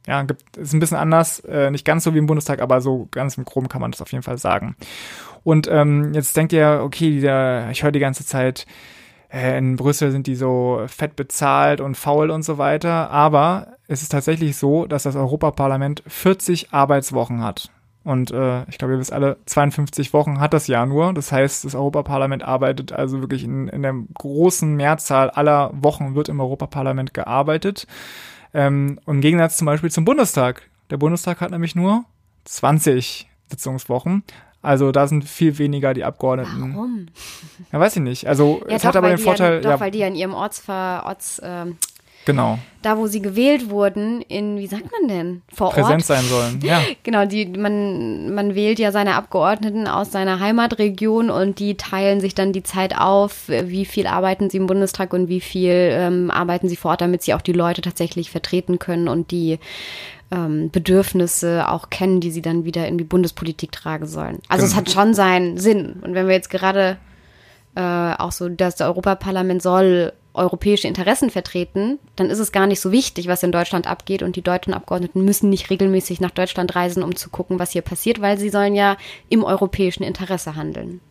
Ja, 0.07 0.23
gibt, 0.23 0.57
ist 0.57 0.73
ein 0.73 0.79
bisschen 0.79 0.97
anders, 0.97 1.39
äh, 1.41 1.69
nicht 1.71 1.85
ganz 1.85 2.03
so 2.03 2.13
wie 2.13 2.17
im 2.17 2.25
Bundestag, 2.25 2.61
aber 2.61 2.81
so 2.81 3.07
ganz 3.11 3.37
im 3.37 3.45
Groben 3.45 3.69
kann 3.69 3.81
man 3.81 3.91
das 3.91 4.01
auf 4.01 4.11
jeden 4.11 4.23
Fall 4.23 4.37
sagen. 4.37 4.75
Und 5.43 5.67
ähm, 5.67 6.13
jetzt 6.13 6.35
denkt 6.35 6.53
ihr, 6.53 6.81
okay, 6.83 7.19
der, 7.19 7.69
ich 7.71 7.83
höre 7.83 7.91
die 7.91 7.99
ganze 7.99 8.25
Zeit, 8.25 8.65
äh, 9.31 9.57
in 9.57 9.75
Brüssel 9.75 10.11
sind 10.11 10.27
die 10.27 10.35
so 10.35 10.83
fett 10.87 11.15
bezahlt 11.15 11.81
und 11.81 11.95
faul 11.95 12.31
und 12.31 12.43
so 12.43 12.57
weiter, 12.57 13.11
aber 13.11 13.75
es 13.87 14.01
ist 14.01 14.09
tatsächlich 14.09 14.57
so, 14.57 14.85
dass 14.85 15.03
das 15.03 15.15
Europaparlament 15.15 16.03
40 16.07 16.73
Arbeitswochen 16.73 17.43
hat. 17.43 17.69
Und 18.09 18.31
äh, 18.31 18.63
ich 18.67 18.79
glaube, 18.79 18.95
ihr 18.95 18.99
wisst 18.99 19.13
alle, 19.13 19.37
52 19.45 20.13
Wochen 20.13 20.39
hat 20.39 20.51
das 20.55 20.65
Jahr 20.65 20.87
nur. 20.87 21.13
Das 21.13 21.31
heißt, 21.31 21.63
das 21.63 21.75
Europaparlament 21.75 22.41
arbeitet 22.41 22.91
also 22.91 23.21
wirklich 23.21 23.43
in, 23.43 23.67
in 23.67 23.83
der 23.83 23.93
großen 24.15 24.73
Mehrzahl 24.73 25.29
aller 25.29 25.69
Wochen 25.75 26.15
wird 26.15 26.27
im 26.27 26.39
Europaparlament 26.39 27.13
gearbeitet. 27.13 27.85
Ähm, 28.51 28.99
Im 29.05 29.21
Gegensatz 29.21 29.57
zum 29.57 29.67
Beispiel 29.67 29.91
zum 29.91 30.05
Bundestag. 30.05 30.63
Der 30.89 30.97
Bundestag 30.97 31.39
hat 31.39 31.51
nämlich 31.51 31.75
nur 31.75 32.03
20 32.45 33.29
Sitzungswochen. 33.47 34.23
Also 34.63 34.91
da 34.91 35.05
sind 35.05 35.23
viel 35.23 35.59
weniger 35.59 35.93
die 35.93 36.03
Abgeordneten. 36.03 36.73
Warum? 36.73 37.05
Ja, 37.71 37.79
weiß 37.79 37.97
ich 37.97 38.01
nicht. 38.01 38.27
Also 38.27 38.63
Ja, 38.67 38.77
es 38.77 38.81
doch, 38.81 38.89
hat 38.89 38.95
aber 38.95 39.09
den 39.09 39.19
Vorteil, 39.19 39.57
ja, 39.57 39.61
doch, 39.61 39.69
ja, 39.69 39.79
weil 39.79 39.91
die 39.91 39.99
ja 39.99 40.07
in 40.07 40.15
ihrem 40.15 40.33
Ortsver, 40.33 41.03
Orts, 41.05 41.39
ähm, 41.45 41.77
genau, 42.25 42.59
da 42.81 42.97
wo 42.97 43.07
sie 43.07 43.21
gewählt 43.21 43.69
wurden, 43.69 44.21
in, 44.21 44.57
wie 44.57 44.67
sagt 44.67 44.85
man 44.91 45.09
denn? 45.09 45.41
Vor 45.53 45.71
präsent 45.71 45.95
Ort? 45.95 46.03
sein 46.05 46.23
sollen. 46.23 46.59
Ja, 46.63 46.81
Genau, 47.03 47.25
die, 47.25 47.45
man, 47.45 48.33
man 48.33 48.55
wählt 48.55 48.79
ja 48.79 48.91
seine 48.91 49.15
Abgeordneten 49.15 49.87
aus 49.87 50.11
seiner 50.11 50.39
Heimatregion 50.39 51.29
und 51.29 51.59
die 51.59 51.75
teilen 51.75 52.21
sich 52.21 52.35
dann 52.35 52.53
die 52.53 52.63
Zeit 52.63 52.97
auf, 52.97 53.47
wie 53.49 53.85
viel 53.85 54.07
arbeiten 54.07 54.49
sie 54.49 54.57
im 54.57 54.67
Bundestag 54.67 55.11
und 55.13 55.27
wie 55.27 55.41
viel 55.41 55.71
ähm, 55.73 56.31
arbeiten 56.31 56.69
sie 56.69 56.75
vor 56.77 56.91
Ort, 56.91 57.01
damit 57.01 57.21
sie 57.23 57.33
auch 57.33 57.41
die 57.41 57.51
Leute 57.53 57.81
tatsächlich 57.81 58.31
vertreten 58.31 58.79
können 58.79 59.07
und 59.09 59.31
die 59.31 59.59
ähm, 60.31 60.69
Bedürfnisse 60.71 61.67
auch 61.67 61.89
kennen, 61.89 62.21
die 62.21 62.31
sie 62.31 62.41
dann 62.43 62.63
wieder 62.63 62.87
in 62.87 62.97
die 62.97 63.03
Bundespolitik 63.03 63.71
tragen 63.71 64.05
sollen. 64.05 64.39
Also 64.47 64.65
es 64.65 64.71
Genau. 64.71 64.81
hat 64.85 64.91
schon 64.91 65.13
seinen 65.15 65.57
Sinn. 65.57 65.93
Und 66.01 66.13
wenn 66.13 66.27
wir 66.27 66.35
jetzt 66.35 66.49
gerade 66.51 66.97
äh, 67.75 67.81
auch 67.81 68.31
so, 68.31 68.47
dass 68.47 68.75
das 68.75 68.87
Europaparlament 68.87 69.61
soll 69.61 70.13
europäische 70.33 70.87
Interessen 70.87 71.29
vertreten, 71.29 71.99
dann 72.15 72.29
ist 72.29 72.39
es 72.39 72.51
gar 72.51 72.67
nicht 72.67 72.79
so 72.79 72.91
wichtig, 72.91 73.27
was 73.27 73.43
in 73.43 73.51
Deutschland 73.51 73.87
abgeht 73.87 74.23
und 74.23 74.35
die 74.35 74.41
deutschen 74.41 74.73
Abgeordneten 74.73 75.25
müssen 75.25 75.49
nicht 75.49 75.69
regelmäßig 75.69 76.21
nach 76.21 76.31
Deutschland 76.31 76.75
reisen, 76.75 77.03
um 77.03 77.15
zu 77.15 77.29
gucken, 77.29 77.59
was 77.59 77.71
hier 77.71 77.81
passiert, 77.81 78.21
weil 78.21 78.37
sie 78.37 78.49
sollen 78.49 78.75
ja 78.75 78.97
im 79.29 79.43
europäischen 79.43 80.03
Interesse 80.03 80.55
handeln. 80.55 81.01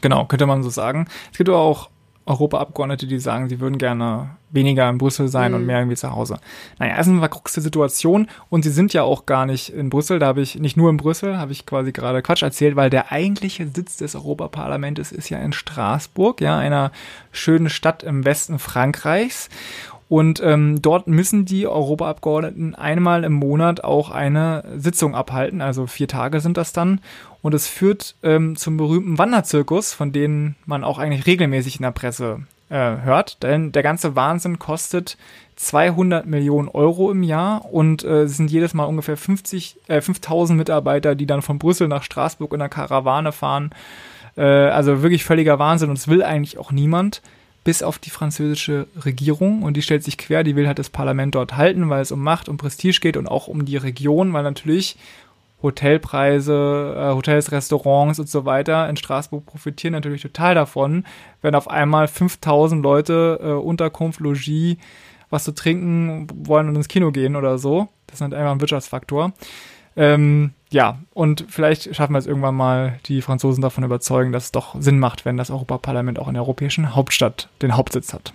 genau, 0.00 0.24
könnte 0.24 0.46
man 0.46 0.62
so 0.62 0.70
sagen. 0.70 1.08
Es 1.32 1.38
gibt 1.38 1.48
aber 1.48 1.58
auch 1.58 1.90
Europaabgeordnete, 2.26 3.06
die 3.06 3.18
sagen, 3.18 3.48
sie 3.48 3.60
würden 3.60 3.78
gerne 3.78 4.30
weniger 4.50 4.88
in 4.88 4.98
Brüssel 4.98 5.28
sein 5.28 5.54
und 5.54 5.64
mehr 5.64 5.78
irgendwie 5.78 5.96
zu 5.96 6.10
Hause. 6.10 6.38
Naja, 6.78 6.94
es 6.94 7.06
ist 7.06 7.12
eine 7.12 7.20
verkruxte 7.20 7.60
Situation 7.60 8.28
und 8.48 8.62
sie 8.62 8.70
sind 8.70 8.92
ja 8.92 9.02
auch 9.02 9.26
gar 9.26 9.46
nicht 9.46 9.70
in 9.70 9.90
Brüssel. 9.90 10.18
Da 10.18 10.26
habe 10.26 10.40
ich, 10.40 10.58
nicht 10.58 10.76
nur 10.76 10.90
in 10.90 10.96
Brüssel, 10.96 11.38
habe 11.38 11.52
ich 11.52 11.66
quasi 11.66 11.92
gerade 11.92 12.22
Quatsch 12.22 12.42
erzählt, 12.42 12.74
weil 12.74 12.90
der 12.90 13.12
eigentliche 13.12 13.68
Sitz 13.68 13.96
des 13.96 14.14
Europaparlamentes 14.16 15.12
ist 15.12 15.30
ja 15.30 15.38
in 15.38 15.52
Straßburg, 15.52 16.40
ja, 16.40 16.58
einer 16.58 16.90
schönen 17.32 17.70
Stadt 17.70 18.02
im 18.02 18.24
Westen 18.24 18.58
Frankreichs. 18.58 19.48
Und 20.08 20.40
ähm, 20.40 20.80
dort 20.80 21.08
müssen 21.08 21.46
die 21.46 21.66
Europaabgeordneten 21.66 22.76
einmal 22.76 23.24
im 23.24 23.32
Monat 23.32 23.82
auch 23.82 24.10
eine 24.10 24.62
Sitzung 24.76 25.16
abhalten, 25.16 25.60
also 25.60 25.86
vier 25.86 26.06
Tage 26.06 26.40
sind 26.40 26.56
das 26.56 26.72
dann. 26.72 27.00
Und 27.42 27.54
es 27.54 27.66
führt 27.66 28.14
ähm, 28.22 28.56
zum 28.56 28.76
berühmten 28.76 29.18
Wanderzirkus, 29.18 29.92
von 29.92 30.12
denen 30.12 30.54
man 30.64 30.84
auch 30.84 30.98
eigentlich 30.98 31.26
regelmäßig 31.26 31.76
in 31.76 31.82
der 31.82 31.90
Presse 31.90 32.40
äh, 32.68 32.96
hört. 33.02 33.42
Denn 33.42 33.72
der 33.72 33.82
ganze 33.82 34.14
Wahnsinn 34.14 34.60
kostet 34.60 35.16
200 35.56 36.26
Millionen 36.26 36.68
Euro 36.68 37.10
im 37.10 37.22
Jahr 37.22 37.64
und 37.72 38.04
äh, 38.04 38.22
es 38.22 38.36
sind 38.36 38.50
jedes 38.50 38.74
Mal 38.74 38.84
ungefähr 38.84 39.16
50, 39.16 39.78
äh, 39.88 40.00
5000 40.00 40.56
Mitarbeiter, 40.56 41.14
die 41.14 41.26
dann 41.26 41.42
von 41.42 41.58
Brüssel 41.58 41.88
nach 41.88 42.02
Straßburg 42.04 42.52
in 42.52 42.60
einer 42.60 42.68
Karawane 42.68 43.32
fahren. 43.32 43.70
Äh, 44.36 44.42
also 44.42 45.02
wirklich 45.02 45.24
völliger 45.24 45.58
Wahnsinn 45.58 45.90
und 45.90 45.98
es 45.98 46.08
will 46.08 46.22
eigentlich 46.22 46.58
auch 46.58 46.70
niemand 46.70 47.22
bis 47.66 47.82
auf 47.82 47.98
die 47.98 48.10
französische 48.10 48.86
Regierung 49.04 49.64
und 49.64 49.76
die 49.76 49.82
stellt 49.82 50.04
sich 50.04 50.16
quer, 50.16 50.44
die 50.44 50.54
will 50.54 50.68
halt 50.68 50.78
das 50.78 50.88
Parlament 50.88 51.34
dort 51.34 51.56
halten, 51.56 51.90
weil 51.90 52.00
es 52.00 52.12
um 52.12 52.22
Macht, 52.22 52.48
um 52.48 52.58
Prestige 52.58 53.00
geht 53.00 53.16
und 53.16 53.26
auch 53.26 53.48
um 53.48 53.64
die 53.64 53.76
Region, 53.76 54.32
weil 54.32 54.44
natürlich 54.44 54.96
Hotelpreise, 55.62 56.94
äh, 56.96 57.14
Hotels, 57.14 57.50
Restaurants 57.50 58.20
und 58.20 58.28
so 58.28 58.44
weiter 58.44 58.88
in 58.88 58.96
Straßburg 58.96 59.46
profitieren 59.46 59.94
natürlich 59.94 60.22
total 60.22 60.54
davon, 60.54 61.04
wenn 61.42 61.56
auf 61.56 61.68
einmal 61.68 62.06
5000 62.06 62.84
Leute 62.84 63.40
äh, 63.42 63.48
Unterkunft, 63.48 64.20
Logis, 64.20 64.76
was 65.28 65.42
zu 65.42 65.52
trinken 65.52 66.28
wollen 66.46 66.68
und 66.68 66.76
ins 66.76 66.86
Kino 66.86 67.10
gehen 67.10 67.34
oder 67.34 67.58
so. 67.58 67.88
Das 68.06 68.18
ist 68.18 68.20
halt 68.20 68.32
einfach 68.32 68.52
ein 68.52 68.60
Wirtschaftsfaktor. 68.60 69.32
Ähm, 69.96 70.52
ja, 70.70 70.98
und 71.14 71.44
vielleicht 71.48 71.94
schaffen 71.94 72.12
wir 72.12 72.18
es 72.18 72.26
irgendwann 72.26 72.54
mal, 72.54 72.98
die 73.06 73.22
Franzosen 73.22 73.62
davon 73.62 73.84
überzeugen, 73.84 74.32
dass 74.32 74.44
es 74.44 74.52
doch 74.52 74.74
Sinn 74.78 74.98
macht, 74.98 75.24
wenn 75.24 75.36
das 75.36 75.50
Europaparlament 75.50 76.18
auch 76.18 76.28
in 76.28 76.34
der 76.34 76.42
europäischen 76.42 76.94
Hauptstadt 76.94 77.48
den 77.62 77.76
Hauptsitz 77.76 78.12
hat. 78.12 78.34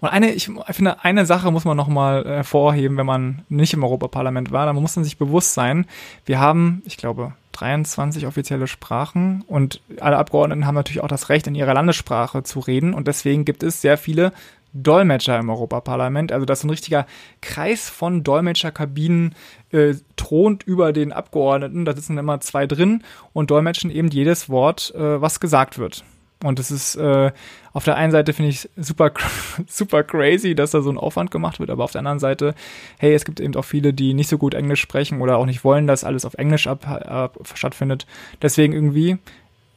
Und 0.00 0.08
eine, 0.08 0.30
ich 0.32 0.48
finde, 0.70 1.04
eine 1.04 1.26
Sache 1.26 1.50
muss 1.50 1.64
man 1.64 1.76
nochmal 1.76 2.24
hervorheben, 2.24 2.96
wenn 2.96 3.06
man 3.06 3.42
nicht 3.48 3.74
im 3.74 3.82
Europaparlament 3.82 4.52
war. 4.52 4.66
Da 4.66 4.72
muss 4.72 4.94
man 4.94 5.04
sich 5.04 5.18
bewusst 5.18 5.54
sein, 5.54 5.86
wir 6.24 6.38
haben, 6.38 6.82
ich 6.84 6.96
glaube, 6.96 7.32
23 7.52 8.26
offizielle 8.26 8.68
Sprachen 8.68 9.42
und 9.48 9.80
alle 9.98 10.16
Abgeordneten 10.16 10.66
haben 10.66 10.76
natürlich 10.76 11.02
auch 11.02 11.08
das 11.08 11.28
Recht, 11.28 11.48
in 11.48 11.56
ihrer 11.56 11.74
Landessprache 11.74 12.44
zu 12.44 12.60
reden. 12.60 12.94
Und 12.94 13.08
deswegen 13.08 13.44
gibt 13.44 13.64
es 13.64 13.80
sehr 13.80 13.98
viele 13.98 14.32
Dolmetscher 14.72 15.38
im 15.38 15.50
Europaparlament. 15.50 16.32
Also 16.32 16.46
dass 16.46 16.64
ein 16.64 16.70
richtiger 16.70 17.06
Kreis 17.40 17.88
von 17.88 18.24
Dolmetscherkabinen 18.24 19.34
äh, 19.70 19.94
thront 20.16 20.62
über 20.62 20.92
den 20.92 21.12
Abgeordneten. 21.12 21.84
Da 21.84 21.94
sitzen 21.94 22.18
immer 22.18 22.40
zwei 22.40 22.66
drin 22.66 23.02
und 23.32 23.50
dolmetschen 23.50 23.90
eben 23.90 24.08
jedes 24.08 24.48
Wort, 24.48 24.94
äh, 24.94 25.20
was 25.20 25.40
gesagt 25.40 25.78
wird. 25.78 26.04
Und 26.44 26.60
das 26.60 26.70
ist 26.70 26.94
äh, 26.94 27.32
auf 27.72 27.84
der 27.84 27.96
einen 27.96 28.12
Seite 28.12 28.32
finde 28.32 28.50
ich 28.50 28.68
super 28.76 29.10
super 29.66 30.04
crazy, 30.04 30.54
dass 30.54 30.70
da 30.70 30.82
so 30.82 30.90
ein 30.90 30.98
Aufwand 30.98 31.30
gemacht 31.30 31.58
wird, 31.58 31.70
aber 31.70 31.82
auf 31.82 31.92
der 31.92 32.00
anderen 32.00 32.20
Seite, 32.20 32.54
hey, 32.98 33.12
es 33.12 33.24
gibt 33.24 33.40
eben 33.40 33.56
auch 33.56 33.64
viele, 33.64 33.92
die 33.92 34.14
nicht 34.14 34.28
so 34.28 34.38
gut 34.38 34.54
Englisch 34.54 34.80
sprechen 34.80 35.20
oder 35.20 35.36
auch 35.36 35.46
nicht 35.46 35.64
wollen, 35.64 35.88
dass 35.88 36.04
alles 36.04 36.24
auf 36.24 36.34
Englisch 36.34 36.68
ab, 36.68 36.88
ab, 36.88 37.38
stattfindet. 37.54 38.06
Deswegen 38.40 38.72
irgendwie 38.72 39.18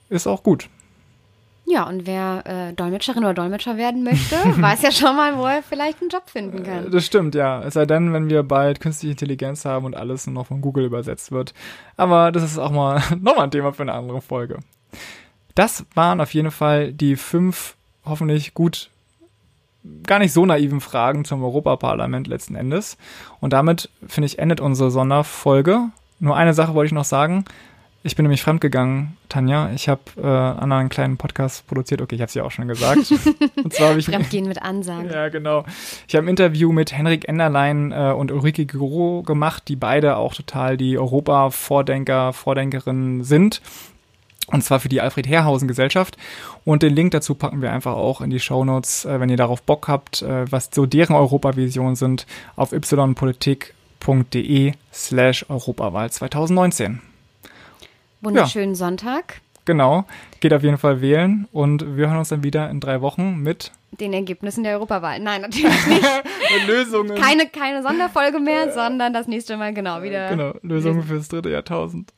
ist 0.10 0.28
auch 0.28 0.44
gut. 0.44 0.70
Ja, 1.72 1.88
und 1.88 2.06
wer 2.06 2.44
äh, 2.46 2.74
Dolmetscherin 2.74 3.24
oder 3.24 3.34
Dolmetscher 3.34 3.78
werden 3.78 4.04
möchte, 4.04 4.36
weiß 4.62 4.82
ja 4.82 4.92
schon 4.92 5.16
mal, 5.16 5.38
wo 5.38 5.46
er 5.46 5.64
vielleicht 5.64 6.02
einen 6.02 6.10
Job 6.10 6.30
finden 6.30 6.64
kann. 6.64 6.88
Äh, 6.88 6.90
das 6.90 7.06
stimmt, 7.06 7.34
ja. 7.34 7.64
Es 7.64 7.76
sei 7.76 7.86
denn, 7.86 8.12
wenn 8.12 8.30
wir 8.30 8.44
bald 8.44 8.82
künstliche 8.82 9.12
Intelligenz 9.12 9.64
haben 9.64 9.86
und 9.86 9.96
alles 9.96 10.28
nur 10.28 10.34
noch 10.34 10.48
von 10.48 10.60
Google 10.60 10.84
übersetzt 10.84 11.32
wird. 11.32 11.54
Aber 11.96 12.34
das 12.34 12.44
ist 12.44 12.58
auch 12.58 12.72
mal 12.72 13.02
nochmal 13.22 13.46
ein 13.46 13.52
Thema 13.52 13.72
für 13.72 13.84
eine 13.84 13.94
andere 13.94 14.22
Folge. 14.22 14.60
Das 15.56 15.86
waren 15.96 16.20
auf 16.20 16.34
jeden 16.34 16.52
Fall 16.52 16.92
die 16.92 17.16
fünf 17.16 17.76
hoffentlich 18.06 18.54
gut 18.54 18.90
gar 20.06 20.20
nicht 20.20 20.34
so 20.34 20.46
naiven 20.46 20.82
Fragen 20.82 21.24
zum 21.24 21.42
Europaparlament 21.42 22.28
letzten 22.28 22.56
Endes. 22.56 22.98
Und 23.40 23.54
damit, 23.54 23.90
finde 24.08 24.28
ich, 24.28 24.40
endet 24.40 24.60
unsere 24.60 24.92
Sonderfolge. 24.92 25.86
Nur 26.20 26.36
eine 26.36 26.54
Sache 26.54 26.74
wollte 26.74 26.88
ich 26.88 26.94
noch 26.94 27.06
sagen. 27.06 27.46
Ich 28.04 28.16
bin 28.16 28.24
nämlich 28.24 28.42
fremdgegangen, 28.42 29.16
Tanja. 29.30 29.70
Ich 29.76 29.88
habe 29.88 30.02
äh, 30.18 30.64
einen 30.64 30.90
kleinen 30.90 31.18
Podcast 31.18 31.68
produziert. 31.68 32.02
Okay, 32.02 32.16
ich 32.16 32.22
habe 32.22 32.30
es 32.30 32.34
ja 32.34 32.44
auch 32.44 32.50
schon 32.50 32.68
gesagt. 32.68 33.14
und 33.64 33.74
zwar 33.74 33.90
habe 33.90 34.00
ich 34.00 34.08
Fremdgehen 34.08 34.48
mit 34.48 34.60
Ansagen. 34.60 35.12
Ja, 35.12 35.30
genau. 35.30 35.66
Ich 36.08 36.16
habe 36.16 36.26
ein 36.26 36.30
Interview 36.30 36.72
mit 36.72 36.92
Henrik 36.92 37.28
Enderlein 37.28 37.92
äh, 37.92 38.12
und 38.12 38.32
Ulrike 38.32 38.66
Giro 38.66 39.22
gemacht, 39.22 39.68
die 39.68 39.76
beide 39.76 40.18
auch 40.18 40.34
total 40.34 40.78
die 40.78 40.98
Europa-Vordenker, 40.98 42.34
Vordenkerinnen 42.34 43.24
sind. 43.24 43.62
Und 44.48 44.64
zwar 44.64 44.80
für 44.80 44.90
die 44.90 45.00
Alfred 45.00 45.28
Herrhausen 45.28 45.68
Gesellschaft. 45.68 46.18
Und 46.66 46.82
den 46.82 46.96
Link 46.96 47.12
dazu 47.12 47.36
packen 47.36 47.62
wir 47.62 47.72
einfach 47.72 47.94
auch 47.94 48.22
in 48.22 48.32
die 48.32 48.40
Shownotes, 48.40 49.06
äh, 49.06 49.20
wenn 49.20 49.30
ihr 49.30 49.38
darauf 49.38 49.62
Bock 49.62 49.88
habt, 49.88 50.24
äh, 50.24 50.52
was 50.52 50.72
so 50.74 50.88
deren 50.88 51.16
Europavisionen 51.16 51.96
sind, 51.96 52.26
auf 52.56 52.74
ypolitik.de 52.74 54.74
slash 54.92 55.46
Europawahl 55.50 56.10
2019. 56.10 57.11
Wunderschönen 58.22 58.72
ja. 58.72 58.76
Sonntag. 58.76 59.42
Genau, 59.66 60.06
geht 60.40 60.54
auf 60.54 60.64
jeden 60.64 60.78
Fall 60.78 61.02
wählen 61.02 61.48
und 61.52 61.96
wir 61.96 62.08
hören 62.08 62.18
uns 62.18 62.30
dann 62.30 62.44
wieder 62.44 62.70
in 62.70 62.80
drei 62.80 63.02
Wochen 63.02 63.38
mit 63.38 63.72
den 64.00 64.14
Ergebnissen 64.14 64.64
der 64.64 64.74
Europawahl. 64.74 65.20
Nein, 65.20 65.42
natürlich 65.42 65.86
nicht. 65.88 66.04
Lösungen. 66.68 67.16
Keine, 67.16 67.48
keine 67.48 67.84
Sonderfolge 67.84 68.40
mehr, 68.40 68.72
sondern 68.72 69.14
das 69.14 69.28
nächste 69.28 69.58
Mal 69.58 69.74
genau 69.74 70.02
wieder. 70.02 70.30
Genau, 70.30 70.54
Lösungen 70.62 71.04
fürs 71.04 71.28
dritte 71.28 71.50
Jahrtausend. 71.50 72.12